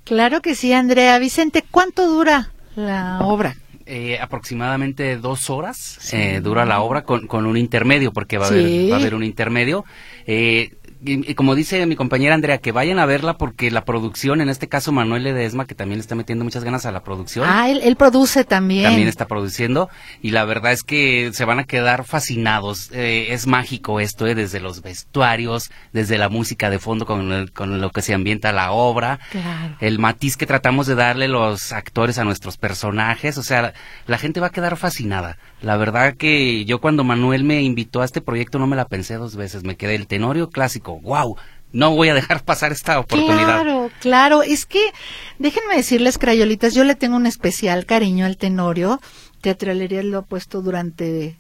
Claro 0.05 0.41
que 0.41 0.55
sí, 0.55 0.73
Andrea. 0.73 1.19
Vicente, 1.19 1.65
¿cuánto 1.71 2.07
dura 2.09 2.53
la 2.77 3.21
obra? 3.23 3.57
Eh, 3.89 4.19
aproximadamente 4.21 5.17
dos 5.17 5.49
horas 5.49 6.13
eh, 6.13 6.41
dura 6.43 6.65
la 6.65 6.81
obra 6.81 7.05
con, 7.05 7.29
con 7.29 7.47
un 7.47 7.57
intermedio, 7.57 8.13
porque 8.13 8.37
va, 8.37 8.47
a 8.47 8.49
haber, 8.49 8.91
va 8.91 8.97
a 8.97 8.99
haber 8.99 9.15
un 9.15 9.23
intermedio. 9.23 9.85
Eh, 10.27 10.73
y, 11.07 11.31
y 11.31 11.35
como 11.35 11.55
dice 11.55 11.85
mi 11.87 11.97
compañera 11.97 12.35
Andrea, 12.35 12.59
que 12.59 12.73
vayan 12.73 12.99
a 12.99 13.07
verla 13.07 13.39
porque 13.39 13.71
la 13.71 13.85
producción, 13.85 14.41
en 14.41 14.49
este 14.49 14.69
caso 14.69 14.93
Manuel 14.93 15.23
Ledesma, 15.25 15.65
que 15.67 15.75
también 15.75 16.01
está 16.01 16.15
metiendo 16.15 16.45
muchas 16.45 16.65
ganas 16.65 16.85
a 16.87 16.93
la 16.93 17.03
producción, 17.03 17.47
Ah, 17.49 17.71
él, 17.71 17.81
él 17.83 17.97
produce 17.97 18.45
también. 18.45 18.85
también 18.85 19.09
está 19.09 19.27
produciendo 19.27 19.89
y 20.23 20.31
la 20.31 20.45
verdad 20.45 20.73
es 20.73 20.83
que 20.83 21.31
se 21.33 21.45
van 21.45 21.59
a 21.59 21.65
quedar 21.65 22.05
fascinados. 22.05 22.91
Eh, 22.93 23.29
es 23.31 23.47
mágico 23.47 24.01
esto, 24.01 24.27
eh, 24.27 24.35
desde 24.35 24.61
los 24.61 24.83
vestuarios, 24.83 25.71
desde 25.93 26.19
la 26.19 26.29
música 26.29 26.71
de 26.71 26.79
fondo 26.79 27.07
con, 27.07 27.33
el- 27.33 27.53
con 27.53 27.81
lo 27.81 27.91
que 27.91 28.03
se 28.03 28.15
ambienta 28.15 28.53
la 28.53 28.73
obra, 28.73 29.19
Claro. 29.31 29.77
el 29.81 29.99
matiz 29.99 30.37
que 30.37 30.47
tratamos 30.47 30.87
de 30.87 30.95
darle 30.95 31.29
los 31.29 31.73
actores 31.73 32.19
a 32.19 32.25
nuestros 32.25 32.57
personajes, 32.57 33.39
o 33.39 33.43
sea, 33.43 33.73
la 34.07 34.19
gente 34.19 34.41
va 34.41 34.49
a 34.49 34.51
quedar 34.51 34.77
fascinada. 34.77 35.39
La 35.63 35.77
verdad 35.77 36.15
que 36.17 36.65
yo 36.65 36.81
cuando 36.81 37.05
Manuel 37.05 37.45
me 37.45 37.63
invitó 37.63 38.03
a 38.03 38.05
este 38.05 38.21
proyecto 38.21 38.59
no 38.59 38.67
me 38.67 38.77
la 38.77 38.87
pensé 38.87 39.15
dos 39.15 39.37
veces, 39.37 39.65
me 39.65 39.77
quedé 39.77 39.95
el 39.95 40.07
tenorio 40.07 40.51
clásico, 40.51 40.96
wow, 41.01 41.37
no 41.73 41.95
voy 41.95 42.09
a 42.09 42.15
dejar 42.15 42.43
pasar 42.43 42.73
esta 42.73 42.99
oportunidad. 42.99 43.63
Claro, 43.63 43.91
claro. 44.01 44.43
Es 44.43 44.67
que, 44.67 44.93
déjenme 45.39 45.77
decirles, 45.77 46.19
crayolitas, 46.19 46.75
yo 46.75 46.85
le 46.85 46.95
tengo 46.95 47.17
un 47.17 47.27
especial 47.27 47.87
cariño 47.87 48.25
al 48.25 48.37
Tenorio. 48.37 49.01
Teatralería 49.43 50.03
lo 50.03 50.19
ha 50.19 50.23
puesto 50.23 50.63
durante, 50.63 51.37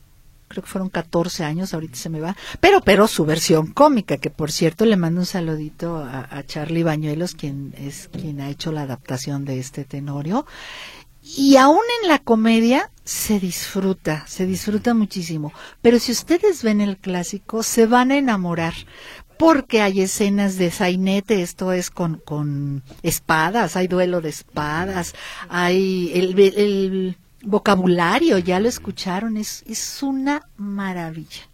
creo 0.48 0.62
que 0.62 0.68
fueron 0.68 0.90
14 0.90 1.44
años, 1.44 1.72
ahorita 1.72 1.96
se 1.96 2.10
me 2.10 2.20
va. 2.20 2.36
Pero, 2.60 2.80
pero 2.82 3.08
su 3.08 3.24
versión 3.24 3.72
cómica, 3.72 4.18
que 4.18 4.30
por 4.30 4.52
cierto 4.52 4.84
le 4.84 4.96
mando 4.96 5.20
un 5.20 5.26
saludito 5.26 5.96
a, 5.96 6.28
a 6.30 6.44
Charlie 6.44 6.82
Bañuelos, 6.82 7.34
quien 7.34 7.74
es 7.78 8.10
quien 8.12 8.40
ha 8.40 8.50
hecho 8.50 8.72
la 8.72 8.82
adaptación 8.82 9.44
de 9.44 9.58
este 9.58 9.84
Tenorio. 9.84 10.44
Y 11.22 11.56
aún 11.56 11.80
en 12.02 12.08
la 12.08 12.20
comedia 12.20 12.90
se 13.04 13.40
disfruta, 13.40 14.24
se 14.28 14.46
disfruta 14.46 14.94
muchísimo. 14.94 15.52
Pero 15.82 15.98
si 15.98 16.12
ustedes 16.12 16.62
ven 16.62 16.80
el 16.80 16.98
clásico, 16.98 17.62
se 17.62 17.86
van 17.86 18.12
a 18.12 18.18
enamorar. 18.18 18.74
Porque 19.38 19.82
hay 19.82 20.00
escenas 20.00 20.56
de 20.56 20.70
sainete, 20.70 21.42
esto 21.42 21.72
es 21.72 21.90
con, 21.90 22.20
con 22.24 22.82
espadas, 23.02 23.76
hay 23.76 23.86
duelo 23.86 24.20
de 24.20 24.30
espadas, 24.30 25.14
hay 25.48 26.10
el, 26.14 27.16
vocabulario, 27.42 28.38
ya 28.38 28.58
lo 28.60 28.68
escucharon, 28.68 29.36
es, 29.36 29.62
es 29.68 30.02
una 30.02 30.42
maravilla. 30.56 31.48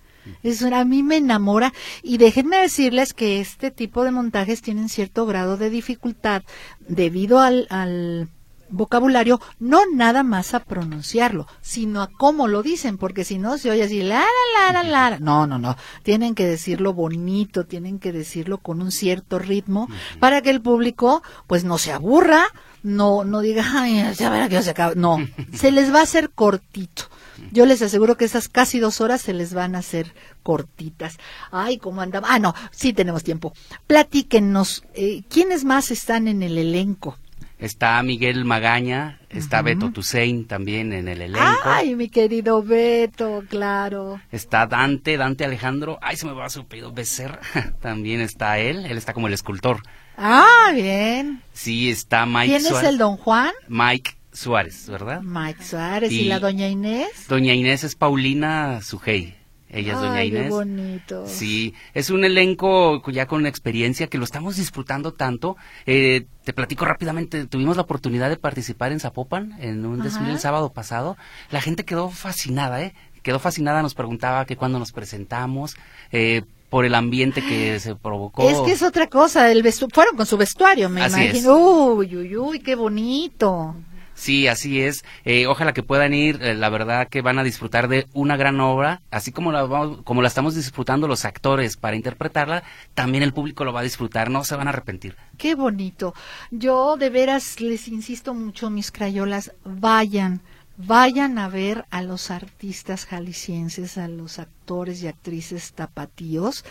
Es 0.44 0.62
una- 0.62 0.80
a 0.80 0.84
mí 0.84 1.02
me 1.02 1.16
enamora 1.16 1.72
y 2.02 2.16
déjenme 2.18 2.58
decirles 2.58 3.12
que 3.12 3.40
este 3.40 3.70
tipo 3.72 4.04
de 4.04 4.12
montajes 4.12 4.62
tienen 4.62 4.88
cierto 4.88 5.26
grado 5.26 5.56
de 5.56 5.68
dificultad 5.68 6.42
debido 6.88 7.40
al, 7.40 7.66
al 7.70 8.28
vocabulario, 8.72 9.40
no 9.60 9.80
nada 9.94 10.22
más 10.22 10.54
a 10.54 10.60
pronunciarlo, 10.60 11.46
sino 11.60 12.02
a 12.02 12.10
cómo 12.10 12.48
lo 12.48 12.62
dicen, 12.62 12.98
porque 12.98 13.24
si 13.24 13.38
no 13.38 13.58
se 13.58 13.70
oye 13.70 13.84
así, 13.84 14.02
la, 14.02 14.24
la, 14.54 14.72
la, 14.72 14.82
la, 14.82 15.10
la. 15.10 15.18
No, 15.18 15.46
no, 15.46 15.58
no. 15.58 15.76
Tienen 16.02 16.34
que 16.34 16.46
decirlo 16.46 16.92
bonito, 16.92 17.64
tienen 17.64 17.98
que 17.98 18.12
decirlo 18.12 18.58
con 18.58 18.82
un 18.82 18.90
cierto 18.90 19.38
ritmo 19.38 19.88
para 20.18 20.42
que 20.42 20.50
el 20.50 20.60
público, 20.60 21.22
pues, 21.46 21.64
no 21.64 21.78
se 21.78 21.92
aburra, 21.92 22.44
no, 22.82 23.24
no 23.24 23.40
diga, 23.40 23.64
ay, 23.74 24.12
ya 24.14 24.30
verá 24.30 24.48
que 24.48 24.54
ya 24.54 24.62
se 24.62 24.70
acaba. 24.70 24.94
No, 24.94 25.18
se 25.54 25.70
les 25.70 25.94
va 25.94 26.00
a 26.00 26.04
hacer 26.04 26.30
cortito. 26.30 27.04
Yo 27.50 27.66
les 27.66 27.82
aseguro 27.82 28.16
que 28.16 28.24
esas 28.24 28.48
casi 28.48 28.78
dos 28.78 29.00
horas 29.00 29.20
se 29.20 29.32
les 29.32 29.52
van 29.52 29.74
a 29.74 29.78
hacer 29.78 30.14
cortitas. 30.42 31.18
Ay, 31.50 31.78
¿cómo 31.78 32.00
andaba? 32.00 32.28
Ah, 32.30 32.38
no, 32.38 32.54
sí 32.70 32.92
tenemos 32.92 33.24
tiempo. 33.24 33.52
Platíquenos, 33.86 34.84
eh, 34.94 35.22
¿quiénes 35.28 35.64
más 35.64 35.90
están 35.90 36.28
en 36.28 36.42
el 36.42 36.56
elenco? 36.56 37.18
Está 37.62 38.02
Miguel 38.02 38.44
Magaña, 38.44 39.20
está 39.30 39.62
Beto 39.62 39.92
Tusein 39.92 40.48
también 40.48 40.92
en 40.92 41.06
el 41.06 41.22
elenco. 41.22 41.60
Ay, 41.64 41.94
mi 41.94 42.08
querido 42.08 42.60
Beto, 42.60 43.44
claro. 43.48 44.20
Está 44.32 44.66
Dante, 44.66 45.16
Dante 45.16 45.44
Alejandro, 45.44 45.96
ay, 46.02 46.16
se 46.16 46.26
me 46.26 46.32
va 46.32 46.50
su 46.50 46.62
apellido, 46.62 46.90
Becerra, 46.92 47.38
también 47.80 48.20
está 48.20 48.58
él, 48.58 48.84
él 48.84 48.98
está 48.98 49.12
como 49.12 49.28
el 49.28 49.32
escultor. 49.34 49.80
Ah, 50.16 50.72
bien. 50.74 51.40
Sí, 51.52 51.88
está 51.88 52.26
Mike 52.26 52.58
¿Quién 52.58 52.66
es 52.66 52.82
el 52.82 52.98
don 52.98 53.16
Juan? 53.16 53.52
Mike 53.68 54.16
Suárez, 54.32 54.88
¿verdad? 54.88 55.20
Mike 55.22 55.62
Suárez. 55.62 56.10
¿Y, 56.10 56.22
Y- 56.22 56.24
la 56.24 56.40
doña 56.40 56.66
Inés? 56.66 57.26
Doña 57.28 57.54
Inés 57.54 57.84
es 57.84 57.94
Paulina 57.94 58.80
Sujei. 58.82 59.36
Ella 59.72 59.94
es 59.94 59.98
Doña 60.00 60.12
Ay, 60.14 60.30
qué 60.30 60.38
Inés. 60.38 60.50
bonito. 60.50 61.24
Sí, 61.26 61.74
es 61.94 62.10
un 62.10 62.24
elenco 62.24 63.02
ya 63.10 63.26
con 63.26 63.46
experiencia 63.46 64.06
que 64.06 64.18
lo 64.18 64.24
estamos 64.24 64.56
disfrutando 64.56 65.12
tanto. 65.14 65.56
Eh, 65.86 66.26
te 66.44 66.52
platico 66.52 66.84
rápidamente, 66.84 67.46
tuvimos 67.46 67.76
la 67.76 67.82
oportunidad 67.82 68.28
de 68.28 68.36
participar 68.36 68.92
en 68.92 69.00
Zapopan 69.00 69.54
en 69.60 69.84
un 69.86 70.02
desfile 70.02 70.30
el 70.30 70.38
sábado 70.38 70.72
pasado. 70.72 71.16
La 71.50 71.60
gente 71.62 71.84
quedó 71.84 72.10
fascinada, 72.10 72.82
¿eh? 72.82 72.94
Quedó 73.22 73.38
fascinada, 73.38 73.82
nos 73.82 73.94
preguntaba 73.94 74.44
que 74.44 74.56
cuándo 74.56 74.78
nos 74.78 74.92
presentamos, 74.92 75.76
eh, 76.10 76.42
por 76.68 76.84
el 76.84 76.94
ambiente 76.94 77.40
que 77.42 77.78
se 77.80 77.94
provocó. 77.94 78.48
Es 78.48 78.58
que 78.60 78.72
es 78.72 78.82
otra 78.82 79.06
cosa, 79.06 79.52
el 79.52 79.62
vestu- 79.62 79.88
fueron 79.92 80.16
con 80.16 80.26
su 80.26 80.36
vestuario, 80.36 80.88
me 80.88 81.02
Así 81.02 81.20
es. 81.20 81.34
imagino. 81.44 81.56
Uy, 81.94 82.16
uy, 82.16 82.36
uy, 82.36 82.60
qué 82.60 82.74
bonito. 82.74 83.74
Sí, 84.22 84.46
así 84.46 84.80
es. 84.80 85.04
Eh, 85.24 85.48
ojalá 85.48 85.72
que 85.72 85.82
puedan 85.82 86.14
ir. 86.14 86.38
eh, 86.42 86.54
la 86.54 86.68
verdad 86.68 87.08
que 87.08 87.22
van 87.22 87.40
a 87.40 87.42
disfrutar 87.42 87.88
de 87.88 88.06
una 88.12 88.36
gran 88.36 88.60
obra, 88.60 89.02
así 89.10 89.32
como 89.32 89.50
la 89.50 89.64
vamos- 89.64 90.02
como 90.04 90.22
la 90.22 90.28
estamos 90.28 90.54
disfrutando 90.54 91.08
los 91.08 91.24
actores 91.24 91.76
para 91.76 91.96
interpretarla, 91.96 92.62
también 92.94 93.24
el 93.24 93.32
público 93.32 93.64
lo 93.64 93.72
va 93.72 93.80
a 93.80 93.82
disfrutar. 93.82 94.30
No 94.30 94.44
se 94.44 94.54
van 94.54 94.68
a 94.68 94.70
arrepentir. 94.70 95.16
Qué 95.38 95.56
bonito. 95.56 96.14
Yo 96.52 96.96
de 96.96 97.10
veras 97.10 97.60
les 97.60 97.88
insisto 97.88 98.32
mucho, 98.32 98.70
mis 98.70 98.92
crayolas, 98.92 99.50
vayan, 99.64 100.40
vayan 100.76 101.36
a 101.38 101.48
ver 101.48 101.84
a 101.90 102.00
los 102.02 102.30
artistas 102.30 103.06
jaliscienses, 103.06 103.98
a 103.98 104.06
los 104.06 104.38
actores 104.38 105.02
y 105.02 105.08
actrices 105.08 105.72
tapatíos. 105.72 106.64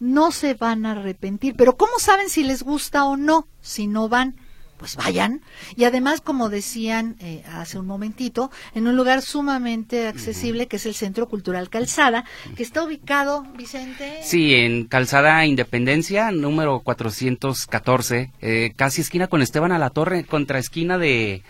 No 0.00 0.32
se 0.32 0.54
van 0.54 0.86
a 0.86 0.92
arrepentir. 0.92 1.54
Pero 1.54 1.76
¿cómo 1.76 1.98
saben 1.98 2.30
si 2.30 2.44
les 2.44 2.62
gusta 2.62 3.04
o 3.04 3.18
no? 3.18 3.46
Si 3.60 3.86
no 3.88 4.08
van, 4.08 4.36
pues 4.84 4.96
vayan. 4.96 5.40
Y 5.76 5.84
además, 5.84 6.20
como 6.20 6.50
decían 6.50 7.16
eh, 7.18 7.42
hace 7.50 7.78
un 7.78 7.86
momentito, 7.86 8.50
en 8.74 8.86
un 8.86 8.96
lugar 8.98 9.22
sumamente 9.22 10.08
accesible, 10.08 10.66
que 10.66 10.76
es 10.76 10.84
el 10.84 10.92
Centro 10.92 11.26
Cultural 11.26 11.70
Calzada, 11.70 12.26
que 12.54 12.62
está 12.62 12.84
ubicado, 12.84 13.46
Vicente. 13.56 14.18
Sí, 14.22 14.54
en 14.54 14.84
Calzada 14.84 15.46
Independencia, 15.46 16.30
número 16.32 16.80
414, 16.80 18.30
eh, 18.42 18.74
casi 18.76 19.00
esquina 19.00 19.28
con 19.28 19.40
Esteban 19.40 19.72
a 19.72 19.78
la 19.78 19.88
Torre, 19.88 20.24
contra 20.24 20.58
esquina 20.58 20.98
de 20.98 21.42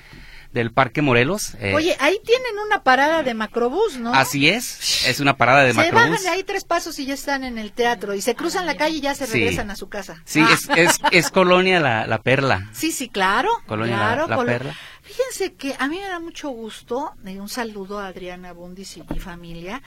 del 0.55 0.73
Parque 0.73 1.03
Morelos. 1.03 1.55
eh, 1.61 1.75
Oye, 1.75 1.95
ahí 2.01 2.19
tienen 2.25 2.59
una 2.67 2.83
parada 2.83 3.23
de 3.23 3.35
macrobús, 3.35 3.99
¿no? 3.99 4.15
Así 4.15 4.49
es, 4.49 5.07
es 5.07 5.21
una 5.21 5.37
parada 5.37 5.65
de 5.65 5.73
se 5.73 5.77
macrobús. 5.77 6.09
bajan 6.11 6.23
de 6.23 6.29
ahí 6.31 6.45
tres 6.45 6.65
pasos 6.65 6.99
y 6.99 7.05
ya 7.07 7.13
están 7.15 7.45
en 7.45 7.59
el 7.59 7.73
teatro 7.73 8.15
y 8.15 8.23
se 8.23 8.35
cruzan 8.35 8.65
la 8.65 8.77
calle 8.77 8.97
y 8.97 9.01
ya 9.03 9.15
se 9.15 9.27
Sí. 9.27 9.33
regresan 9.35 9.71
a 9.71 9.77
su 9.77 9.89
casa. 9.89 10.23
Sí, 10.25 10.41
Ah. 10.41 10.49
es, 10.55 10.69
es, 10.77 10.99
es 11.11 11.31
Colonia 11.31 11.81
la, 11.81 12.07
la 12.07 12.23
Perla. 12.23 12.71
Sí, 12.73 12.93
sí, 12.93 13.09
claro. 13.11 13.51
Colonia 13.67 13.97
La- 13.97 14.03
claro, 14.15 14.29
La 14.29 14.37
Colo- 14.37 14.47
Perla. 14.47 14.75
Fíjense 15.03 15.53
que 15.55 15.75
a 15.79 15.87
mí 15.89 15.99
me 15.99 16.07
da 16.09 16.19
mucho 16.21 16.49
gusto, 16.49 17.13
eh, 17.27 17.39
un 17.39 17.49
saludo 17.51 17.99
a 17.99 18.07
Adriana 18.07 18.53
Bundis 18.53 18.97
y 18.97 19.03
mi 19.11 19.19
familia, 19.19 19.83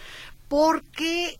porque 0.48 1.40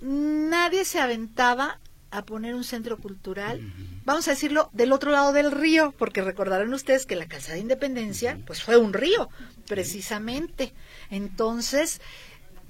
nadie 0.00 0.84
se 0.84 1.00
aventaba 1.00 1.78
a 2.10 2.24
poner 2.24 2.54
un 2.54 2.64
centro 2.64 2.98
cultural, 2.98 3.60
vamos 4.04 4.26
a 4.28 4.32
decirlo, 4.32 4.70
del 4.72 4.92
otro 4.92 5.10
lado 5.10 5.32
del 5.32 5.52
río, 5.52 5.94
porque 5.96 6.22
recordarán 6.22 6.72
ustedes 6.74 7.06
que 7.06 7.16
la 7.16 7.28
Calzada 7.28 7.54
de 7.54 7.60
Independencia, 7.60 8.38
pues 8.46 8.62
fue 8.62 8.76
un 8.76 8.92
río, 8.92 9.28
precisamente. 9.66 10.72
Entonces, 11.10 12.00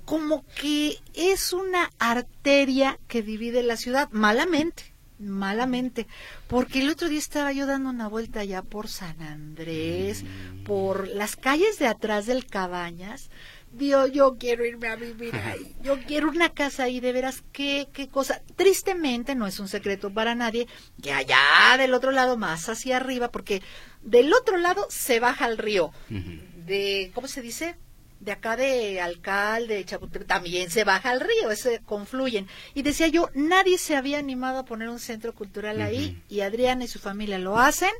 como 0.05 0.45
que 0.61 0.99
es 1.15 1.53
una 1.53 1.91
arteria 1.99 2.99
que 3.09 3.23
divide 3.23 3.63
la 3.63 3.77
ciudad, 3.77 4.09
malamente, 4.11 4.93
malamente, 5.19 6.07
porque 6.49 6.81
el 6.81 6.91
otro 6.91 7.09
día 7.09 7.19
estaba 7.19 7.53
yo 7.53 7.67
dando 7.67 7.91
una 7.91 8.09
vuelta 8.09 8.41
allá 8.41 8.63
por 8.63 8.89
San 8.89 9.21
Andrés, 9.23 10.25
por 10.65 11.09
las 11.09 11.37
calles 11.37 11.79
de 11.79 11.87
atrás 11.87 12.27
del 12.27 12.47
Cabañas, 12.47 13.31
Dios, 13.73 14.11
yo 14.13 14.37
quiero 14.37 14.65
irme 14.67 14.89
a 14.89 14.97
vivir 14.97 15.35
ahí, 15.37 15.77
yo 15.83 15.99
quiero 16.03 16.29
una 16.29 16.49
casa 16.49 16.85
ahí, 16.85 17.01
de 17.01 17.13
veras, 17.13 17.45
qué, 17.53 17.89
qué 17.93 18.09
cosa. 18.09 18.43
Tristemente, 18.57 19.35
no 19.35 19.47
es 19.47 19.61
un 19.61 19.69
secreto 19.69 20.11
para 20.11 20.35
nadie, 20.35 20.67
que 21.03 21.13
allá 21.13 21.77
del 21.79 21.95
otro 21.95 22.11
lado, 22.11 22.37
más 22.37 22.69
hacia 22.69 22.97
arriba, 22.97 23.31
porque 23.31 23.63
del 24.03 24.33
otro 24.33 24.57
lado 24.57 24.87
se 24.91 25.21
baja 25.21 25.47
el 25.47 25.59
río, 25.59 25.93
de, 26.09 27.13
¿cómo 27.15 27.29
se 27.29 27.43
dice? 27.43 27.77
de 28.21 28.33
acá 28.33 28.55
de 28.55 29.01
Alcalde, 29.01 29.85
Chapultepec, 29.85 30.29
también 30.29 30.71
se 30.71 30.85
baja 30.85 31.11
al 31.11 31.21
río, 31.21 31.57
se 31.57 31.81
confluyen. 31.81 32.47
Y 32.75 32.83
decía 32.83 33.09
yo, 33.09 33.31
nadie 33.35 33.79
se 33.79 33.97
había 33.97 34.19
animado 34.19 34.59
a 34.59 34.65
poner 34.67 34.91
un 34.91 34.99
centro 34.99 35.35
cultural 35.35 35.81
ahí 35.81 36.23
y 36.29 36.43
Adriana 36.43 36.85
y 36.85 36.89
su 36.89 36.99
familia 36.99 37.39
lo 37.39 37.59
hacen 37.59 37.91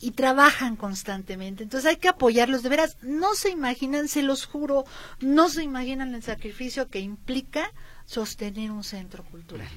y 0.00 0.12
trabajan 0.12 0.76
constantemente. 0.76 1.62
Entonces 1.62 1.88
hay 1.88 1.96
que 1.96 2.08
apoyarlos, 2.08 2.62
de 2.62 2.68
veras, 2.68 2.98
no 3.02 3.34
se 3.34 3.50
imaginan, 3.50 4.08
se 4.08 4.22
los 4.22 4.46
juro, 4.46 4.84
no 5.20 5.48
se 5.48 5.62
imaginan 5.62 6.14
el 6.14 6.22
sacrificio 6.22 6.88
que 6.88 7.00
implica 7.00 7.72
sostener 8.04 8.70
un 8.70 8.84
centro 8.84 9.24
cultural. 9.24 9.68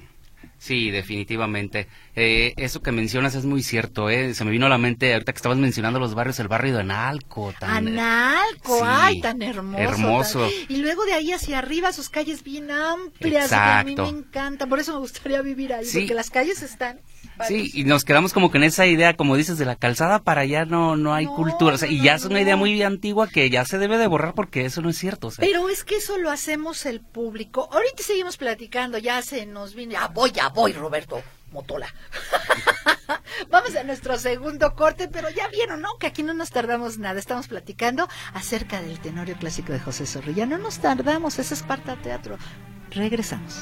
Sí, 0.57 0.91
definitivamente. 0.91 1.87
Eh, 2.15 2.53
eso 2.57 2.81
que 2.81 2.91
mencionas 2.91 3.35
es 3.35 3.45
muy 3.45 3.63
cierto. 3.63 4.09
Eh. 4.09 4.33
Se 4.33 4.43
me 4.43 4.51
vino 4.51 4.65
a 4.65 4.69
la 4.69 4.77
mente 4.77 5.13
ahorita 5.13 5.31
que 5.31 5.37
estabas 5.37 5.57
mencionando 5.57 5.99
los 5.99 6.13
barrios, 6.13 6.39
el 6.39 6.47
barrio 6.49 6.73
de 6.73 6.81
Analco. 6.81 7.53
Tan, 7.59 7.87
Analco, 7.87 8.77
sí, 8.79 8.83
ay, 8.85 9.21
tan 9.21 9.41
hermoso. 9.41 9.81
hermoso. 9.81 10.39
tan- 10.41 10.49
Y 10.69 10.77
luego 10.81 11.05
de 11.05 11.13
ahí 11.13 11.31
hacia 11.31 11.59
arriba, 11.59 11.93
sus 11.93 12.09
calles 12.09 12.43
bien 12.43 12.69
amplias. 12.71 13.49
que 13.49 13.55
Exacto. 13.55 14.03
a 14.03 14.05
mí 14.05 14.11
me 14.11 14.19
encantan. 14.19 14.67
Por 14.69 14.79
eso 14.79 14.93
me 14.93 14.99
gustaría 14.99 15.41
vivir 15.41 15.73
ahí, 15.73 15.85
Sí. 15.85 15.99
porque 16.01 16.13
las 16.13 16.29
calles 16.29 16.61
están. 16.61 16.99
Sí, 17.47 17.71
y 17.73 17.85
nos 17.85 18.03
quedamos 18.03 18.33
como 18.33 18.51
con 18.51 18.63
esa 18.63 18.85
idea, 18.85 19.15
como 19.15 19.35
dices, 19.35 19.57
de 19.57 19.65
la 19.65 19.75
calzada 19.75 20.19
para 20.19 20.41
allá 20.41 20.65
no, 20.65 20.95
no 20.95 21.13
hay 21.15 21.25
No, 21.25 21.35
cultura. 21.35 21.73
O 21.75 21.77
sea, 21.77 21.89
y 21.89 21.99
ya 22.01 22.13
es 22.15 22.25
una 22.25 22.39
idea 22.41 22.55
muy 22.55 22.83
antigua 22.83 23.27
que 23.27 23.49
ya 23.49 23.65
se 23.65 23.79
debe 23.79 23.97
de 23.97 24.05
borrar 24.07 24.35
porque 24.35 24.65
eso 24.65 24.81
no 24.81 24.89
es 24.89 24.97
cierto. 24.97 25.27
O 25.27 25.31
sea. 25.31 25.43
Pero 25.43 25.67
es 25.69 25.83
que 25.83 25.95
eso 25.95 26.17
lo 26.19 26.29
hacemos 26.29 26.85
el 26.85 26.99
público. 26.99 27.67
Ahorita 27.71 28.03
seguimos 28.03 28.37
platicando, 28.37 28.97
ya 28.99 29.21
se 29.23 29.45
nos 29.47 29.73
viene. 29.73 29.93
Ya 29.93 30.07
voy, 30.09 30.31
ya 30.31 30.49
voy, 30.49 30.73
Roberto 30.73 31.23
Motola. 31.51 31.93
Vamos 33.49 33.75
a 33.75 33.83
nuestro 33.83 34.17
segundo 34.17 34.75
corte, 34.75 35.07
pero 35.07 35.29
ya 35.29 35.47
vieron, 35.49 35.81
¿no? 35.81 35.97
Que 35.99 36.07
aquí 36.07 36.23
no 36.23 36.33
nos 36.33 36.51
tardamos 36.51 36.97
nada. 36.97 37.19
Estamos 37.19 37.47
platicando 37.47 38.07
acerca 38.33 38.81
del 38.81 38.99
tenorio 38.99 39.35
clásico 39.37 39.73
de 39.73 39.79
José 39.79 40.05
Zorrilla. 40.05 40.45
No 40.45 40.57
nos 40.57 40.79
tardamos, 40.79 41.33
ese 41.33 41.53
es 41.53 41.61
Esparta 41.61 41.95
Teatro. 41.97 42.37
Regresamos. 42.91 43.61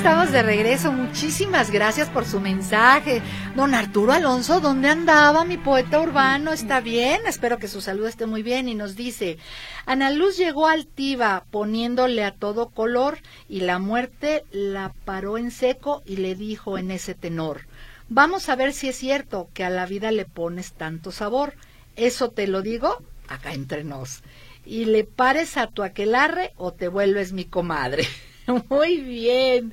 Estamos 0.00 0.32
de 0.32 0.42
regreso. 0.42 0.92
Muchísimas 0.92 1.70
gracias 1.70 2.08
por 2.08 2.24
su 2.24 2.40
mensaje. 2.40 3.20
Don 3.54 3.74
Arturo 3.74 4.14
Alonso, 4.14 4.58
¿dónde 4.58 4.88
andaba 4.88 5.44
mi 5.44 5.58
poeta 5.58 6.00
urbano? 6.00 6.54
¿Está 6.54 6.80
bien? 6.80 7.20
Espero 7.26 7.58
que 7.58 7.68
su 7.68 7.82
salud 7.82 8.06
esté 8.06 8.24
muy 8.24 8.42
bien. 8.42 8.70
Y 8.70 8.74
nos 8.74 8.96
dice, 8.96 9.36
Ana 9.84 10.10
Luz 10.10 10.38
llegó 10.38 10.68
altiva 10.68 11.44
poniéndole 11.50 12.24
a 12.24 12.32
todo 12.32 12.70
color 12.70 13.18
y 13.46 13.60
la 13.60 13.78
muerte 13.78 14.46
la 14.52 14.94
paró 15.04 15.36
en 15.36 15.50
seco 15.50 16.02
y 16.06 16.16
le 16.16 16.34
dijo 16.34 16.78
en 16.78 16.90
ese 16.92 17.14
tenor, 17.14 17.66
vamos 18.08 18.48
a 18.48 18.56
ver 18.56 18.72
si 18.72 18.88
es 18.88 18.96
cierto 18.96 19.50
que 19.52 19.64
a 19.64 19.70
la 19.70 19.84
vida 19.84 20.12
le 20.12 20.24
pones 20.24 20.72
tanto 20.72 21.12
sabor. 21.12 21.56
Eso 21.96 22.30
te 22.30 22.46
lo 22.46 22.62
digo 22.62 23.02
acá 23.28 23.52
entre 23.52 23.84
nos. 23.84 24.22
Y 24.64 24.86
le 24.86 25.04
pares 25.04 25.58
a 25.58 25.66
tu 25.66 25.82
aquelarre 25.82 26.54
o 26.56 26.72
te 26.72 26.88
vuelves 26.88 27.34
mi 27.34 27.44
comadre. 27.44 28.08
Muy 28.68 28.96
bien. 28.98 29.72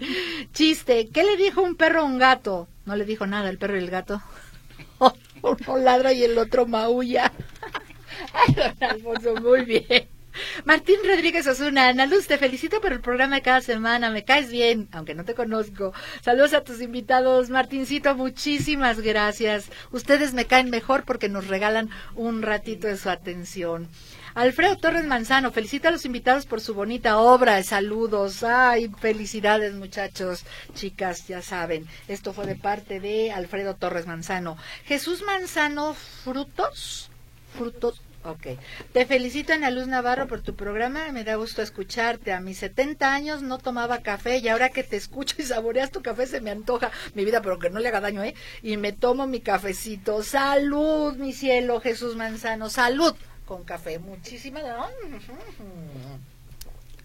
Chiste. 0.54 1.10
¿Qué 1.10 1.24
le 1.24 1.38
dijo 1.38 1.62
un 1.62 1.76
perro 1.76 2.02
a 2.02 2.06
un 2.06 2.18
gato? 2.18 2.68
No 2.86 2.96
le 2.96 3.06
dijo 3.06 3.26
nada 3.26 3.50
el 3.50 3.58
perro 3.58 3.76
y 3.76 3.84
el 3.84 3.90
gato. 3.90 4.22
Uno 5.42 5.78
ladra 5.78 6.13
y 6.13 6.24
el 6.24 6.38
otro 6.38 6.66
maulla. 6.66 7.32
Ay, 8.34 8.54
don 8.54 8.90
Alfonso, 8.90 9.36
muy 9.36 9.66
bien. 9.66 10.08
Martín 10.66 10.98
Rodríguez 11.04 11.48
Osuna, 11.48 11.88
Ana 11.88 12.06
Luz, 12.06 12.28
te 12.28 12.38
felicito 12.38 12.80
por 12.80 12.94
el 12.94 13.02
programa 13.02 13.36
de 13.36 13.42
cada 13.42 13.62
semana, 13.62 14.12
me 14.12 14.24
caes 14.24 14.52
bien, 14.52 14.88
aunque 14.92 15.16
no 15.16 15.26
te 15.26 15.34
conozco. 15.34 15.94
Saludos 16.22 16.54
a 16.54 16.63
tus 16.63 16.80
invitados, 16.80 17.50
Martincito, 17.50 18.16
muchísimas 18.16 19.00
gracias. 19.02 19.72
Ustedes 19.92 20.36
me 20.36 20.46
caen 20.46 20.70
mejor 20.70 21.06
porque 21.06 21.28
nos 21.28 21.48
regalan 21.48 21.90
un 22.16 22.44
ratito 22.44 22.88
de 22.88 22.98
su 22.98 23.10
atención. 23.10 23.88
Alfredo 24.36 24.78
Torres 24.78 25.06
Manzano, 25.06 25.52
felicita 25.52 25.90
a 25.90 25.92
los 25.92 26.06
invitados 26.06 26.46
por 26.46 26.62
su 26.62 26.74
bonita 26.74 27.18
obra. 27.20 27.62
Saludos. 27.63 28.44
Ay, 28.44 28.90
felicidades 29.00 29.74
muchachos, 29.74 30.46
chicas, 30.74 31.28
ya 31.28 31.42
saben. 31.42 31.88
Esto 32.08 32.34
fue 32.34 32.46
de 32.46 32.56
parte 32.56 33.00
de 33.00 33.32
Alfredo 33.32 33.76
Torres 33.76 34.08
Manzano. 34.08 34.58
Jesús 34.86 35.24
Manzano 35.24 35.94
Frutos. 35.94 37.10
Frutos. 37.58 38.02
Ok. 38.24 38.46
Te 38.92 39.06
felicito, 39.06 39.54
Ana 39.54 39.72
Luz 39.72 39.88
Navarro, 39.88 40.28
por 40.28 40.42
tu 40.42 40.54
programa. 40.54 41.12
Me 41.13 41.24
da 41.24 41.36
gusto 41.36 41.62
escucharte. 41.62 42.34
A 42.34 42.42
mis 42.42 42.58
70 42.58 43.13
años 43.13 43.42
no 43.42 43.58
tomaba 43.58 44.00
café 44.00 44.40
y 44.40 44.50
ahora 44.50 44.70
que 44.70 44.84
te 44.84 44.98
escucho 44.98 45.36
y 45.40 45.44
saboreas 45.44 45.92
tu 45.92 46.02
café 46.02 46.28
se 46.28 46.42
me 46.42 46.52
antoja 46.52 46.92
mi 47.13 47.24
vida, 47.24 47.42
pero 47.42 47.58
que 47.58 47.70
no 47.70 47.80
le 47.80 47.88
haga 47.88 48.02
daño, 48.02 48.24
¿eh? 48.24 48.36
Y 48.62 48.76
me 48.76 48.92
tomo 48.92 49.28
mi 49.28 49.40
cafecito. 49.40 50.24
Salud, 50.24 51.16
mi 51.16 51.32
cielo, 51.32 51.80
Jesús 51.80 52.18
Manzano. 52.18 52.70
Salud 52.70 53.16
con 53.48 53.64
café. 53.64 53.98
Muchísimas. 53.98 54.64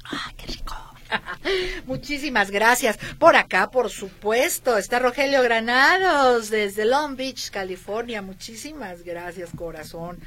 ¡Ah, 0.05 0.33
qué 0.37 0.47
rico! 0.47 0.75
Muchísimas 1.87 2.51
gracias. 2.51 2.99
Por 3.19 3.37
acá, 3.37 3.71
por 3.71 3.89
supuesto, 3.89 4.77
está 4.77 4.99
Rogelio 4.99 5.43
Granados 5.43 6.51
desde 6.51 6.85
Long 6.85 7.17
Beach, 7.17 7.51
California. 7.51 8.21
Muchísimas 8.21 9.03
gracias, 9.03 9.51
corazón. 9.57 10.19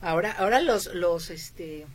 Ahora, 0.00 0.32
ahora 0.32 0.60
los, 0.60 0.86
los, 0.94 1.30
este, 1.30 1.86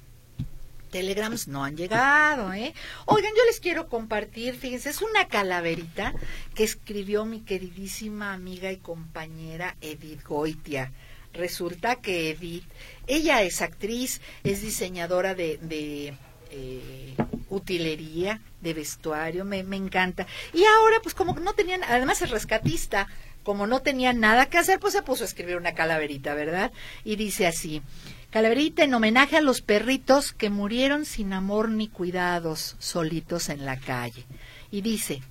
telegrams 0.90 1.48
no 1.48 1.64
han 1.64 1.78
llegado, 1.78 2.52
¿eh? 2.54 2.74
Oigan, 3.06 3.32
yo 3.36 3.46
les 3.46 3.60
quiero 3.60 3.88
compartir, 3.88 4.56
fíjense, 4.56 4.90
es 4.90 5.02
una 5.02 5.28
calaverita 5.28 6.14
que 6.56 6.64
escribió 6.64 7.26
mi 7.26 7.42
queridísima 7.42 8.34
amiga 8.34 8.72
y 8.72 8.78
compañera 8.78 9.76
Edith 9.82 10.24
Goitia. 10.24 10.92
Resulta 11.34 11.98
que 11.98 12.32
Edith, 12.32 12.66
ella 13.10 13.42
es 13.42 13.62
actriz, 13.62 14.22
es 14.44 14.62
diseñadora 14.62 15.36
de, 15.36 15.58
de 15.58 16.14
eh, 16.52 17.16
utilería, 17.50 18.40
de 18.62 18.74
vestuario, 18.74 19.44
me, 19.46 19.64
me 19.64 19.76
encanta. 19.76 20.28
Y 20.54 20.64
ahora, 20.64 20.98
pues 21.02 21.16
como 21.16 21.34
no 21.34 21.54
tenían, 21.54 21.84
además 21.84 22.22
es 22.22 22.30
rescatista, 22.30 23.08
como 23.44 23.68
no 23.68 23.82
tenía 23.82 24.14
nada 24.14 24.46
que 24.46 24.58
hacer, 24.58 24.80
pues 24.80 24.94
se 24.94 25.02
puso 25.02 25.24
a 25.24 25.28
escribir 25.28 25.58
una 25.58 25.74
calaverita, 25.74 26.34
¿verdad? 26.36 26.72
Y 27.04 27.16
dice 27.16 27.48
así, 27.48 27.82
calaverita 28.30 28.84
en 28.84 28.94
homenaje 28.94 29.38
a 29.38 29.42
los 29.42 29.62
perritos 29.62 30.34
que 30.34 30.50
murieron 30.50 31.06
sin 31.06 31.34
amor 31.34 31.70
ni 31.70 31.88
cuidados, 31.88 32.76
solitos 32.80 33.50
en 33.50 33.66
la 33.66 33.78
calle. 33.78 34.26
Y 34.72 34.82
dice, 34.82 35.24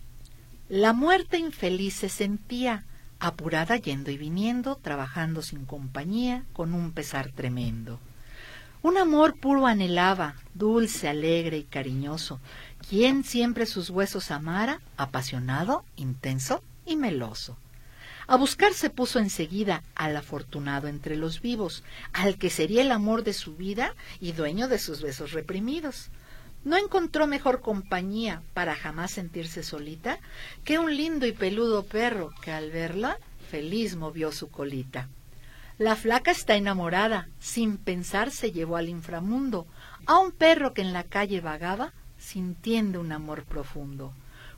la 0.69 0.93
muerte 0.93 1.39
infeliz 1.39 1.95
se 1.95 2.09
sentía, 2.09 2.85
apurada 3.21 3.77
yendo 3.77 4.11
y 4.11 4.19
viniendo, 4.19 4.77
trabajando 4.77 5.43
sin 5.43 5.65
compañía, 5.65 6.45
con 6.53 6.75
un 6.75 6.93
pesar 6.93 7.31
tremendo. 7.33 7.99
Un 8.81 8.97
amor 8.97 9.39
puro 9.39 9.67
anhelaba, 9.67 10.37
dulce, 10.55 11.09
alegre 11.09 11.59
y 11.59 11.65
cariñoso, 11.65 12.41
quien 12.89 13.25
siempre 13.25 13.67
sus 13.67 13.91
huesos 13.91 14.31
amara, 14.31 14.81
apasionado, 14.97 15.85
intenso 15.97 16.63
y 16.87 16.97
meloso. 16.97 17.57
A 18.29 18.37
buscar 18.37 18.75
se 18.75 18.91
puso 18.91 19.19
enseguida 19.19 19.83
al 19.95 20.15
afortunado 20.17 20.87
entre 20.87 21.17
los 21.17 21.41
vivos, 21.41 21.83
al 22.13 22.37
que 22.37 22.51
sería 22.51 22.83
el 22.83 22.93
amor 22.93 23.25
de 23.25 23.33
su 23.33 23.57
vida 23.57 23.95
y 24.21 24.33
dueño 24.33 24.69
de 24.69 24.79
sus 24.79 25.01
besos 25.01 25.33
reprimidos. 25.33 26.11
No 26.65 26.77
encontró 26.77 27.27
mejor 27.27 27.61
compañía 27.61 28.43
para 28.55 28.75
jamás 28.75 29.13
sentirse 29.13 29.63
solita 29.63 30.19
que 30.65 30.79
un 30.79 30.97
lindo 30.97 31.27
y 31.27 31.33
peludo 31.33 31.85
perro 31.85 32.33
que 32.43 32.53
al 32.53 32.71
verla 32.71 33.19
feliz 33.51 33.97
movió 33.97 34.33
su 34.33 34.51
colita. 34.51 35.09
La 35.79 35.95
flaca 35.95 36.33
está 36.33 36.57
enamorada, 36.57 37.29
sin 37.39 37.79
pensar 37.79 38.33
se 38.33 38.51
llevó 38.51 38.77
al 38.77 38.89
inframundo 38.89 39.67
a 40.07 40.19
un 40.19 40.33
perro 40.33 40.75
que 40.75 40.83
en 40.83 40.93
la 40.93 41.05
calle 41.05 41.41
vagaba, 41.41 41.93
sintiendo 42.19 43.01
un 43.01 43.13
amor 43.13 43.45
profundo. 43.45 44.13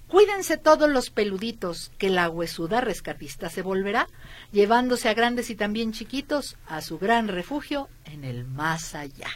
Cuídense 0.08 0.56
todos 0.56 0.88
los 0.88 1.10
peluditos, 1.10 1.92
que 1.98 2.08
la 2.08 2.28
huesuda 2.30 2.80
rescatista 2.80 3.48
se 3.50 3.62
volverá, 3.62 4.08
llevándose 4.50 5.08
a 5.08 5.14
grandes 5.14 5.50
y 5.50 5.54
también 5.54 5.92
chiquitos 5.92 6.56
a 6.66 6.80
su 6.80 6.98
gran 6.98 7.28
refugio 7.28 7.88
en 8.06 8.24
el 8.24 8.44
más 8.44 8.94
allá. 8.94 9.28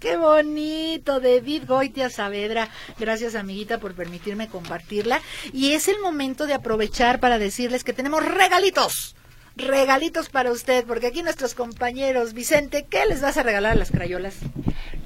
Qué 0.00 0.16
bonito, 0.16 1.18
de 1.18 1.36
Edith 1.36 1.66
Goitia 1.66 2.08
Saavedra. 2.08 2.68
Gracias, 2.98 3.34
amiguita, 3.34 3.78
por 3.78 3.94
permitirme 3.94 4.48
compartirla. 4.48 5.20
Y 5.52 5.72
es 5.72 5.88
el 5.88 5.98
momento 6.00 6.46
de 6.46 6.54
aprovechar 6.54 7.18
para 7.18 7.38
decirles 7.38 7.82
que 7.82 7.92
tenemos 7.92 8.24
regalitos. 8.24 9.16
Regalitos 9.56 10.28
para 10.28 10.52
usted, 10.52 10.84
porque 10.86 11.08
aquí 11.08 11.22
nuestros 11.24 11.54
compañeros, 11.54 12.32
Vicente, 12.32 12.86
¿qué 12.88 13.06
les 13.08 13.20
vas 13.20 13.38
a 13.38 13.42
regalar 13.42 13.72
a 13.72 13.74
las 13.74 13.90
crayolas? 13.90 14.36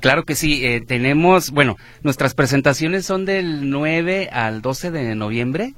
Claro 0.01 0.25
que 0.25 0.35
sí, 0.35 0.67
eh, 0.67 0.83
tenemos, 0.87 1.53
bueno, 1.53 1.77
nuestras 2.03 2.35
presentaciones 2.35 3.07
son 3.07 3.25
del 3.25 3.71
9 3.71 4.29
al 4.31 4.61
12 4.61 4.91
de 4.91 5.15
noviembre 5.15 5.75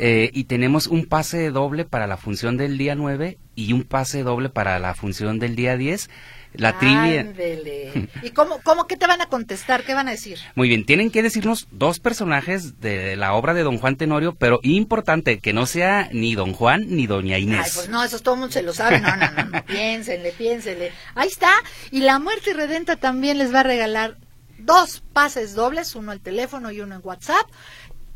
eh, 0.00 0.30
y 0.32 0.44
tenemos 0.44 0.86
un 0.86 1.04
pase 1.04 1.50
doble 1.50 1.84
para 1.84 2.06
la 2.06 2.16
función 2.16 2.56
del 2.56 2.76
día 2.78 2.94
9 2.94 3.38
y 3.54 3.74
un 3.74 3.84
pase 3.84 4.22
doble 4.22 4.48
para 4.48 4.78
la 4.78 4.94
función 4.94 5.38
del 5.38 5.54
día 5.54 5.76
10. 5.76 6.08
La 6.54 6.78
trivia. 6.78 7.20
Ándele. 7.20 8.08
¿Y 8.22 8.30
cómo, 8.30 8.60
cómo, 8.62 8.86
qué 8.86 8.96
te 8.96 9.06
van 9.06 9.20
a 9.20 9.26
contestar? 9.26 9.84
¿Qué 9.84 9.94
van 9.94 10.08
a 10.08 10.12
decir? 10.12 10.38
Muy 10.54 10.68
bien, 10.68 10.84
tienen 10.84 11.10
que 11.10 11.22
decirnos 11.22 11.68
dos 11.70 12.00
personajes 12.00 12.80
de 12.80 13.16
la 13.16 13.34
obra 13.34 13.54
de 13.54 13.62
Don 13.62 13.78
Juan 13.78 13.96
Tenorio, 13.96 14.34
pero 14.34 14.60
importante, 14.62 15.38
que 15.38 15.52
no 15.52 15.66
sea 15.66 16.08
ni 16.12 16.34
Don 16.34 16.52
Juan 16.52 16.86
ni 16.88 17.06
Doña 17.06 17.38
Inés. 17.38 17.66
Ay, 17.66 17.72
pues 17.74 17.88
no, 17.88 18.02
eso 18.02 18.18
todo 18.18 18.34
el 18.34 18.40
mundo 18.40 18.52
se 18.52 18.62
lo 18.62 18.72
sabe. 18.72 19.00
No, 19.00 19.16
no, 19.16 19.30
no, 19.30 19.44
no. 19.44 19.64
piénsenle, 19.66 20.32
piénsenle. 20.32 20.92
Ahí 21.14 21.28
está. 21.28 21.52
Y 21.90 22.00
la 22.00 22.18
muerte 22.18 22.54
redenta 22.54 22.96
también 22.96 23.38
les 23.38 23.54
va 23.54 23.60
a 23.60 23.64
regalar 23.64 24.16
dos 24.58 25.02
pases 25.12 25.54
dobles, 25.54 25.94
uno 25.94 26.12
al 26.12 26.20
teléfono 26.20 26.72
y 26.72 26.80
uno 26.80 26.96
en 26.96 27.00
WhatsApp 27.04 27.46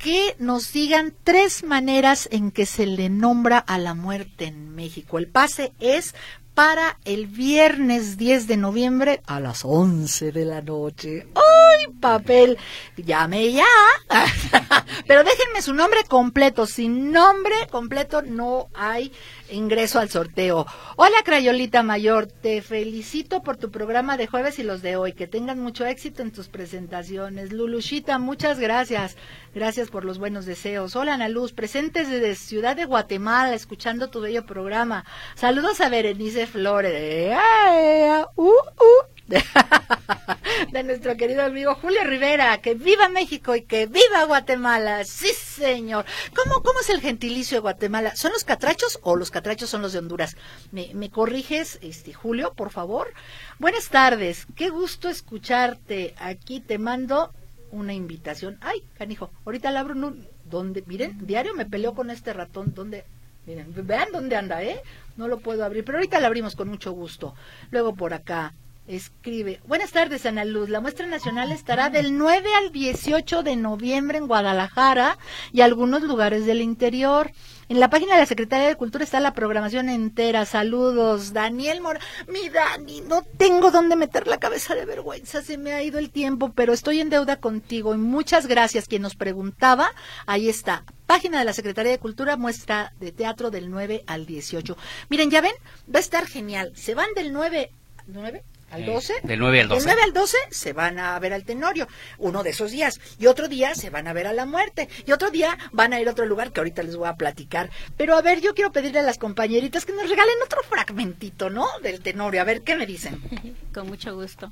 que 0.02 0.34
nos 0.40 0.72
digan 0.72 1.14
tres 1.22 1.62
maneras 1.62 2.28
en 2.32 2.50
que 2.50 2.66
se 2.66 2.86
le 2.86 3.08
nombra 3.08 3.58
a 3.58 3.78
la 3.78 3.94
muerte 3.94 4.46
en 4.46 4.74
México. 4.74 5.16
El 5.16 5.28
pase 5.28 5.72
es 5.78 6.16
para 6.54 6.98
el 7.04 7.26
viernes 7.26 8.18
10 8.18 8.46
de 8.46 8.56
noviembre 8.56 9.22
a 9.26 9.40
las 9.40 9.64
11 9.64 10.32
de 10.32 10.44
la 10.44 10.60
noche. 10.60 11.26
¡Ay, 11.34 11.92
papel! 12.00 12.58
Llame 12.96 13.52
ya. 13.52 13.64
Pero 15.06 15.24
déjenme 15.24 15.62
su 15.62 15.72
nombre 15.72 16.04
completo. 16.04 16.66
Sin 16.66 17.10
nombre 17.10 17.54
completo 17.70 18.22
no 18.22 18.68
hay 18.74 19.12
ingreso 19.52 19.98
al 19.98 20.10
sorteo. 20.10 20.66
Hola, 20.96 21.16
Crayolita 21.24 21.82
Mayor. 21.82 22.26
Te 22.26 22.62
felicito 22.62 23.42
por 23.42 23.56
tu 23.56 23.70
programa 23.70 24.16
de 24.16 24.26
jueves 24.26 24.58
y 24.58 24.62
los 24.62 24.82
de 24.82 24.96
hoy. 24.96 25.12
Que 25.12 25.26
tengan 25.26 25.60
mucho 25.60 25.86
éxito 25.86 26.22
en 26.22 26.32
tus 26.32 26.48
presentaciones. 26.48 27.52
Lulushita, 27.52 28.18
muchas 28.18 28.58
gracias. 28.58 29.16
Gracias 29.54 29.90
por 29.90 30.04
los 30.04 30.18
buenos 30.18 30.46
deseos. 30.46 30.96
Hola, 30.96 31.14
Ana 31.14 31.28
Luz. 31.28 31.52
Presentes 31.52 32.08
desde 32.08 32.34
Ciudad 32.34 32.76
de 32.76 32.86
Guatemala, 32.86 33.54
escuchando 33.54 34.10
tu 34.10 34.20
bello 34.20 34.46
programa. 34.46 35.04
Saludos 35.34 35.80
a 35.80 35.88
Berenice 35.88 36.46
Flores. 36.46 36.92
¡Eh! 36.94 38.24
¡Uh, 38.36 38.48
uh! 38.48 39.12
de 40.72 40.82
nuestro 40.82 41.16
querido 41.16 41.42
amigo 41.42 41.74
Julio 41.74 42.04
Rivera, 42.04 42.61
que 42.61 42.74
viva 42.74 43.08
México 43.08 43.54
y 43.54 43.62
que 43.62 43.87
viva 43.87 44.24
Guatemala. 44.26 45.04
Sí, 45.04 45.28
señor. 45.28 46.04
¿Cómo, 46.35 46.62
cómo 46.62 46.80
es 46.80 46.90
el 46.90 47.00
gentilicio 47.00 47.56
de 47.56 47.62
Guatemala? 47.62 48.16
¿Son 48.16 48.32
los 48.32 48.44
catrachos 48.44 48.98
o 49.02 49.16
los 49.16 49.30
catrachos 49.30 49.70
son 49.70 49.82
los 49.82 49.92
de 49.92 50.00
Honduras? 50.00 50.37
¿Me, 50.70 50.90
me 50.94 51.11
corriges, 51.11 51.78
este 51.82 52.12
Julio, 52.12 52.52
por 52.54 52.70
favor? 52.70 53.12
Buenas 53.58 53.88
tardes, 53.88 54.46
qué 54.56 54.70
gusto 54.70 55.08
escucharte. 55.08 56.14
Aquí 56.18 56.61
te 56.61 56.78
mando 56.78 57.32
una 57.70 57.94
invitación. 57.94 58.58
Ay, 58.61 58.85
canijo, 58.98 59.30
ahorita 59.44 59.70
la 59.70 59.80
abro. 59.80 59.94
No, 59.94 60.14
¿Dónde? 60.44 60.85
Miren, 60.87 61.26
diario 61.26 61.54
me 61.54 61.66
peleó 61.66 61.94
con 61.94 62.11
este 62.11 62.32
ratón. 62.32 62.74
¿Dónde? 62.74 63.04
Miren, 63.46 63.72
vean 63.87 64.08
dónde 64.12 64.37
anda, 64.37 64.62
¿eh? 64.62 64.80
No 65.16 65.26
lo 65.26 65.40
puedo 65.40 65.64
abrir, 65.64 65.85
pero 65.85 65.98
ahorita 65.98 66.20
la 66.20 66.26
abrimos 66.26 66.54
con 66.54 66.68
mucho 66.68 66.92
gusto. 66.92 67.35
Luego 67.70 67.94
por 67.94 68.14
acá, 68.14 68.54
escribe, 68.86 69.60
buenas 69.66 69.92
tardes 69.92 70.26
Ana 70.26 70.44
Luz, 70.44 70.68
la 70.68 70.80
muestra 70.80 71.06
nacional 71.06 71.52
estará 71.52 71.88
del 71.88 72.18
9 72.18 72.48
al 72.54 72.72
18 72.72 73.42
de 73.42 73.56
noviembre 73.56 74.18
en 74.18 74.26
Guadalajara 74.26 75.18
y 75.52 75.60
algunos 75.60 76.02
lugares 76.02 76.46
del 76.46 76.60
interior. 76.60 77.30
En 77.68 77.80
la 77.80 77.88
página 77.88 78.14
de 78.14 78.20
la 78.20 78.26
Secretaría 78.26 78.66
de 78.66 78.76
Cultura 78.76 79.04
está 79.04 79.18
la 79.20 79.32
programación 79.32 79.88
entera. 79.88 80.44
Saludos, 80.44 81.32
Daniel 81.32 81.80
Mora. 81.80 82.00
Mi 82.26 82.50
Dani, 82.50 83.00
no 83.02 83.22
tengo 83.22 83.70
dónde 83.70 83.96
meter 83.96 84.26
la 84.26 84.38
cabeza 84.38 84.74
de 84.74 84.84
vergüenza, 84.84 85.40
se 85.40 85.56
me 85.56 85.72
ha 85.72 85.82
ido 85.82 85.98
el 85.98 86.10
tiempo, 86.10 86.52
pero 86.52 86.72
estoy 86.72 87.00
en 87.00 87.08
deuda 87.08 87.36
contigo 87.36 87.94
y 87.94 87.98
muchas 87.98 88.46
gracias. 88.46 88.88
Quien 88.88 89.02
nos 89.02 89.14
preguntaba, 89.14 89.92
ahí 90.26 90.48
está. 90.48 90.84
Página 91.06 91.38
de 91.38 91.44
la 91.44 91.52
Secretaría 91.52 91.92
de 91.92 91.98
Cultura, 91.98 92.36
muestra 92.36 92.92
de 93.00 93.12
teatro 93.12 93.50
del 93.50 93.70
9 93.70 94.04
al 94.06 94.26
18. 94.26 94.76
Miren, 95.08 95.30
ya 95.30 95.40
ven, 95.40 95.54
va 95.88 95.98
a 95.98 96.00
estar 96.00 96.26
genial. 96.26 96.72
Se 96.74 96.94
van 96.94 97.14
del 97.14 97.32
9 97.32 97.70
¿9? 98.08 98.42
Al 98.72 98.87
12. 98.87 99.20
del 99.22 99.38
9 99.38 99.61
al 99.61 99.68
12. 99.68 99.87
Del 99.87 99.94
9 99.94 100.02
al 100.02 100.12
12 100.14 100.37
se 100.50 100.72
van 100.72 100.98
a 100.98 101.18
ver 101.18 101.32
al 101.32 101.44
Tenorio, 101.44 101.87
uno 102.18 102.42
de 102.42 102.50
esos 102.50 102.70
días. 102.70 103.00
Y 103.18 103.26
otro 103.26 103.48
día 103.48 103.74
se 103.74 103.90
van 103.90 104.08
a 104.08 104.12
ver 104.12 104.26
a 104.26 104.32
la 104.32 104.46
muerte. 104.46 104.88
Y 105.06 105.12
otro 105.12 105.30
día 105.30 105.58
van 105.72 105.92
a 105.92 106.00
ir 106.00 106.08
a 106.08 106.12
otro 106.12 106.24
lugar 106.24 106.52
que 106.52 106.61
ahorita 106.61 106.82
les 106.82 106.96
voy 106.96 107.08
a 107.08 107.16
platicar. 107.16 107.70
Pero 107.96 108.16
a 108.16 108.22
ver, 108.22 108.40
yo 108.40 108.54
quiero 108.54 108.72
pedirle 108.72 109.00
a 109.00 109.02
las 109.02 109.18
compañeritas 109.18 109.85
que 109.85 109.92
nos 109.92 110.08
regalen 110.08 110.35
otro 110.44 110.62
fragmentito, 110.62 111.50
¿no? 111.50 111.68
Del 111.82 112.00
Tenorio. 112.00 112.40
A 112.40 112.44
ver, 112.44 112.62
¿qué 112.62 112.76
me 112.76 112.87
dicen? 112.87 113.20
Con 113.74 113.88
mucho 113.88 114.14
gusto. 114.14 114.50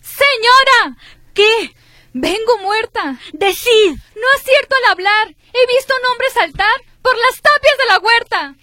Señora, 0.00 0.96
¿qué? 1.34 1.74
Vengo 2.12 2.58
muerta. 2.58 3.18
Decid. 3.32 3.90
No 3.90 4.26
es 4.36 4.42
cierto 4.44 4.74
al 4.76 4.92
hablar. 4.92 5.28
He 5.28 5.76
visto 5.76 5.94
un 5.98 6.12
hombre 6.12 6.30
saltar 6.34 6.82
por 7.02 7.16
las 7.16 7.40
tapias 7.40 7.78
de 7.78 7.86
la 7.86 7.98
huerta. 7.98 8.54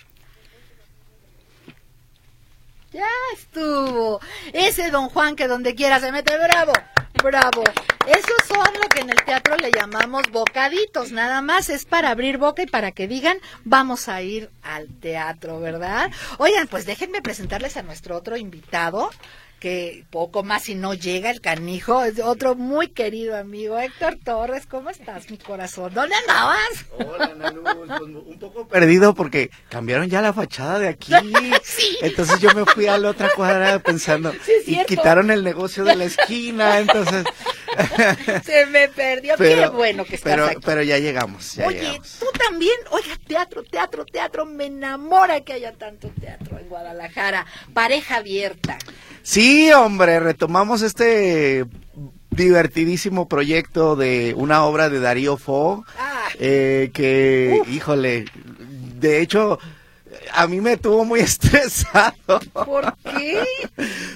Ya 2.98 3.06
estuvo. 3.32 4.20
Ese 4.54 4.90
don 4.90 5.10
Juan 5.10 5.36
que 5.36 5.48
donde 5.48 5.76
quiera 5.76 6.00
se 6.00 6.12
mete, 6.12 6.36
bravo, 6.36 6.74
bravo. 7.22 7.64
Esos 8.08 8.48
son 8.48 8.74
lo 8.82 8.90
que 8.90 9.02
en 9.02 9.12
el 9.12 9.24
teatro 9.24 9.56
le 9.56 9.70
llamamos 9.70 10.24
bocaditos, 10.32 11.12
nada 11.12 11.44
más 11.44 11.70
es 11.70 11.86
para 11.86 12.10
abrir 12.10 12.40
boca 12.40 12.64
y 12.64 12.66
para 12.66 12.92
que 12.92 13.08
digan, 13.08 13.38
vamos 13.64 14.10
a 14.10 14.24
ir 14.24 14.50
al 14.64 14.88
teatro, 15.00 15.60
¿verdad? 15.60 16.10
Oigan, 16.40 16.68
pues 16.68 16.88
déjenme 16.88 17.22
presentarles 17.22 17.78
a 17.78 17.84
nuestro 17.84 18.18
otro 18.18 18.36
invitado 18.36 19.12
que 19.60 20.06
poco 20.12 20.44
más 20.44 20.64
si 20.64 20.76
no 20.76 20.94
llega 20.94 21.32
el 21.32 21.42
canijo, 21.42 22.04
es 22.04 22.20
otro 22.20 22.56
muy 22.56 22.90
querido 22.90 23.36
amigo, 23.36 23.78
Héctor 23.80 24.18
Torres, 24.24 24.66
¿cómo 24.68 24.90
estás, 24.90 25.30
mi 25.32 25.38
corazón? 25.38 25.94
¿Dónde 25.94 26.16
andabas? 26.16 26.86
Hola, 26.92 27.34
Nalu, 27.36 27.64
pues, 27.64 28.02
un 28.02 28.40
poco 28.40 28.68
perdido 28.68 29.14
porque 29.16 29.50
cambiaron 29.70 30.10
ya 30.10 30.22
la 30.22 30.34
fachada 30.34 30.80
de 30.80 30.90
aquí. 30.90 31.12
Sí. 31.64 31.98
Entonces 32.02 32.40
yo 32.40 32.54
me 32.54 32.66
fui 32.66 32.88
a 32.88 32.98
la 32.98 33.10
otra 33.10 33.30
cuadra 33.36 33.80
pensando 33.80 34.32
Sí, 34.44 34.54
y 34.66 34.86
quitaron 34.86 35.30
el 35.32 35.44
negocio 35.44 35.84
de 35.84 35.96
la 35.96 36.06
esquina, 36.06 36.80
entonces 36.80 37.26
Se 38.44 38.66
me 38.68 38.88
perdió, 38.90 39.36
qué 39.36 39.68
bueno 39.68 40.06
que 40.06 40.16
estás 40.16 40.32
pero, 40.34 40.46
aquí. 40.46 40.58
pero 40.64 40.82
ya 40.84 40.98
llegamos, 40.98 41.56
ya 41.56 41.68
Oye, 41.68 41.80
llegamos. 41.80 42.18
tú 42.20 42.26
también, 42.38 42.76
oiga, 42.92 43.16
teatro, 43.28 43.64
teatro, 43.64 44.06
teatro, 44.06 44.46
me 44.46 44.66
enamora 44.66 45.42
que 45.42 45.54
haya 45.54 45.74
tanto 45.74 46.10
teatro 46.20 46.58
en 46.58 46.68
Guadalajara, 46.70 47.46
pareja 47.74 48.18
abierta. 48.18 48.78
Sí, 49.32 49.70
hombre, 49.74 50.22
retomamos 50.22 50.82
este 50.82 51.66
divertidísimo 52.30 53.28
proyecto 53.28 53.98
de 53.98 54.34
una 54.38 54.64
obra 54.64 54.90
de 54.90 55.02
Darío 55.02 55.36
Fo, 55.36 55.84
Ah. 56.00 56.30
eh, 56.40 56.92
que, 56.94 57.62
híjole, 57.70 58.24
de 59.02 59.20
hecho, 59.20 59.60
a 60.34 60.48
mí 60.48 60.62
me 60.62 60.78
tuvo 60.78 61.04
muy 61.04 61.20
estresado. 61.30 62.40
¿Por 62.54 62.96
qué? 63.04 63.44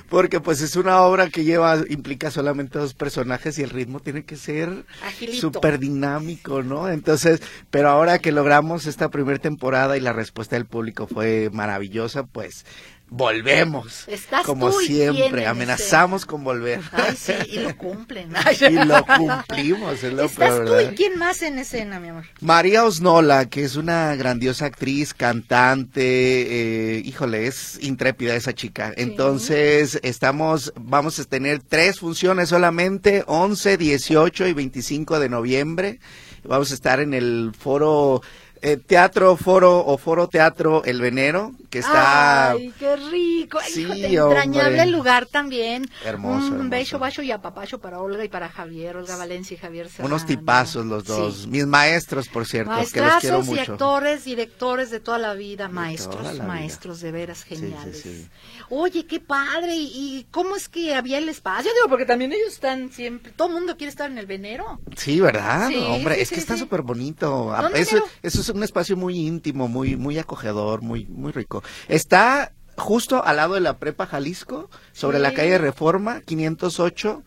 Porque 0.10 0.40
pues 0.40 0.62
es 0.62 0.78
una 0.78 1.02
obra 1.02 1.30
que 1.30 1.44
lleva, 1.44 1.76
implica 1.90 2.32
solamente 2.32 2.80
dos 2.80 2.94
personajes 2.94 3.60
y 3.60 3.64
el 3.64 3.70
ritmo 3.70 4.00
tiene 4.00 4.24
que 4.24 4.38
ser 4.38 4.86
súper 5.34 5.78
dinámico, 5.78 6.64
¿no? 6.64 6.88
Entonces, 6.88 7.42
pero 7.70 7.90
ahora 7.90 8.20
que 8.20 8.32
logramos 8.32 8.86
esta 8.86 9.10
primera 9.10 9.40
temporada 9.40 9.98
y 9.98 10.00
la 10.00 10.14
respuesta 10.14 10.56
del 10.56 10.68
público 10.68 11.06
fue 11.06 11.50
maravillosa, 11.52 12.24
pues 12.24 12.66
volvemos. 13.12 14.08
Estás 14.08 14.46
como 14.46 14.72
siempre, 14.72 15.44
en 15.44 15.48
amenazamos 15.50 16.26
con 16.26 16.46
volver. 16.46 16.80
Ay, 16.94 17.16
sí, 17.18 17.34
y 17.50 17.60
lo 17.60 17.78
cumplen. 17.78 18.32
y 18.62 18.86
lo 18.86 19.06
cumplimos, 19.06 20.02
es 20.02 20.14
lo 20.14 20.26
Estás 20.26 20.50
peor, 20.50 20.66
tú 20.66 20.92
y 20.92 20.96
quién 20.96 21.20
más 21.20 21.42
en 21.42 21.60
escena, 21.60 22.00
mi 22.00 22.08
amor. 22.08 22.24
María 22.40 22.86
Osnola, 22.86 23.50
que 23.50 23.64
es 23.64 23.76
una 23.76 24.16
grandiosa 24.16 24.66
actriz, 24.66 25.14
cantante, 25.14 26.02
eh, 26.02 27.02
híjole, 27.04 27.48
es 27.48 27.78
intrépida 27.84 28.34
esa 28.34 28.54
chica. 28.54 28.94
Entonces, 28.96 30.00
estamos, 30.04 30.74
vamos 30.80 31.20
a 31.20 31.26
tener 31.26 31.60
tres 31.60 32.00
funciones 32.00 32.48
solamente, 32.48 33.26
11, 33.28 33.76
18 33.76 34.48
y 34.48 34.54
25 34.54 35.20
de 35.20 35.30
noviembre. 35.30 36.00
Vamos 36.44 36.72
a 36.72 36.74
estar 36.74 37.00
en 37.02 37.14
el 37.14 37.52
foro, 37.58 38.22
eh, 38.62 38.78
Teatro 38.78 39.36
Foro 39.38 39.80
o 39.86 39.98
Foro 39.98 40.28
Teatro 40.28 40.84
El 40.86 41.02
Venero, 41.02 41.52
que 41.70 41.80
está... 41.80 42.52
Ay, 42.52 42.74
qué 42.78 42.96
rico. 42.96 43.60
Sí, 43.66 43.88
entrañable 44.06 44.86
lugar 44.88 45.26
también. 45.26 45.90
Hermoso, 46.06 46.38
Un 46.48 46.54
hermoso. 46.54 46.70
beso, 46.70 47.00
bacho 47.00 47.22
y 47.22 47.32
apapacho 47.32 47.80
para 47.80 48.00
Olga 48.00 48.24
y 48.24 48.30
para 48.30 48.50
Javier, 48.50 48.98
Olga 48.98 49.16
Valencia 49.18 49.56
y 49.56 49.58
Javier 49.58 49.90
Serrano. 49.90 50.08
Unos 50.14 50.26
tipazos 50.26 50.86
los 50.86 51.04
dos. 51.06 51.42
Sí. 51.44 51.48
Mis 51.48 51.66
maestros, 51.66 52.28
por 52.30 52.46
cierto, 52.46 52.72
que 52.72 52.82
los 52.82 52.92
quiero 52.92 53.08
Maestrazos 53.08 53.48
y 53.48 53.50
mucho. 53.50 53.72
actores, 53.74 54.26
directores 54.26 54.92
de 54.92 55.00
toda 55.00 55.18
la 55.18 55.34
vida, 55.34 55.68
De 55.68 55.74
maestros, 55.74 56.34
vida. 56.34 56.44
maestros 56.46 57.02
de 57.02 57.12
veras 57.12 57.44
geniales. 57.44 58.02
sí. 58.02 58.28
Oye, 58.74 59.06
qué 59.06 59.20
padre, 59.20 59.76
¿Y, 59.76 60.26
cómo 60.32 60.56
es 60.56 60.70
que 60.70 60.96
había 60.96 61.18
el 61.18 61.28
espacio? 61.28 61.72
Digo, 61.74 61.90
porque 61.90 62.06
también 62.06 62.32
ellos 62.32 62.54
están 62.54 62.90
siempre, 62.92 63.34
todo 63.34 63.50
el 63.50 63.54
mundo 63.54 63.76
quiere 63.76 63.90
estar 63.90 64.10
en 64.10 64.18
el 64.18 64.26
venero. 64.26 64.80
Sí, 64.96 65.20
¿verdad? 65.20 65.68
Sí, 65.68 65.76
Hombre, 65.76 66.16
sí, 66.16 66.22
es 66.22 66.30
que 66.30 66.36
sí, 66.36 66.42
está 66.42 66.56
súper 66.58 66.82
bonito. 66.82 67.54
Ah, 67.54 67.64
¿Dónde 67.64 67.82
Eso, 67.82 67.98
eso 68.22 68.40
es 68.42 68.50
un 68.50 68.64
espacio 68.64 68.96
muy 68.96 69.20
íntimo, 69.20 69.68
muy, 69.68 69.98
muy 69.98 70.18
acogedor, 70.18 70.82
muy, 70.82 71.06
muy 71.06 71.34
rico. 71.34 71.64
Está 71.90 72.54
justo 72.78 73.24
al 73.24 73.36
lado 73.36 73.56
de 73.56 73.60
la 73.60 73.78
Prepa 73.78 74.06
Jalisco, 74.06 74.70
sobre 74.94 75.20
la 75.20 75.34
calle 75.34 75.58
Reforma, 75.58 76.22
508, 76.22 77.24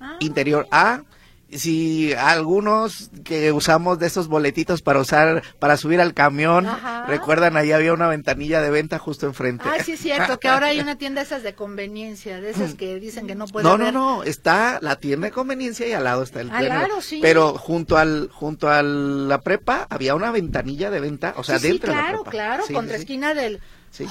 Ah. 0.00 0.16
interior 0.20 0.66
A. 0.70 1.02
Si 1.50 2.12
algunos 2.12 3.10
que 3.24 3.52
usamos 3.52 3.98
de 3.98 4.06
esos 4.06 4.28
boletitos 4.28 4.82
para 4.82 5.00
usar, 5.00 5.42
para 5.58 5.78
subir 5.78 5.98
al 6.00 6.12
camión, 6.12 6.66
Ajá. 6.66 7.06
recuerdan, 7.06 7.56
ahí 7.56 7.72
había 7.72 7.94
una 7.94 8.06
ventanilla 8.08 8.60
de 8.60 8.68
venta 8.70 8.98
justo 8.98 9.24
enfrente. 9.26 9.64
Ay, 9.66 9.80
sí 9.82 9.92
es 9.92 10.00
cierto, 10.00 10.38
que 10.38 10.48
ahora 10.48 10.66
hay 10.66 10.80
una 10.80 10.96
tienda 10.98 11.22
esas 11.22 11.42
de 11.42 11.54
conveniencia, 11.54 12.40
de 12.42 12.50
esas 12.50 12.74
que 12.74 13.00
dicen 13.00 13.26
que 13.26 13.34
no 13.34 13.46
puede 13.46 13.64
No, 13.64 13.78
no, 13.78 13.84
haber. 13.84 13.94
no, 13.94 14.22
está 14.24 14.78
la 14.82 14.96
tienda 14.96 15.28
de 15.28 15.32
conveniencia 15.32 15.86
y 15.88 15.92
al 15.94 16.04
lado 16.04 16.22
está 16.22 16.42
el 16.42 16.50
Ah, 16.50 16.58
claro, 16.60 17.00
sí. 17.00 17.20
Pero 17.22 17.54
junto 17.54 17.96
al 17.96 18.28
junto 18.30 18.68
a 18.68 18.82
la 18.82 19.40
prepa 19.40 19.86
había 19.88 20.14
una 20.14 20.30
ventanilla 20.30 20.90
de 20.90 21.00
venta, 21.00 21.32
o 21.38 21.44
sea, 21.44 21.58
sí, 21.58 21.66
sí, 21.66 21.72
dentro 21.72 21.92
de 21.92 21.96
la 21.96 22.02
claro, 22.02 22.18
prepa. 22.24 22.30
claro, 22.30 22.64
Sí, 22.66 22.74
contra 22.74 22.96
esquina 22.96 23.32
del... 23.32 23.60
sí. 23.90 24.06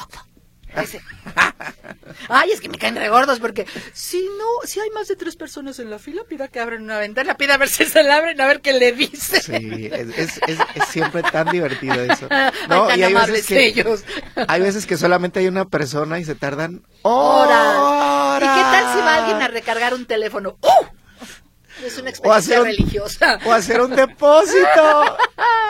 Ese. 0.82 1.02
Ay, 2.30 2.52
es 2.52 2.62
que 2.62 2.70
me 2.70 2.78
caen 2.78 2.96
regordos 2.96 3.40
porque 3.40 3.66
si 3.94 4.28
no, 4.38 4.68
si 4.68 4.80
hay 4.80 4.90
más 4.92 5.08
de 5.08 5.16
tres 5.16 5.36
personas 5.36 5.80
en 5.80 5.90
la 5.90 6.00
fila, 6.00 6.23
pida 6.28 6.48
que 6.48 6.60
abran 6.60 6.84
una 6.84 6.98
ventana, 7.00 7.36
pida 7.38 7.56
a 7.56 7.58
ver 7.58 7.69
si 7.69 7.86
se 7.86 8.04
la 8.04 8.17
abren, 8.17 8.40
a 8.42 8.48
ver 8.48 8.62
qué 8.62 8.73
le 8.73 8.92
dice. 8.92 9.42
Sí, 9.42 9.90
es, 9.92 10.08
es, 10.17 10.42
es, 10.48 10.60
es 10.75 10.86
siempre 10.90 11.21
tan 11.23 11.50
divertido 11.50 11.96
eso. 12.04 12.28
Ay, 12.30 12.52
No, 12.69 12.88
tan 12.88 13.00
y 13.00 13.04
hay 13.04 13.13
veces 13.13 13.46
que 13.48 13.65
ellos. 13.67 14.04
hay 14.48 14.62
veces 14.62 14.86
que 14.86 14.98
solamente 14.98 15.40
hay 15.40 15.48
una 15.48 15.65
persona 15.65 16.19
y 16.19 16.25
se 16.25 16.36
tardan 16.36 16.84
Horas. 17.04 17.75
horas. 17.78 18.44
¿Y 18.44 18.58
qué 18.58 18.62
tal 18.62 18.94
si 18.94 19.00
va 19.00 19.15
alguien 19.15 19.42
a 19.42 19.48
recargar 19.48 19.94
un 19.94 20.06
teléfono? 20.06 20.58
¡Uh! 20.62 20.96
Es 21.86 21.98
una 21.98 22.08
o 22.08 22.10
experiencia 22.10 22.36
hacer 22.38 22.60
un, 22.60 22.65
religiosa. 22.65 23.40
o 23.46 23.52
hacer 23.54 23.82
un 23.82 23.96
depósito. 23.96 25.17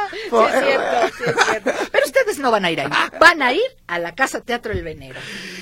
Sí, 0.10 0.36
es 0.36 0.64
cierto, 0.64 1.18
sí, 1.18 1.24
es 1.28 1.46
cierto. 1.50 1.72
Pero 1.92 2.06
ustedes 2.06 2.40
no 2.40 2.50
van 2.50 2.64
a 2.64 2.72
ir 2.72 2.80
ahí. 2.80 2.88
Van 3.20 3.42
a 3.42 3.52
ir 3.52 3.62
a 3.88 4.00
la 4.00 4.16
Casa 4.16 4.40
Teatro 4.40 4.72
El 4.72 4.82
Venero. 4.82 5.20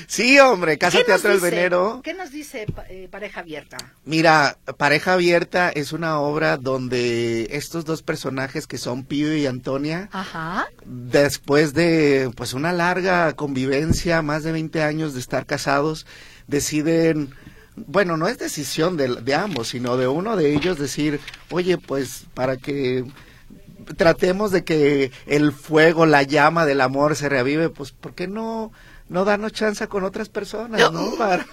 Sí, 0.08 0.38
hombre, 0.40 0.78
Casa 0.78 0.98
¿Qué 1.00 1.04
nos 1.04 1.08
Teatro 1.08 1.32
El 1.32 1.38
dice- 1.42 1.50
Venero. 1.50 2.02
¿Qué 2.04 2.14
nos 2.14 2.32
dice 2.32 2.68
eh, 2.90 3.08
Pareja 3.12 3.40
Abierta? 3.42 3.78
Mira, 4.06 4.58
Pareja 4.78 5.14
Abierta 5.14 5.70
es 5.72 5.94
una 5.94 6.20
obra 6.20 6.58
donde 6.58 7.48
estos 7.52 7.86
dos 7.86 8.04
personajes 8.04 8.68
que 8.68 8.78
son 8.78 9.04
Pío 9.04 9.36
y 9.36 9.48
Antonia, 9.48 10.10
Ajá. 10.12 10.68
después 10.86 11.74
de 11.74 12.30
pues 12.36 12.54
una 12.54 12.72
larga 12.72 13.34
convivencia, 13.34 14.22
más 14.22 14.44
de 14.44 14.52
20 14.52 14.84
años 14.84 15.16
de 15.16 15.22
estar 15.22 15.48
casados, 15.48 16.06
deciden, 16.48 17.34
bueno, 17.76 18.18
no 18.18 18.28
es 18.28 18.38
decisión 18.38 18.98
de, 18.98 19.08
de 19.22 19.36
ambos, 19.36 19.70
sino 19.70 19.98
de 19.98 20.08
uno 20.08 20.36
de 20.36 20.54
ellos 20.54 20.78
decir, 20.80 21.20
oye, 21.50 21.78
pues 21.78 22.26
para 22.34 22.58
que 22.58 23.06
tratemos 23.98 24.52
de 24.52 24.64
que 24.64 25.12
el 25.28 25.52
fuego, 25.52 26.06
la 26.06 26.24
llama 26.24 26.66
del 26.66 26.82
amor 26.82 27.16
se 27.16 27.30
reavive, 27.30 27.70
pues 27.70 27.92
¿por 27.92 28.14
qué 28.14 28.28
no 28.28 28.72
no 29.08 29.24
darnos 29.24 29.54
chance 29.54 29.88
con 29.88 30.04
otras 30.04 30.30
personas, 30.30 30.92
¿no? 30.92 31.16
Para, 31.18 31.46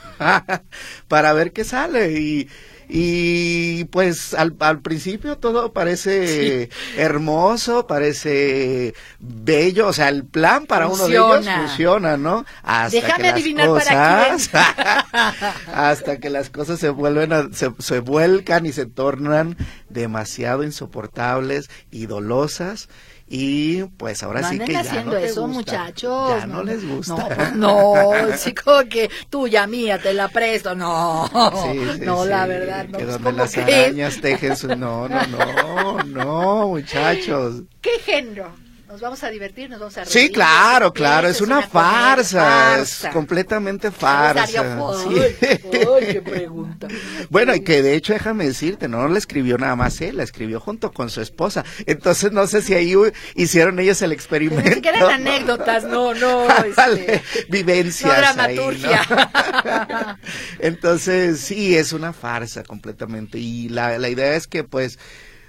para 1.08 1.32
ver 1.32 1.52
qué 1.52 1.64
sale 1.64 2.18
y 2.18 2.48
y 2.88 3.84
pues 3.84 4.34
al, 4.34 4.54
al 4.60 4.80
principio 4.80 5.38
todo 5.38 5.72
parece 5.72 6.68
hermoso, 6.96 7.86
parece 7.86 8.94
bello, 9.18 9.88
o 9.88 9.92
sea, 9.92 10.08
el 10.08 10.24
plan 10.24 10.66
para 10.66 10.86
uno 10.88 11.04
de 11.06 11.12
ellos 11.12 11.46
Funciona. 11.60 12.16
¿no? 12.16 12.44
Hasta 12.62 12.96
Déjame 12.96 13.16
que 13.16 13.22
las 13.22 13.32
adivinar 13.32 13.68
para 13.68 14.28
cosas, 14.32 14.50
hasta 15.72 16.18
que 16.18 16.30
las 16.30 16.50
cosas 16.50 16.78
se 16.78 16.88
vuelven 16.88 17.32
a- 17.32 17.48
se, 17.52 17.70
se 17.78 18.00
vuelcan 18.00 18.66
y 18.66 18.72
se 18.72 18.86
tornan 18.86 19.56
demasiado 19.88 20.64
insoportables 20.64 21.68
y 21.90 22.06
dolosas 22.06 22.88
y 23.34 23.84
pues 23.84 24.22
ahora 24.22 24.42
no 24.42 24.48
sí 24.50 24.58
que 24.58 24.74
ya 24.74 24.80
haciendo 24.80 25.12
no 25.12 25.16
eso, 25.16 25.46
gusta. 25.46 25.58
muchachos. 25.58 26.28
Ya 26.38 26.46
no, 26.46 26.62
les 26.62 26.86
gusta. 26.86 27.14
No, 27.14 27.28
pues 27.34 27.56
no, 27.56 28.12
sí, 28.36 28.52
como 28.52 28.86
que 28.90 29.08
tuya, 29.30 29.66
mía, 29.66 29.98
te 29.98 30.12
la 30.12 30.28
presto. 30.28 30.74
No, 30.74 31.30
Sí, 31.64 31.80
sí, 31.94 32.00
no, 32.04 32.26
la 32.26 32.46
verdad, 32.46 32.84
no. 32.88 32.98
Que 32.98 33.04
pues, 33.04 33.14
donde 33.14 33.30
¿cómo 33.30 33.38
las 33.38 33.56
arañas 33.56 34.20
tejen 34.20 34.54
su... 34.54 34.68
No, 34.76 35.08
no, 35.08 35.26
no, 35.28 36.02
no, 36.04 36.68
muchachos. 36.68 37.62
¿Qué 37.80 37.98
género? 38.04 38.52
Nos 38.92 39.00
vamos 39.00 39.24
a 39.24 39.30
divertir, 39.30 39.70
nos 39.70 39.80
vamos 39.80 39.96
a 39.96 40.04
reír. 40.04 40.12
Sí, 40.12 40.30
claro, 40.30 40.92
claro, 40.92 41.26
es 41.26 41.40
una, 41.40 41.62
farsa, 41.62 42.42
farsa. 42.42 43.08
es 43.08 43.14
completamente 43.14 43.90
farsa. 43.90 44.76
Fo- 44.76 45.02
sí. 45.02 45.36
Ay, 45.40 45.58
ay, 45.72 46.06
qué 46.12 46.20
pregunta. 46.20 46.88
Bueno, 47.30 47.54
y 47.54 47.60
que 47.60 47.80
de 47.82 47.94
hecho, 47.94 48.12
déjame 48.12 48.44
decirte, 48.44 48.88
no 48.88 49.08
la 49.08 49.16
escribió 49.16 49.56
nada 49.56 49.74
más 49.76 49.98
él, 50.02 50.18
la 50.18 50.24
escribió 50.24 50.60
junto 50.60 50.92
con 50.92 51.08
su 51.08 51.22
esposa. 51.22 51.64
Entonces, 51.86 52.32
no 52.32 52.46
sé 52.46 52.60
si 52.60 52.74
ahí 52.74 52.94
hicieron 53.34 53.80
ellos 53.80 54.02
el 54.02 54.12
experimento. 54.12 54.68
Ni 54.68 54.74
siquiera 54.74 54.98
eran 54.98 55.12
anécdotas, 55.26 55.84
no, 55.84 56.12
no. 56.12 56.46
Este, 56.66 57.22
vivencias. 57.48 58.36
no 58.36 58.42
ahí, 58.42 58.56
¿no? 58.56 58.62
dramaturgia. 58.64 60.18
Entonces, 60.58 61.40
sí, 61.40 61.74
es 61.78 61.94
una 61.94 62.12
farsa 62.12 62.62
completamente. 62.62 63.38
Y 63.38 63.70
la, 63.70 63.96
la 63.98 64.10
idea 64.10 64.34
es 64.36 64.46
que, 64.46 64.64
pues, 64.64 64.98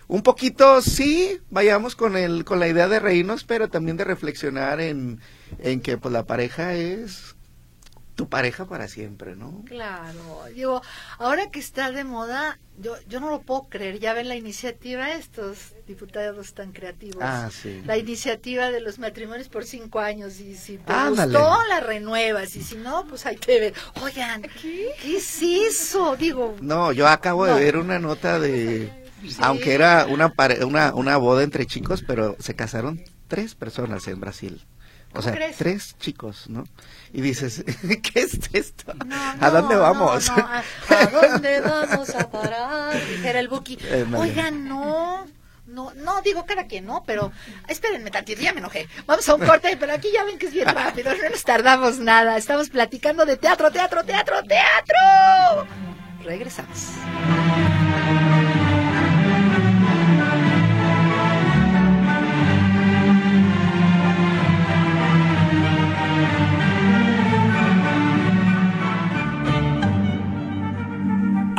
un 0.08 0.22
poquito 0.22 0.82
sí, 0.82 1.40
vayamos 1.50 1.96
con 1.96 2.18
el, 2.18 2.46
con 2.46 2.60
la 2.60 2.68
idea 2.68 2.88
de 2.88 3.00
reírnos, 3.00 3.44
pero 3.44 3.70
también 3.70 3.98
de 3.98 4.04
reflexionar 4.04 4.80
en, 4.82 5.20
en 5.60 5.82
que, 5.82 5.98
pues, 5.98 6.12
la 6.14 6.26
pareja 6.26 6.74
es 6.76 7.36
tu 8.16 8.30
pareja 8.30 8.66
para 8.66 8.88
siempre, 8.88 9.36
¿no? 9.36 9.64
Claro, 9.66 10.44
digo, 10.54 10.84
ahora 11.18 11.50
que 11.50 11.60
está 11.60 11.92
de 11.92 12.04
moda, 12.04 12.60
yo, 12.78 12.96
yo 13.08 13.20
no 13.20 13.32
lo 13.32 13.42
puedo 13.42 13.64
creer, 13.70 13.98
ya 14.00 14.14
ven 14.14 14.28
la 14.28 14.36
iniciativa 14.36 15.14
estos 15.14 15.74
diputados 15.88 16.54
tan 16.54 16.74
creativos. 16.74 17.24
Ah, 17.26 17.50
sí. 17.52 17.82
La 17.86 17.98
iniciativa 17.98 18.70
de 18.70 18.82
los 18.82 19.00
matrimonios 19.00 19.50
por 19.50 19.66
cinco 19.66 20.00
años 20.00 20.40
y 20.40 20.56
si 20.56 20.78
te 20.78 20.94
gustó, 21.10 21.58
la 21.68 21.80
renuevas 21.80 22.56
y 22.56 22.62
si 22.62 22.76
no, 22.76 23.04
pues 23.08 23.26
ahí 23.26 23.38
te 23.38 23.60
ven. 23.60 23.74
Oigan, 24.04 24.44
¿qué, 24.62 24.92
es 25.04 25.42
eso? 25.42 26.16
Digo, 26.16 26.56
No, 26.62 26.92
yo 26.92 27.08
acabo 27.08 27.48
No. 27.48 27.56
de 27.56 27.64
ver 27.64 27.78
una 27.78 27.98
nota 27.98 28.40
de, 28.40 28.92
aunque 29.40 29.74
era 29.74 30.06
una, 30.08 30.34
una, 30.66 30.94
una 30.94 31.18
boda 31.18 31.44
entre 31.44 31.66
chicos, 31.66 32.04
pero 32.06 32.36
se 32.40 32.56
casaron 32.56 33.04
tres 33.28 33.56
personas 33.56 34.08
en 34.08 34.20
Brasil. 34.20 34.66
O 35.10 35.18
¿Cómo 35.18 35.24
sea, 35.24 35.34
crees? 35.34 35.58
tres 35.58 35.96
chicos, 36.00 36.50
¿no? 36.50 36.64
Y 37.14 37.22
dices, 37.22 37.64
¿qué 38.14 38.20
es 38.22 38.40
esto? 38.54 38.94
no, 39.06 39.16
¿A 39.40 39.50
dónde 39.52 39.76
vamos? 39.76 40.28
no, 40.30 40.38
no, 40.38 40.44
¿a, 40.48 40.64
a 40.90 41.06
dónde 41.06 41.62
vamos 41.62 42.10
a 42.10 42.32
parar? 42.32 42.94
Dijera 43.10 43.40
el 43.40 43.48
Buki. 43.48 43.78
Eh. 43.82 44.06
Oigan, 44.16 44.68
no. 44.68 45.26
No, 45.68 45.92
no 45.96 46.22
digo 46.22 46.46
cada 46.46 46.68
quien, 46.68 46.86
no, 46.86 47.04
pero 47.06 47.32
espérenme 47.68 48.12
tantito, 48.12 48.42
ya 48.42 48.54
me 48.54 48.60
enojé. 48.60 48.88
Vamos 49.08 49.28
a 49.28 49.34
un 49.34 49.44
corte, 49.46 49.76
pero 49.80 49.94
aquí 49.94 50.10
ya 50.14 50.24
ven 50.24 50.38
que 50.38 50.46
es 50.48 50.54
bien 50.54 50.68
rápido, 50.68 51.12
no 51.16 51.30
nos 51.30 51.44
tardamos 51.44 51.98
nada. 51.98 52.38
Estamos 52.38 52.70
platicando 52.70 53.26
de 53.26 53.38
teatro, 53.38 53.72
teatro, 53.72 54.04
teatro, 54.04 54.44
teatro. 54.44 55.68
Regresamos. 56.24 56.90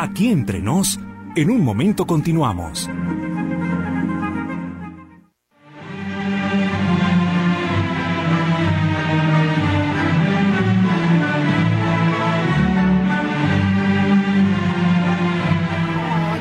Aquí 0.05 0.28
entre 0.28 0.61
nos, 0.61 1.00
en 1.34 1.48
un 1.48 1.64
momento 1.64 2.07
continuamos. 2.07 2.90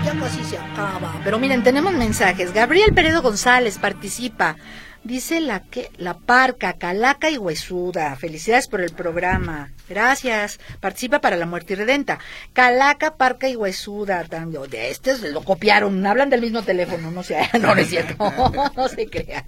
Ya 0.04 0.20
casi 0.20 0.44
se 0.44 0.58
acaba. 0.58 1.14
Pero 1.24 1.40
miren, 1.40 1.64
tenemos 1.64 1.94
mensajes. 1.94 2.54
Gabriel 2.54 2.94
Peredo 2.94 3.22
González 3.22 3.78
participa. 3.78 4.58
Dice 5.04 5.42
la 5.42 5.64
que 5.64 5.92
la 5.98 6.14
parca, 6.18 6.74
calaca 6.74 7.30
y 7.30 7.38
huesuda. 7.38 8.16
Felicidades 8.16 8.68
por 8.68 8.80
el 8.80 8.92
programa. 8.92 9.72
Gracias. 9.90 10.60
Participa 10.80 11.20
para 11.20 11.36
la 11.36 11.46
muerte 11.46 11.74
irredenta. 11.74 12.20
Calaca, 12.54 13.16
parca 13.18 13.50
y 13.50 13.58
huesuda. 13.58 14.24
También. 14.24 14.70
De 14.70 14.90
este 14.92 15.18
lo 15.30 15.44
copiaron. 15.44 16.06
Hablan 16.06 16.30
del 16.30 16.42
mismo 16.42 16.64
teléfono. 16.64 17.12
No 17.12 17.24
sé. 17.24 17.50
No, 17.60 17.76
no 17.76 17.82
es 17.82 17.90
cierto. 17.90 18.16
No, 18.76 18.88
se 18.88 19.08
crean. 19.08 19.46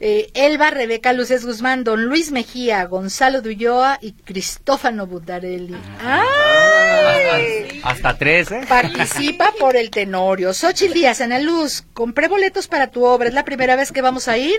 Eh, 0.00 0.30
Elba, 0.34 0.70
Rebeca 0.70 1.12
Luces 1.12 1.44
Guzmán, 1.44 1.84
Don 1.84 2.04
Luis 2.06 2.30
Mejía, 2.32 2.84
Gonzalo 2.84 3.42
Dulloa 3.42 3.98
y 4.00 4.12
Cristófano 4.12 5.06
Butarelli. 5.06 5.76
¡Ay! 6.00 7.80
Hasta 7.82 8.16
tres, 8.16 8.50
¿eh? 8.50 8.60
Participa 8.68 9.52
por 9.58 9.76
el 9.76 9.90
Tenorio. 9.90 10.52
Xochitl 10.52 10.92
Díaz, 10.92 11.20
Ana 11.20 11.38
Luz, 11.38 11.84
compré 11.92 12.28
boletos 12.28 12.68
para 12.68 12.88
tu 12.88 13.04
obra. 13.04 13.28
Es 13.28 13.34
la 13.34 13.44
primera 13.44 13.76
vez 13.76 13.92
que 13.92 14.02
vamos 14.02 14.28
a 14.28 14.36
ir, 14.38 14.58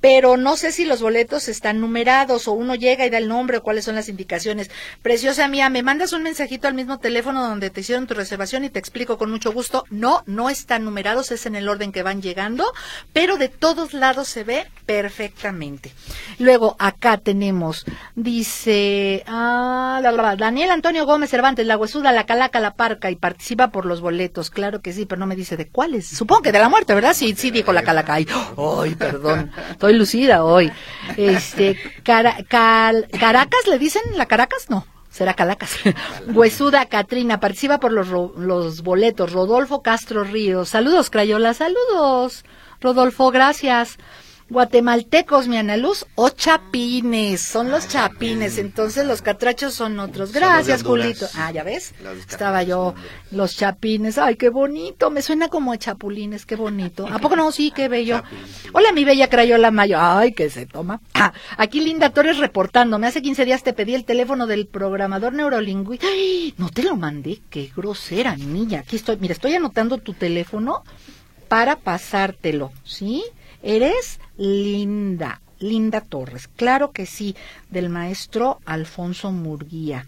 pero 0.00 0.36
no 0.36 0.56
sé 0.56 0.72
si 0.72 0.84
los 0.84 1.00
boletos 1.00 1.48
están 1.48 1.80
numerados 1.80 2.48
o 2.48 2.52
uno 2.52 2.74
llega 2.74 3.06
y 3.06 3.10
da 3.10 3.18
el 3.18 3.28
nombre 3.28 3.58
o 3.58 3.62
cuáles 3.62 3.84
son 3.84 3.96
las 3.96 4.08
indicaciones. 4.08 4.70
Preciosa 5.02 5.48
mía, 5.48 5.68
me 5.70 5.82
mandas 5.82 6.12
un 6.12 6.22
mensajito 6.22 6.68
al 6.68 6.74
mismo 6.74 6.98
teléfono 6.98 7.46
donde 7.46 7.70
te 7.70 7.80
hicieron 7.80 8.06
tu 8.06 8.14
reservación 8.14 8.64
y 8.64 8.70
te 8.70 8.78
explico 8.78 9.18
con 9.18 9.30
mucho 9.30 9.52
gusto. 9.52 9.84
No, 9.90 10.22
no 10.26 10.50
están 10.50 10.84
numerados, 10.84 11.30
es 11.32 11.46
en 11.46 11.56
el 11.56 11.68
orden 11.68 11.92
que 11.92 12.02
van 12.02 12.22
llegando, 12.22 12.72
pero 13.12 13.36
de 13.36 13.48
todos 13.48 13.92
lados 13.92 14.28
se 14.28 14.44
ve 14.44 14.66
perfectamente. 14.86 15.92
Luego 16.38 16.76
acá 16.78 17.18
tenemos, 17.18 17.84
dice, 18.14 19.24
ah, 19.26 20.00
la, 20.02 20.36
Daniel 20.36 20.70
Antonio 20.70 21.06
Gómez 21.06 21.30
Cervantes, 21.30 21.66
la 21.66 21.76
huesuda, 21.76 22.12
la 22.12 22.26
calaca, 22.26 22.60
la 22.60 22.74
parca 22.74 23.10
y 23.10 23.16
participa 23.16 23.68
por 23.68 23.86
los 23.86 24.00
boletos. 24.00 24.50
Claro 24.50 24.80
que 24.80 24.92
sí, 24.92 25.06
pero 25.06 25.18
no 25.18 25.26
me 25.26 25.36
dice 25.36 25.56
de 25.56 25.68
cuáles. 25.68 26.06
Supongo 26.06 26.42
que 26.42 26.52
de 26.52 26.58
la 26.58 26.68
muerte, 26.68 26.94
¿verdad? 26.94 27.14
Sí, 27.14 27.34
sí 27.36 27.50
dijo 27.50 27.72
la 27.72 27.82
calaca. 27.82 28.14
Ay, 28.14 28.26
ay, 28.56 28.94
perdón, 28.94 29.50
estoy 29.88 29.98
lucida 29.98 30.44
hoy. 30.44 30.70
Este, 31.16 31.78
cara, 32.02 32.36
cal- 32.48 33.08
Caracas, 33.18 33.66
¿le 33.66 33.78
dicen 33.78 34.02
la 34.16 34.26
Caracas? 34.26 34.68
No. 34.68 34.86
Será 35.10 35.34
Calacas. 35.34 35.70
Huesuda 36.34 36.86
Catrina, 36.86 37.40
participa 37.40 37.80
por 37.80 37.92
los, 37.92 38.08
ro- 38.08 38.34
los 38.36 38.82
boletos. 38.82 39.32
Rodolfo 39.32 39.82
Castro 39.82 40.22
Ríos. 40.24 40.68
Saludos, 40.68 41.08
Crayola. 41.10 41.54
Saludos. 41.54 42.44
Rodolfo, 42.80 43.30
gracias. 43.30 43.96
Guatemaltecos, 44.50 45.46
mi 45.48 45.56
Ana 45.56 45.76
Luz, 45.76 46.06
o 46.14 46.30
chapines, 46.30 47.40
son 47.42 47.70
los 47.70 47.88
chapines, 47.88 48.58
entonces 48.58 49.06
los 49.06 49.22
catrachos 49.22 49.74
son 49.74 49.98
otros. 50.00 50.32
Gracias, 50.32 50.82
Julito. 50.82 51.26
Ah, 51.34 51.52
ya 51.52 51.62
ves, 51.62 51.94
estaba 52.28 52.62
yo, 52.62 52.94
los 53.30 53.56
chapines, 53.56 54.18
ay, 54.18 54.36
qué 54.36 54.48
bonito, 54.48 55.10
me 55.10 55.22
suena 55.22 55.48
como 55.48 55.72
a 55.72 55.78
chapulines, 55.78 56.46
qué 56.46 56.56
bonito. 56.56 57.06
¿A 57.06 57.18
poco 57.18 57.36
no? 57.36 57.52
Sí, 57.52 57.70
qué 57.70 57.88
bello. 57.88 58.22
Hola, 58.72 58.92
mi 58.92 59.04
bella 59.04 59.28
Crayola 59.28 59.70
Mayo, 59.70 59.98
ay, 60.00 60.32
que 60.32 60.48
se 60.50 60.66
toma. 60.66 61.00
Ah, 61.14 61.32
aquí 61.56 61.80
Linda 61.80 62.10
Torres 62.10 62.38
reportándome, 62.38 63.06
hace 63.06 63.22
15 63.22 63.44
días 63.44 63.62
te 63.62 63.72
pedí 63.72 63.94
el 63.94 64.04
teléfono 64.04 64.46
del 64.46 64.66
programador 64.66 65.32
neurolingüista. 65.34 66.06
Ay, 66.06 66.54
no 66.56 66.70
te 66.70 66.82
lo 66.82 66.96
mandé, 66.96 67.40
qué 67.50 67.70
grosera, 67.76 68.36
niña. 68.36 68.80
Aquí 68.80 68.96
estoy, 68.96 69.18
mira, 69.18 69.32
estoy 69.32 69.54
anotando 69.54 69.98
tu 69.98 70.14
teléfono 70.14 70.84
para 71.48 71.76
pasártelo, 71.76 72.72
¿sí? 72.84 73.24
Eres 73.62 74.20
linda, 74.36 75.40
Linda 75.58 76.00
Torres. 76.00 76.48
Claro 76.48 76.92
que 76.92 77.06
sí, 77.06 77.34
del 77.70 77.88
maestro 77.88 78.60
Alfonso 78.64 79.32
Murguía. 79.32 80.06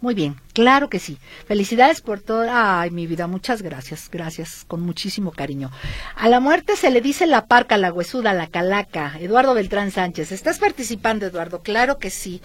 Muy 0.00 0.14
bien, 0.14 0.36
claro 0.52 0.88
que 0.88 1.00
sí. 1.00 1.18
Felicidades 1.48 2.02
por 2.02 2.20
todo. 2.20 2.46
Ay, 2.48 2.90
mi 2.90 3.08
vida, 3.08 3.26
muchas 3.26 3.62
gracias, 3.62 4.08
gracias, 4.08 4.64
con 4.68 4.80
muchísimo 4.80 5.32
cariño. 5.32 5.72
A 6.14 6.28
la 6.28 6.38
muerte 6.38 6.76
se 6.76 6.90
le 6.90 7.00
dice 7.00 7.26
la 7.26 7.46
parca, 7.46 7.76
la 7.76 7.92
huesuda, 7.92 8.32
la 8.32 8.46
calaca. 8.46 9.18
Eduardo 9.18 9.54
Beltrán 9.54 9.90
Sánchez, 9.90 10.30
¿estás 10.30 10.60
participando, 10.60 11.26
Eduardo? 11.26 11.62
Claro 11.62 11.98
que 11.98 12.10
sí. 12.10 12.40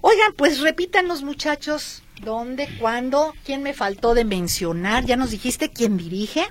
Oigan, 0.00 0.32
pues 0.34 0.60
repítanos, 0.60 1.22
muchachos, 1.22 2.02
¿dónde, 2.22 2.68
cuándo, 2.80 3.34
quién 3.44 3.62
me 3.62 3.74
faltó 3.74 4.14
de 4.14 4.24
mencionar? 4.24 5.04
¿Ya 5.04 5.16
nos 5.16 5.30
dijiste 5.30 5.70
quién 5.70 5.98
dirige? 5.98 6.46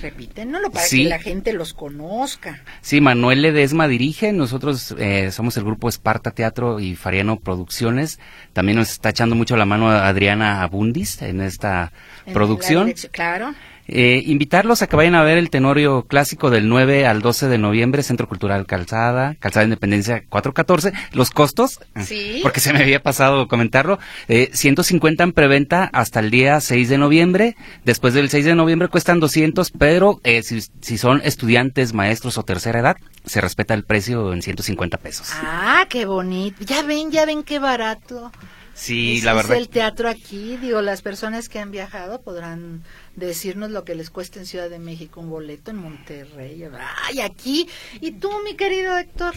Repítenlo 0.00 0.70
para 0.70 0.88
que 0.88 1.04
la 1.04 1.18
gente 1.18 1.52
los 1.52 1.74
conozca. 1.74 2.62
Sí, 2.80 3.00
Manuel 3.00 3.42
Ledesma 3.42 3.88
dirige, 3.88 4.32
nosotros 4.32 4.94
eh, 4.98 5.30
somos 5.32 5.56
el 5.56 5.64
grupo 5.64 5.88
Esparta 5.88 6.30
Teatro 6.30 6.78
y 6.80 6.94
Fariano 6.94 7.38
Producciones. 7.40 8.20
También 8.52 8.78
nos 8.78 8.90
está 8.90 9.10
echando 9.10 9.34
mucho 9.34 9.56
la 9.56 9.64
mano 9.64 9.90
Adriana 9.90 10.62
Abundis 10.62 11.20
en 11.22 11.40
esta 11.40 11.92
producción. 12.32 12.92
claro. 13.10 13.54
Eh, 13.88 14.22
invitarlos 14.26 14.82
a 14.82 14.86
que 14.86 14.96
vayan 14.96 15.14
a 15.14 15.22
ver 15.22 15.38
el 15.38 15.48
Tenorio 15.48 16.02
Clásico 16.02 16.50
del 16.50 16.68
9 16.68 17.06
al 17.06 17.22
12 17.22 17.48
de 17.48 17.56
noviembre, 17.56 18.02
Centro 18.02 18.28
Cultural 18.28 18.66
Calzada, 18.66 19.34
Calzada 19.40 19.64
Independencia 19.64 20.24
414. 20.28 20.92
Los 21.12 21.30
costos, 21.30 21.80
¿Sí? 22.04 22.40
porque 22.42 22.60
se 22.60 22.72
me 22.74 22.80
había 22.80 23.02
pasado 23.02 23.48
comentarlo, 23.48 23.98
eh, 24.28 24.50
150 24.52 25.24
en 25.24 25.32
preventa 25.32 25.88
hasta 25.92 26.20
el 26.20 26.30
día 26.30 26.60
6 26.60 26.88
de 26.88 26.98
noviembre. 26.98 27.56
Después 27.84 28.12
del 28.12 28.28
6 28.28 28.44
de 28.44 28.54
noviembre 28.54 28.88
cuestan 28.88 29.20
200, 29.20 29.70
pero 29.70 30.20
eh, 30.22 30.42
si, 30.42 30.60
si 30.80 30.98
son 30.98 31.22
estudiantes, 31.24 31.94
maestros 31.94 32.36
o 32.36 32.42
tercera 32.42 32.80
edad, 32.80 32.96
se 33.24 33.40
respeta 33.40 33.72
el 33.74 33.84
precio 33.84 34.32
en 34.32 34.42
150 34.42 34.98
pesos. 34.98 35.30
Ah, 35.32 35.86
qué 35.88 36.04
bonito. 36.04 36.62
Ya 36.64 36.82
ven, 36.82 37.10
ya 37.10 37.24
ven 37.24 37.42
qué 37.42 37.58
barato. 37.58 38.32
Sí, 38.78 39.16
Ese 39.16 39.26
la 39.26 39.34
verdad. 39.34 39.52
Es 39.56 39.58
el 39.58 39.68
teatro 39.68 40.08
aquí, 40.08 40.56
digo, 40.56 40.80
las 40.82 41.02
personas 41.02 41.48
que 41.48 41.58
han 41.58 41.72
viajado 41.72 42.20
podrán 42.20 42.84
decirnos 43.16 43.70
lo 43.70 43.84
que 43.84 43.96
les 43.96 44.08
cuesta 44.08 44.38
en 44.38 44.46
Ciudad 44.46 44.70
de 44.70 44.78
México 44.78 45.20
un 45.20 45.30
boleto 45.30 45.72
en 45.72 45.78
Monterrey. 45.78 46.64
Ay, 47.06 47.20
aquí. 47.20 47.68
¿Y 48.00 48.12
tú, 48.12 48.30
mi 48.44 48.54
querido 48.54 48.96
Héctor? 48.96 49.34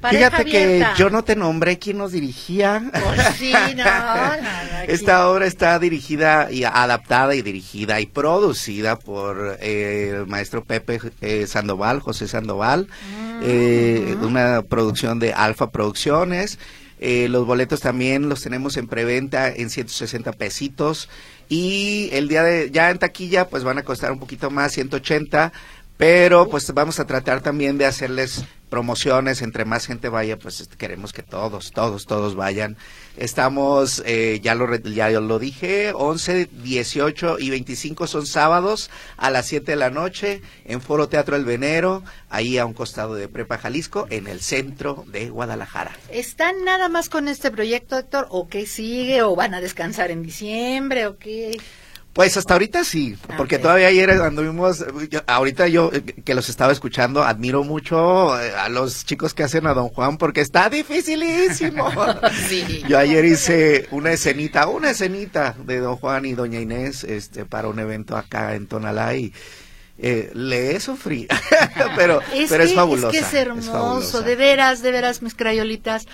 Pareja 0.00 0.30
Fíjate 0.30 0.42
abierta. 0.50 0.92
que 0.92 0.98
yo 0.98 1.08
no 1.08 1.24
te 1.24 1.36
nombré 1.36 1.78
quién 1.78 1.96
nos 1.96 2.12
dirigía. 2.12 2.82
Pues 2.92 3.36
sí, 3.38 3.54
no. 3.74 3.84
Esta 4.88 5.28
obra 5.30 5.46
está 5.46 5.78
dirigida 5.78 6.52
y 6.52 6.64
adaptada 6.64 7.34
y 7.34 7.40
dirigida 7.40 7.98
y 8.00 8.06
producida 8.06 8.98
por 8.98 9.56
eh, 9.60 10.10
el 10.10 10.26
maestro 10.26 10.62
Pepe 10.64 11.00
eh, 11.22 11.46
Sandoval, 11.46 12.00
José 12.00 12.28
Sandoval, 12.28 12.88
eh, 13.42 14.16
una 14.20 14.60
producción 14.60 15.18
de 15.18 15.32
Alfa 15.32 15.70
Producciones. 15.70 16.58
Eh, 16.98 17.28
los 17.28 17.46
boletos 17.46 17.80
también 17.80 18.28
los 18.28 18.42
tenemos 18.42 18.76
en 18.76 18.88
preventa 18.88 19.48
en 19.48 19.70
160 19.70 20.32
pesitos. 20.32 21.08
Y 21.48 22.08
el 22.12 22.28
día 22.28 22.42
de 22.42 22.70
ya 22.70 22.90
en 22.90 22.98
taquilla 22.98 23.48
pues 23.48 23.64
van 23.64 23.78
a 23.78 23.82
costar 23.82 24.12
un 24.12 24.18
poquito 24.18 24.50
más 24.50 24.72
180 24.72 25.52
pero 25.96 26.48
pues 26.48 26.72
vamos 26.74 27.00
a 27.00 27.06
tratar 27.06 27.40
también 27.40 27.78
de 27.78 27.86
hacerles 27.86 28.44
promociones, 28.68 29.42
entre 29.42 29.64
más 29.64 29.86
gente 29.86 30.08
vaya, 30.08 30.38
pues 30.38 30.60
este, 30.60 30.76
queremos 30.76 31.12
que 31.12 31.22
todos, 31.22 31.72
todos, 31.72 32.06
todos 32.06 32.34
vayan. 32.34 32.76
Estamos, 33.16 34.02
eh, 34.04 34.40
ya, 34.42 34.54
lo, 34.54 34.74
ya 34.76 35.08
lo 35.08 35.38
dije, 35.38 35.92
11, 35.94 36.48
18 36.52 37.38
y 37.38 37.50
25 37.50 38.06
son 38.06 38.26
sábados 38.26 38.90
a 39.16 39.30
las 39.30 39.46
7 39.46 39.72
de 39.72 39.76
la 39.76 39.90
noche 39.90 40.42
en 40.66 40.82
Foro 40.82 41.08
Teatro 41.08 41.36
El 41.36 41.44
Venero, 41.44 42.02
ahí 42.28 42.58
a 42.58 42.66
un 42.66 42.74
costado 42.74 43.14
de 43.14 43.28
Prepa 43.28 43.56
Jalisco, 43.58 44.06
en 44.10 44.26
el 44.26 44.40
centro 44.40 45.04
de 45.08 45.30
Guadalajara. 45.30 45.92
¿Están 46.10 46.64
nada 46.64 46.88
más 46.88 47.08
con 47.08 47.28
este 47.28 47.50
proyecto, 47.50 47.98
Héctor? 47.98 48.26
¿O 48.30 48.48
qué 48.48 48.66
sigue? 48.66 49.22
¿O 49.22 49.34
van 49.34 49.54
a 49.54 49.60
descansar 49.60 50.10
en 50.10 50.22
diciembre? 50.22 51.06
¿O 51.06 51.16
qué? 51.16 51.58
Pues 52.16 52.36
hasta 52.38 52.54
ahorita 52.54 52.82
sí, 52.82 53.14
porque 53.36 53.56
Ok. 53.56 53.62
todavía 53.62 53.88
ayer 53.88 54.10
anduvimos, 54.10 54.82
ahorita 55.26 55.68
yo 55.68 55.90
eh, 55.92 56.00
que 56.02 56.34
los 56.34 56.48
estaba 56.48 56.72
escuchando, 56.72 57.22
admiro 57.22 57.62
mucho 57.62 58.40
eh, 58.40 58.52
a 58.56 58.70
los 58.70 59.04
chicos 59.04 59.34
que 59.34 59.42
hacen 59.44 59.66
a 59.66 59.74
Don 59.74 59.88
Juan 59.90 60.16
porque 60.16 60.40
está 60.40 60.68
dificilísimo. 60.70 61.86
Sí. 62.48 62.82
Yo 62.88 62.98
ayer 62.98 63.24
hice 63.26 63.86
una 63.90 64.12
escenita, 64.12 64.66
una 64.66 64.90
escenita 64.90 65.54
de 65.64 65.78
Don 65.78 65.96
Juan 65.96 66.24
y 66.24 66.32
Doña 66.32 66.58
Inés 66.60 67.04
este 67.04 67.44
para 67.44 67.68
un 67.68 67.78
evento 67.78 68.16
acá 68.16 68.54
en 68.54 68.66
Tonalá 68.66 69.14
y 69.14 69.32
eh, 69.98 70.30
le 70.34 70.78
sufrí, 70.80 71.26
pero 71.96 72.20
Es 72.34 72.48
pero 72.50 72.64
que, 72.64 72.70
es 72.70 72.74
fabulosa. 72.74 73.10
que 73.10 73.18
es 73.18 73.34
hermoso, 73.34 74.22
de 74.22 74.36
veras, 74.36 74.82
de 74.82 74.90
veras, 74.90 75.20
mis 75.22 75.34
crayolitas. 75.34 76.06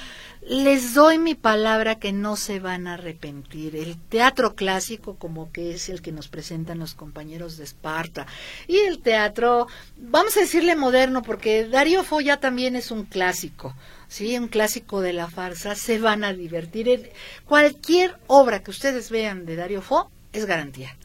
Les 0.45 0.93
doy 0.93 1.19
mi 1.19 1.37
palabra 1.37 2.01
que 2.01 2.13
no 2.13 2.35
se 2.35 2.59
van 2.59 2.89
a 2.89 2.95
arrepentir. 2.95 3.77
El 3.77 3.97
teatro 3.97 4.57
clásico, 4.57 5.15
como 5.15 5.53
que 5.53 5.73
es 5.73 5.89
el 5.89 6.03
que 6.03 6.11
nos 6.11 6.27
presentan 6.27 6.81
los 6.81 6.95
compañeros 6.95 7.57
de 7.57 7.65
Esparta, 7.65 8.27
y 8.67 8.79
el 8.79 9.01
teatro, 9.01 9.69
vamos 9.97 10.37
a 10.37 10.41
decirle 10.41 10.75
moderno, 10.75 11.23
porque 11.23 11.69
Darío 11.69 12.03
Fo 12.03 12.21
ya 12.21 12.39
también 12.39 12.75
es 12.75 12.91
un 12.91 13.05
clásico, 13.05 13.73
sí, 14.09 14.37
un 14.37 14.49
clásico 14.49 15.01
de 15.01 15.13
la 15.13 15.31
farsa. 15.31 15.77
Se 15.77 16.01
van 16.01 16.25
a 16.25 16.33
divertir. 16.33 17.13
Cualquier 17.47 18.19
obra 18.27 18.65
que 18.65 18.73
ustedes 18.73 19.11
vean 19.11 19.47
de 19.47 19.55
Darío 19.55 19.81
Fo 19.81 20.11
es 20.33 20.47
garantía. 20.47 20.97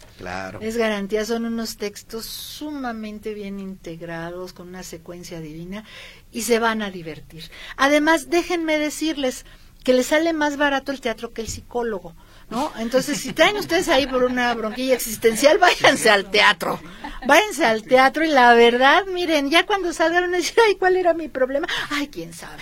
Es 0.62 0.78
garantía, 0.78 1.26
son 1.26 1.46
unos 1.46 1.78
textos 1.78 2.26
sumamente 2.26 3.34
bien 3.34 3.60
integrados, 3.60 4.54
con 4.54 4.70
una 4.70 4.84
secuencia 4.84 5.40
divina, 5.40 5.84
y 6.32 6.42
se 6.42 6.60
van 6.60 6.82
a 6.82 6.92
divertir. 6.92 7.50
Además, 7.76 8.30
déjenme 8.30 8.80
decirles 8.80 9.46
que 9.84 9.94
les 9.94 10.08
sale 10.08 10.34
más 10.34 10.58
barato 10.58 10.92
el 10.92 11.02
teatro 11.02 11.32
que 11.34 11.42
el 11.42 11.48
psicólogo, 11.48 12.16
¿no? 12.50 12.72
Entonces, 12.78 13.20
si 13.20 13.34
traen 13.34 13.58
ustedes 13.58 13.90
ahí 13.90 14.08
por 14.08 14.24
una 14.24 14.54
bronquilla 14.54 14.96
existencial, 14.96 15.58
váyanse 15.58 16.10
al 16.10 16.30
teatro. 16.32 16.80
Váyanse 17.26 17.66
al 17.66 17.84
teatro 17.84 18.24
y 18.24 18.30
la 18.30 18.54
verdad, 18.54 19.06
miren, 19.08 19.50
ya 19.50 19.66
cuando 19.66 19.90
a 19.90 20.10
decir, 20.28 20.56
ay, 20.66 20.76
¿cuál 20.76 20.96
era 20.96 21.14
mi 21.14 21.28
problema? 21.28 21.68
Ay, 21.90 22.08
quién 22.08 22.34
sabe, 22.34 22.62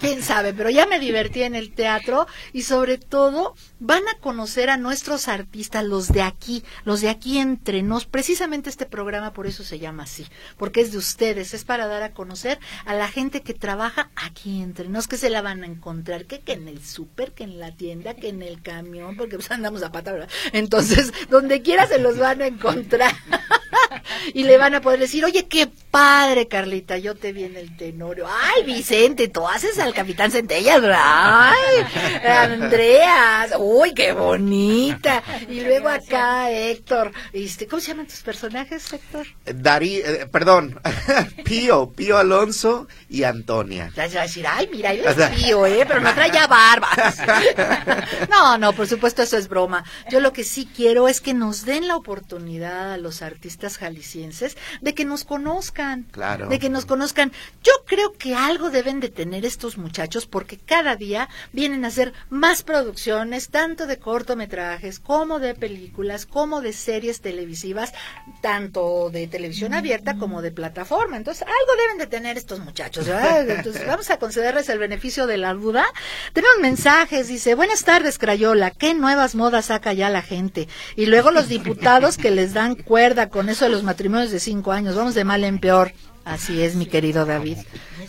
quién 0.00 0.22
sabe, 0.22 0.52
pero 0.54 0.70
ya 0.70 0.86
me 0.86 0.98
divertí 0.98 1.42
en 1.42 1.54
el 1.54 1.72
teatro 1.72 2.26
y 2.52 2.62
sobre 2.62 2.98
todo 2.98 3.54
van 3.78 4.02
a 4.08 4.18
conocer 4.18 4.70
a 4.70 4.76
nuestros 4.76 5.28
artistas, 5.28 5.84
los 5.84 6.08
de 6.08 6.22
aquí, 6.22 6.64
los 6.84 7.00
de 7.00 7.10
aquí 7.10 7.38
entre 7.38 7.82
nos. 7.82 8.06
Precisamente 8.06 8.70
este 8.70 8.86
programa 8.86 9.32
por 9.32 9.46
eso 9.46 9.64
se 9.64 9.78
llama 9.78 10.04
así, 10.04 10.26
porque 10.56 10.80
es 10.80 10.92
de 10.92 10.98
ustedes, 10.98 11.54
es 11.54 11.64
para 11.64 11.86
dar 11.86 12.02
a 12.02 12.12
conocer 12.12 12.58
a 12.86 12.94
la 12.94 13.08
gente 13.08 13.42
que 13.42 13.54
trabaja 13.54 14.10
aquí 14.16 14.62
entre 14.62 14.88
nos, 14.88 15.08
que 15.08 15.18
se 15.18 15.30
la 15.30 15.42
van 15.42 15.62
a 15.62 15.66
encontrar, 15.66 16.24
que, 16.24 16.40
que 16.40 16.52
en 16.54 16.68
el 16.68 16.84
súper, 16.84 17.32
que 17.32 17.44
en 17.44 17.60
la 17.60 17.72
tienda, 17.72 18.14
que 18.14 18.28
en 18.28 18.42
el 18.42 18.62
camión, 18.62 19.16
porque 19.20 19.36
pues 19.36 19.50
andamos 19.50 19.82
a 19.82 19.92
pata, 19.92 20.12
¿verdad? 20.12 20.30
Entonces, 20.52 21.12
donde 21.28 21.60
quiera 21.60 21.86
se 21.86 21.98
los 21.98 22.16
van 22.16 22.40
a 22.40 22.46
encontrar. 22.46 23.12
y 24.34 24.44
le 24.44 24.56
van 24.56 24.74
a 24.74 24.80
poder 24.80 25.00
decir, 25.00 25.24
oye, 25.24 25.46
qué 25.46 25.68
padre, 25.90 26.48
Carlita, 26.48 26.96
yo 26.96 27.14
te 27.14 27.32
vi 27.32 27.44
en 27.44 27.56
el 27.56 27.76
tenorio. 27.76 28.26
Ay, 28.26 28.64
Vicente, 28.64 29.28
tú 29.28 29.46
haces 29.46 29.78
al 29.78 29.92
Capitán 29.92 30.30
Centellas, 30.30 30.80
¿verdad? 30.80 31.00
Ay, 31.02 31.84
Andreas, 32.24 33.52
uy, 33.58 33.92
qué 33.92 34.12
bonita. 34.12 35.22
Y 35.48 35.60
luego 35.60 35.88
acá, 35.88 36.50
Héctor, 36.50 37.12
este, 37.32 37.66
¿cómo 37.66 37.80
se 37.80 37.88
llaman 37.88 38.06
tus 38.06 38.20
personajes, 38.20 38.90
Héctor? 38.92 39.26
Darí, 39.44 39.96
eh, 39.96 40.26
perdón, 40.30 40.80
Pío, 41.44 41.92
Pío 41.92 42.16
Alonso 42.16 42.88
y 43.08 43.24
Antonia. 43.24 43.92
Ya 43.94 44.08
se 44.08 44.14
va 44.14 44.22
a 44.22 44.26
decir, 44.26 44.46
ay, 44.46 44.68
mira, 44.72 44.92
él 44.92 45.04
es 45.04 45.30
pío, 45.30 45.66
¿eh? 45.66 45.84
Pero 45.86 46.00
no 46.00 46.14
trae 46.14 46.30
ya 46.30 46.46
barbas. 46.46 47.18
No, 48.30 48.56
no, 48.58 48.72
por 48.72 48.86
supuesto, 48.86 49.09
eso 49.18 49.36
es 49.36 49.48
broma. 49.48 49.84
Yo 50.10 50.20
lo 50.20 50.32
que 50.32 50.44
sí 50.44 50.68
quiero 50.74 51.08
es 51.08 51.20
que 51.20 51.34
nos 51.34 51.64
den 51.64 51.88
la 51.88 51.96
oportunidad 51.96 52.92
a 52.92 52.96
los 52.96 53.22
artistas 53.22 53.78
jaliscienses 53.78 54.56
de 54.80 54.94
que 54.94 55.04
nos 55.04 55.24
conozcan. 55.24 56.04
Claro. 56.10 56.48
De 56.48 56.58
que 56.58 56.70
nos 56.70 56.86
conozcan. 56.86 57.32
Yo 57.62 57.72
creo 57.86 58.12
que 58.12 58.34
algo 58.34 58.70
deben 58.70 59.00
de 59.00 59.08
tener 59.08 59.44
estos 59.44 59.78
muchachos 59.78 60.26
porque 60.26 60.58
cada 60.58 60.96
día 60.96 61.28
vienen 61.52 61.84
a 61.84 61.88
hacer 61.88 62.12
más 62.28 62.62
producciones, 62.62 63.48
tanto 63.48 63.86
de 63.86 63.98
cortometrajes 63.98 65.00
como 65.00 65.38
de 65.38 65.54
películas, 65.54 66.26
como 66.26 66.60
de 66.60 66.72
series 66.72 67.20
televisivas, 67.20 67.92
tanto 68.40 69.10
de 69.10 69.26
televisión 69.26 69.74
abierta 69.74 70.16
como 70.16 70.42
de 70.42 70.50
plataforma. 70.50 71.16
Entonces, 71.16 71.42
algo 71.42 71.82
deben 71.82 71.98
de 71.98 72.06
tener 72.06 72.36
estos 72.36 72.60
muchachos. 72.60 73.06
¿verdad? 73.06 73.48
Entonces, 73.48 73.86
vamos 73.86 74.10
a 74.10 74.18
concederles 74.18 74.68
el 74.68 74.78
beneficio 74.78 75.26
de 75.26 75.36
la 75.36 75.54
duda. 75.54 75.86
Tenemos 76.32 76.58
mensajes, 76.60 77.28
dice, 77.28 77.54
buenas 77.54 77.84
tardes, 77.84 78.18
Crayola, 78.18 78.70
¿qué 78.70 78.94
nuevas 79.00 79.34
modas 79.34 79.66
saca 79.66 79.92
ya 79.92 80.10
la 80.10 80.22
gente? 80.22 80.68
Y 80.96 81.06
luego 81.06 81.30
los 81.30 81.48
diputados 81.48 82.16
que 82.16 82.30
les 82.30 82.54
dan 82.54 82.74
cuerda 82.74 83.28
con 83.28 83.48
eso 83.48 83.64
de 83.64 83.70
los 83.70 83.82
matrimonios 83.82 84.30
de 84.30 84.40
cinco 84.40 84.72
años, 84.72 84.94
vamos 84.94 85.14
de 85.14 85.24
mal 85.24 85.42
en 85.44 85.58
peor. 85.58 85.92
Así 86.24 86.62
es, 86.62 86.76
mi 86.76 86.86
querido 86.86 87.24
David. 87.24 87.58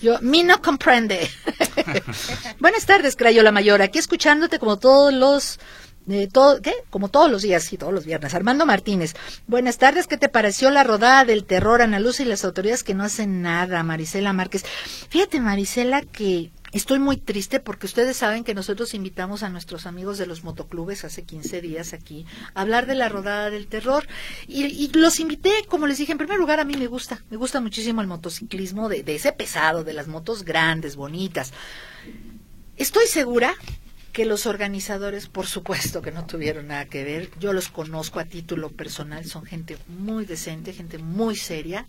Yo, 0.02 0.20
mi 0.22 0.44
no 0.44 0.62
comprende. 0.62 1.30
Buenas 2.60 2.86
tardes, 2.86 3.16
Crayola 3.16 3.52
Mayor. 3.52 3.82
Aquí 3.82 4.00
escuchándote 4.00 4.60
como 4.60 4.78
todos 4.78 5.14
los 5.14 5.60
de 6.06 6.28
todo, 6.28 6.62
¿qué? 6.62 6.74
Como 6.90 7.10
todos 7.10 7.32
los 7.32 7.42
días 7.42 7.72
y 7.72 7.78
todos 7.78 7.94
los 7.94 8.06
viernes. 8.06 8.34
Armando 8.34 8.66
Martínez. 8.66 9.14
Buenas 9.48 9.78
tardes. 9.78 10.08
¿Qué 10.08 10.18
te 10.18 10.30
pareció 10.30 10.70
la 10.72 10.84
rodada 10.84 11.26
del 11.26 11.46
terror, 11.46 11.82
Ana 11.82 12.00
Luz 12.00 12.20
y 12.20 12.26
las 12.26 12.44
autoridades 12.44 12.84
que 12.84 12.94
no 12.94 13.04
hacen 13.04 13.42
nada? 13.42 13.84
Marisela 13.84 14.34
Márquez. 14.34 14.66
Fíjate, 15.10 15.40
Marisela, 15.40 16.02
que 16.02 16.52
Estoy 16.72 17.00
muy 17.00 17.18
triste 17.18 17.60
porque 17.60 17.86
ustedes 17.86 18.16
saben 18.16 18.46
que 18.46 18.54
nosotros 18.54 18.94
invitamos 18.94 19.44
a 19.44 19.50
nuestros 19.50 19.86
amigos 19.86 20.18
de 20.18 20.26
los 20.26 20.44
motoclubes 20.44 21.04
hace 21.04 21.24
15 21.24 21.60
días 21.60 21.92
aquí 21.92 22.26
a 22.54 22.62
hablar 22.62 22.86
de 22.86 22.96
la 22.96 23.10
rodada 23.10 23.50
del 23.50 23.68
terror. 23.68 24.08
Y, 24.48 24.66
y 24.66 24.88
los 24.94 25.20
invité, 25.20 25.52
como 25.68 25.86
les 25.86 25.98
dije, 25.98 26.14
en 26.14 26.18
primer 26.18 26.38
lugar 26.38 26.62
a 26.62 26.66
mí 26.66 26.78
me 26.78 26.88
gusta, 26.88 27.22
me 27.30 27.36
gusta 27.36 27.60
muchísimo 27.60 28.00
el 28.00 28.08
motociclismo 28.08 28.88
de, 28.88 29.04
de 29.04 29.16
ese 29.16 29.34
pesado, 29.34 29.84
de 29.84 29.94
las 29.94 30.08
motos 30.08 30.44
grandes, 30.44 30.96
bonitas. 30.96 31.52
Estoy 32.78 33.08
segura 33.08 33.54
que 34.14 34.26
los 34.26 34.46
organizadores, 34.46 35.28
por 35.28 35.48
supuesto 35.48 36.02
que 36.02 36.12
no 36.12 36.26
tuvieron 36.26 36.68
nada 36.68 36.86
que 36.86 37.04
ver, 37.04 37.30
yo 37.40 37.54
los 37.54 37.70
conozco 37.70 38.20
a 38.20 38.26
título 38.26 38.70
personal, 38.70 39.26
son 39.26 39.46
gente 39.46 39.78
muy 39.88 40.26
decente, 40.26 40.74
gente 40.74 40.98
muy 40.98 41.36
seria, 41.36 41.88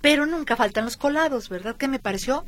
pero 0.00 0.26
nunca 0.26 0.56
faltan 0.56 0.84
los 0.84 0.96
colados, 0.96 1.48
¿verdad? 1.48 1.76
Que 1.76 1.88
me 1.88 1.98
pareció 1.98 2.44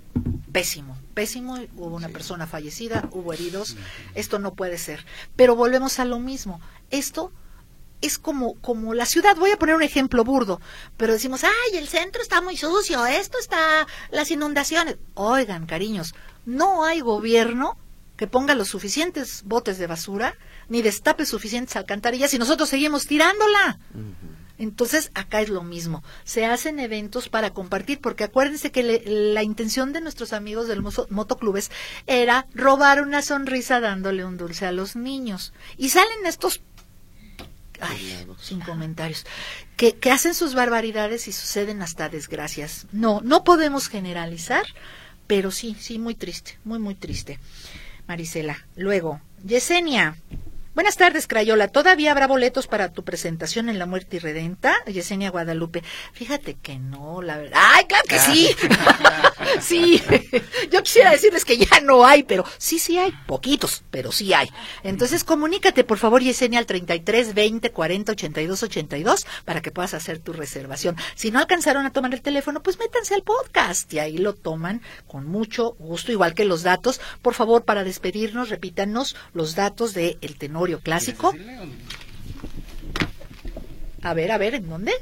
pésimo, 0.53 0.97
pésimo, 1.15 1.59
hubo 1.77 1.97
una 1.97 2.09
persona 2.09 2.47
fallecida, 2.47 3.09
hubo 3.13 3.33
heridos, 3.33 3.77
esto 4.15 4.39
no 4.39 4.55
puede 4.55 4.79
ser. 4.79 5.05
Pero 5.37 5.57
volvemos 5.57 5.99
a 5.99 6.05
lo 6.05 6.19
mismo, 6.19 6.61
esto 6.91 7.33
es 8.01 8.19
como, 8.19 8.55
como 8.61 8.95
la 8.95 9.07
ciudad, 9.07 9.37
voy 9.37 9.53
a 9.53 9.57
poner 9.57 9.77
un 9.77 9.83
ejemplo 9.83 10.25
burdo, 10.25 10.61
pero 10.97 11.13
decimos, 11.13 11.45
ay, 11.45 11.79
el 11.79 11.89
centro 11.89 12.21
está 12.21 12.41
muy 12.41 12.57
sucio, 12.57 13.07
esto 13.07 13.39
está, 13.39 13.87
las 14.11 14.31
inundaciones. 14.31 14.97
Oigan, 15.15 15.67
cariños, 15.67 16.15
no 16.45 16.85
hay 16.85 17.01
gobierno 17.01 17.79
que 18.17 18.27
ponga 18.27 18.55
los 18.55 18.69
suficientes 18.69 19.43
botes 19.45 19.79
de 19.79 19.87
basura, 19.87 20.37
ni 20.69 20.83
destape 20.83 21.27
suficientes 21.27 21.77
alcantarillas 21.77 22.35
y 22.35 22.39
nosotros 22.39 22.69
seguimos 22.69 23.07
tirándola. 23.07 23.79
Entonces, 24.63 25.11
acá 25.15 25.41
es 25.41 25.49
lo 25.49 25.65
mismo. 25.65 26.05
Se 26.23 26.47
hacen 26.47 26.79
eventos 26.79 27.29
para 27.29 27.51
compartir, 27.51 28.01
porque 28.01 28.23
acuérdense 28.23 28.71
que 28.71 28.85
le, 28.85 29.03
la 29.05 29.43
intención 29.43 29.93
de 29.93 30.01
nuestros 30.01 30.33
amigos 30.33 30.69
del 30.69 30.83
motoclubes 30.83 31.73
era 32.07 32.47
robar 32.55 33.03
una 33.03 33.23
sonrisa 33.23 33.81
dándole 33.81 34.25
un 34.25 34.37
dulce 34.37 34.65
a 34.65 34.71
los 34.71 34.95
niños. 34.95 35.53
Y 35.77 35.89
salen 35.89 36.27
estos 36.27 36.61
Ay, 37.81 38.25
sin 38.41 38.61
comentarios. 38.61 39.27
Que, 39.77 39.97
que 39.97 40.13
hacen 40.13 40.33
sus 40.33 40.55
barbaridades 40.55 41.27
y 41.27 41.33
suceden 41.33 41.83
hasta 41.83 42.09
desgracias. 42.09 42.87
No, 42.93 43.21
no 43.25 43.43
podemos 43.43 43.89
generalizar, 43.89 44.65
pero 45.27 45.51
sí, 45.51 45.77
sí, 45.81 45.99
muy 45.99 46.15
triste, 46.15 46.61
muy, 46.63 46.79
muy 46.79 46.95
triste. 46.95 47.41
Marisela. 48.07 48.65
Luego, 48.77 49.21
Yesenia. 49.45 50.17
Buenas 50.75 50.97
tardes, 50.97 51.27
Crayola. 51.27 51.69
¿Todavía 51.69 52.13
habrá 52.13 52.27
boletos 52.27 52.67
para 52.67 52.91
tu 52.91 53.05
presentación 53.05 53.69
en 53.69 53.79
La 53.79 53.85
Muerte 53.85 54.17
Irredenta? 54.17 54.75
Yesenia 54.87 55.31
Guadalupe. 55.31 55.83
Fíjate 56.15 56.55
que 56.55 56.79
no, 56.79 57.21
la 57.21 57.37
verdad. 57.37 57.61
¡Ay, 57.61 57.85
claro 57.85 58.05
que 58.09 58.19
sí! 58.19 58.49
sí. 59.61 60.03
Yo 60.71 60.83
quisiera 60.83 61.11
decirles 61.11 61.45
que 61.45 61.59
ya 61.59 61.81
no 61.83 62.07
hay, 62.07 62.23
pero 62.23 62.47
sí, 62.57 62.79
sí 62.79 62.97
hay. 62.97 63.13
Poquitos, 63.27 63.83
pero 63.91 64.13
sí 64.13 64.33
hay. 64.33 64.49
Entonces, 64.83 65.25
comunícate, 65.25 65.85
por 65.85 65.99
favor, 65.99 66.23
Yesenia, 66.23 66.59
al 66.59 66.65
33 66.65 67.35
20 67.35 67.71
40 67.71 68.13
82 68.13 68.63
82 68.63 69.27
para 69.45 69.61
que 69.61 69.73
puedas 69.73 69.93
hacer 69.93 70.21
tu 70.21 70.33
reservación. 70.33 70.97
Si 71.17 71.31
no 71.31 71.39
alcanzaron 71.39 71.85
a 71.85 71.93
tomar 71.93 72.15
el 72.15 72.23
teléfono, 72.23 72.63
pues 72.63 72.79
métanse 72.79 73.15
al 73.15 73.25
podcast 73.25 73.93
y 73.93 73.99
ahí 73.99 74.17
lo 74.17 74.33
toman 74.33 74.81
con 75.07 75.27
mucho 75.27 75.73
gusto, 75.79 76.13
igual 76.13 76.33
que 76.33 76.47
los 76.47 76.63
datos. 76.63 76.99
Por 77.21 77.35
favor, 77.35 77.67
para 77.67 77.85
despedirnos, 77.85 78.49
repítanos 78.49 79.17
los 79.35 79.55
datos 79.55 79.93
de 79.93 80.17
El 80.23 80.39
Tenor 80.39 80.62
clásico. 80.81 81.35
A 84.03 84.15
ver, 84.15 84.33
a 84.33 84.39
ver, 84.39 84.55
¿en 84.55 84.69
dónde? 84.69 84.93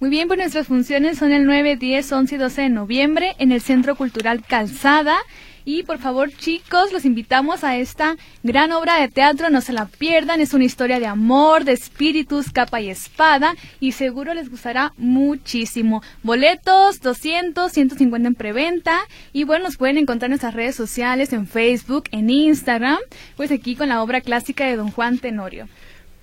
Muy 0.00 0.10
bien, 0.10 0.26
pues 0.26 0.38
nuestras 0.38 0.66
funciones 0.66 1.18
son 1.18 1.32
el 1.32 1.46
9, 1.46 1.76
10, 1.76 2.10
11 2.10 2.34
y 2.34 2.38
12 2.38 2.62
de 2.62 2.68
noviembre 2.70 3.36
en 3.38 3.52
el 3.52 3.60
Centro 3.60 3.94
Cultural 3.94 4.44
Calzada. 4.44 5.16
Y 5.64 5.84
por 5.84 5.98
favor, 5.98 6.30
chicos, 6.32 6.92
los 6.92 7.04
invitamos 7.04 7.64
a 7.64 7.76
esta 7.76 8.16
gran 8.42 8.72
obra 8.72 9.00
de 9.00 9.08
teatro, 9.08 9.50
no 9.50 9.60
se 9.60 9.72
la 9.72 9.86
pierdan, 9.86 10.40
es 10.40 10.54
una 10.54 10.64
historia 10.64 10.98
de 10.98 11.06
amor, 11.06 11.64
de 11.64 11.72
espíritus, 11.72 12.50
capa 12.50 12.80
y 12.80 12.90
espada, 12.90 13.54
y 13.78 13.92
seguro 13.92 14.34
les 14.34 14.50
gustará 14.50 14.92
muchísimo. 14.96 16.02
Boletos, 16.22 17.00
200, 17.00 17.70
150 17.70 18.28
en 18.28 18.34
preventa, 18.34 18.98
y 19.32 19.44
bueno, 19.44 19.64
nos 19.64 19.76
pueden 19.76 19.98
encontrar 19.98 20.26
en 20.26 20.32
nuestras 20.32 20.54
redes 20.54 20.74
sociales, 20.74 21.32
en 21.32 21.46
Facebook, 21.46 22.04
en 22.10 22.30
Instagram, 22.30 22.98
pues 23.36 23.50
aquí 23.52 23.76
con 23.76 23.88
la 23.88 24.02
obra 24.02 24.20
clásica 24.20 24.66
de 24.66 24.76
Don 24.76 24.90
Juan 24.90 25.18
Tenorio. 25.18 25.68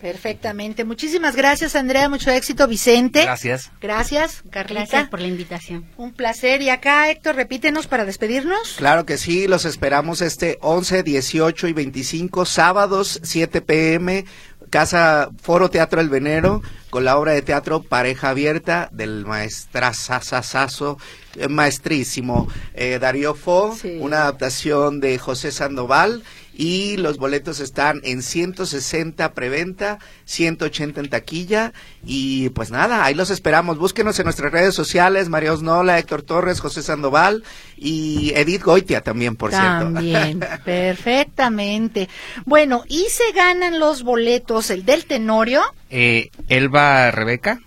Perfectamente. 0.01 0.85
Muchísimas 0.85 1.35
gracias, 1.35 1.75
Andrea. 1.75 2.07
Mucho 2.07 2.31
éxito, 2.31 2.67
Vicente. 2.67 3.23
Gracias. 3.23 3.69
Gracias, 3.81 4.43
Carlita. 4.49 4.81
Gracias 4.81 5.09
por 5.09 5.19
la 5.19 5.27
invitación. 5.27 5.85
Un 5.97 6.13
placer. 6.13 6.61
Y 6.61 6.69
acá, 6.69 7.09
Héctor, 7.11 7.35
repítenos 7.35 7.87
para 7.87 8.05
despedirnos. 8.05 8.75
Claro 8.77 9.05
que 9.05 9.17
sí, 9.17 9.47
los 9.47 9.65
esperamos 9.65 10.21
este 10.21 10.57
11, 10.61 11.03
18 11.03 11.67
y 11.67 11.73
25 11.73 12.45
sábados, 12.45 13.19
7 13.23 13.61
pm, 13.61 14.25
Casa 14.69 15.29
Foro 15.41 15.69
Teatro 15.69 15.99
El 15.99 16.09
Venero, 16.09 16.61
con 16.91 17.03
la 17.03 17.17
obra 17.17 17.33
de 17.33 17.41
teatro 17.41 17.81
Pareja 17.83 18.29
Abierta 18.29 18.87
del 18.91 19.25
maestrazazazo, 19.25 20.97
eh, 21.35 21.47
maestrísimo 21.47 22.47
eh, 22.73 22.99
Darío 22.99 23.33
Fo, 23.35 23.75
Sí. 23.75 23.97
una 23.99 24.21
adaptación 24.21 24.99
de 24.99 25.17
José 25.17 25.51
Sandoval 25.51 26.23
y 26.59 26.97
los 26.97 27.17
boletos 27.17 27.61
están 27.61 28.01
en 28.03 28.21
160 28.21 29.31
preventa, 29.33 29.97
180 30.25 30.99
en 30.99 31.09
taquilla 31.09 31.71
y 32.05 32.49
pues 32.49 32.69
nada, 32.69 33.05
ahí 33.05 33.15
los 33.15 33.29
esperamos. 33.29 33.77
Búsquenos 33.77 34.19
en 34.19 34.25
nuestras 34.25 34.51
redes 34.51 34.75
sociales, 34.75 35.29
María 35.29 35.53
Osnola, 35.53 35.97
Héctor 35.97 36.21
Torres, 36.21 36.59
José 36.59 36.83
Sandoval 36.83 37.45
y 37.77 38.33
Edith 38.35 38.63
Goitia 38.63 38.99
también, 38.99 39.37
por 39.37 39.51
cierto. 39.51 39.85
También, 39.85 40.41
perfectamente. 40.65 42.09
Bueno, 42.43 42.83
y 42.89 43.05
se 43.05 43.31
ganan 43.31 43.79
los 43.79 44.03
boletos, 44.03 44.69
el 44.69 44.83
del 44.83 45.05
Tenorio. 45.05 45.61
Eh, 45.89 46.29
Elba 46.49 47.09
Rebeca, 47.11 47.61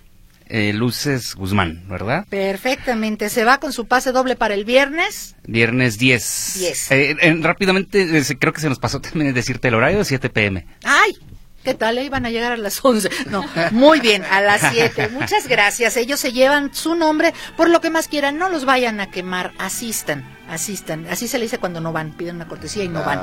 eh, 0.53 0.72
Luces 0.74 1.34
Guzmán, 1.34 1.82
¿verdad? 1.88 2.26
Perfectamente. 2.28 3.28
Se 3.30 3.44
va 3.44 3.59
con 3.59 3.72
su 3.72 3.86
pase 3.86 4.12
doble 4.12 4.36
para 4.36 4.55
el 4.55 4.64
viernes. 4.64 5.34
Viernes 5.44 5.98
10. 5.98 6.55
10. 6.59 6.90
Eh, 6.92 7.16
eh, 7.20 7.38
rápidamente, 7.40 8.18
eh, 8.18 8.22
se- 8.24 8.38
creo 8.38 8.53
que 8.53 8.61
se 8.61 8.68
nos 8.68 8.78
pasó 8.78 9.00
también 9.00 9.32
decirte 9.34 9.68
el 9.68 9.74
horario, 9.74 10.05
7 10.05 10.28
pm. 10.30 10.66
¡Ay! 10.84 11.16
¿Qué 11.64 11.74
tal? 11.74 11.96
Eh, 11.96 12.05
Iban 12.05 12.26
a 12.26 12.30
llegar 12.30 12.53
a 12.53 12.57
las 12.57 12.84
11. 12.84 13.09
No, 13.30 13.44
muy 13.70 14.00
bien, 14.00 14.24
a 14.30 14.40
las 14.40 14.61
7. 14.72 15.09
Muchas 15.11 15.46
gracias. 15.48 15.96
Ellos 15.96 16.18
se 16.20 16.32
llevan 16.32 16.74
su 16.74 16.96
nombre 16.96 17.32
por 17.57 17.70
lo 17.70 17.80
que 17.80 17.88
más 17.88 18.09
quieran. 18.09 18.36
No 18.36 18.48
los 18.48 18.64
vayan 18.64 19.00
a 19.00 19.11
quemar. 19.12 19.53
Asistan, 19.59 20.24
asistan. 20.50 21.07
Así 21.09 21.28
se 21.28 21.38
le 21.38 21.44
dice 21.44 21.59
cuando 21.59 21.80
no 21.80 21.92
van. 21.92 22.12
Piden 22.16 22.34
una 22.36 22.48
cortesía 22.48 22.82
y 22.84 22.88
no 22.88 23.05
van. 23.05 23.20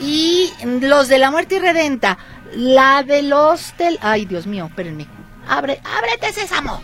Y 0.00 0.48
los 0.80 1.08
de 1.08 1.18
la 1.18 1.30
muerte 1.32 1.56
irredenta. 1.56 2.18
La 2.54 3.02
del 3.02 3.32
hostel. 3.32 3.98
Ay, 4.00 4.26
Dios 4.26 4.46
mío, 4.46 4.66
espérenme. 4.70 5.06
Abre, 5.48 5.80
ábrete, 5.84 6.32
sésamo. 6.32 6.80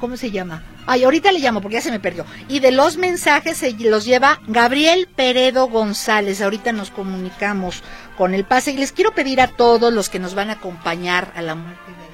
¿Cómo 0.00 0.16
se 0.16 0.30
llama? 0.30 0.62
Ay, 0.86 1.04
ahorita 1.04 1.32
le 1.32 1.40
llamo 1.40 1.60
porque 1.60 1.74
ya 1.74 1.80
se 1.82 1.90
me 1.90 2.00
perdió. 2.00 2.24
Y 2.48 2.60
de 2.60 2.70
los 2.70 2.96
mensajes 2.96 3.58
se 3.58 3.72
los 3.72 4.04
lleva 4.04 4.40
Gabriel 4.46 5.08
Peredo 5.14 5.68
González. 5.68 6.40
Ahorita 6.40 6.72
nos 6.72 6.90
comunicamos 6.90 7.82
con 8.16 8.32
el 8.32 8.44
pase. 8.44 8.70
Y 8.70 8.76
les 8.76 8.92
quiero 8.92 9.12
pedir 9.12 9.40
a 9.40 9.48
todos 9.48 9.92
los 9.92 10.08
que 10.08 10.18
nos 10.20 10.34
van 10.34 10.50
a 10.50 10.54
acompañar 10.54 11.32
a 11.34 11.42
la 11.42 11.54
muerte 11.56 11.82
irredenta 11.90 12.07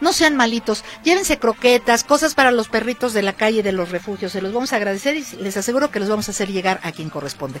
No 0.00 0.12
sean 0.12 0.36
malitos, 0.36 0.84
llévense 1.02 1.38
croquetas, 1.38 2.04
cosas 2.04 2.34
para 2.34 2.50
los 2.50 2.68
perritos 2.68 3.12
de 3.12 3.22
la 3.22 3.32
calle, 3.32 3.62
de 3.62 3.72
los 3.72 3.90
refugios, 3.90 4.32
se 4.32 4.42
los 4.42 4.52
vamos 4.52 4.72
a 4.72 4.76
agradecer 4.76 5.16
y 5.16 5.24
les 5.40 5.56
aseguro 5.56 5.90
que 5.90 6.00
los 6.00 6.08
vamos 6.08 6.28
a 6.28 6.32
hacer 6.32 6.50
llegar 6.50 6.80
a 6.82 6.92
quien 6.92 7.10
corresponde. 7.10 7.60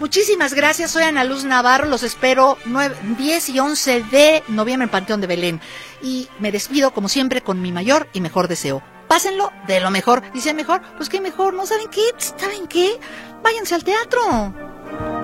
Muchísimas 0.00 0.54
gracias, 0.54 0.90
soy 0.90 1.04
Ana 1.04 1.24
Luz 1.24 1.44
Navarro, 1.44 1.86
los 1.86 2.02
espero 2.02 2.58
9, 2.66 2.96
10 3.16 3.48
y 3.50 3.58
11 3.58 4.02
de 4.10 4.42
noviembre 4.48 4.84
en 4.84 4.90
Panteón 4.90 5.20
de 5.20 5.26
Belén 5.26 5.60
y 6.02 6.28
me 6.38 6.52
despido 6.52 6.92
como 6.92 7.08
siempre 7.08 7.42
con 7.42 7.60
mi 7.60 7.72
mayor 7.72 8.08
y 8.12 8.20
mejor 8.20 8.48
deseo. 8.48 8.82
Pásenlo 9.08 9.50
de 9.66 9.80
lo 9.80 9.90
mejor. 9.90 10.22
Dice 10.32 10.52
mejor, 10.52 10.82
pues 10.96 11.08
qué 11.08 11.20
mejor, 11.20 11.54
¿no 11.54 11.66
saben 11.66 11.88
qué? 11.88 12.02
¿Saben 12.18 12.66
qué? 12.68 13.00
Váyanse 13.42 13.74
al 13.74 13.84
teatro. 13.84 15.17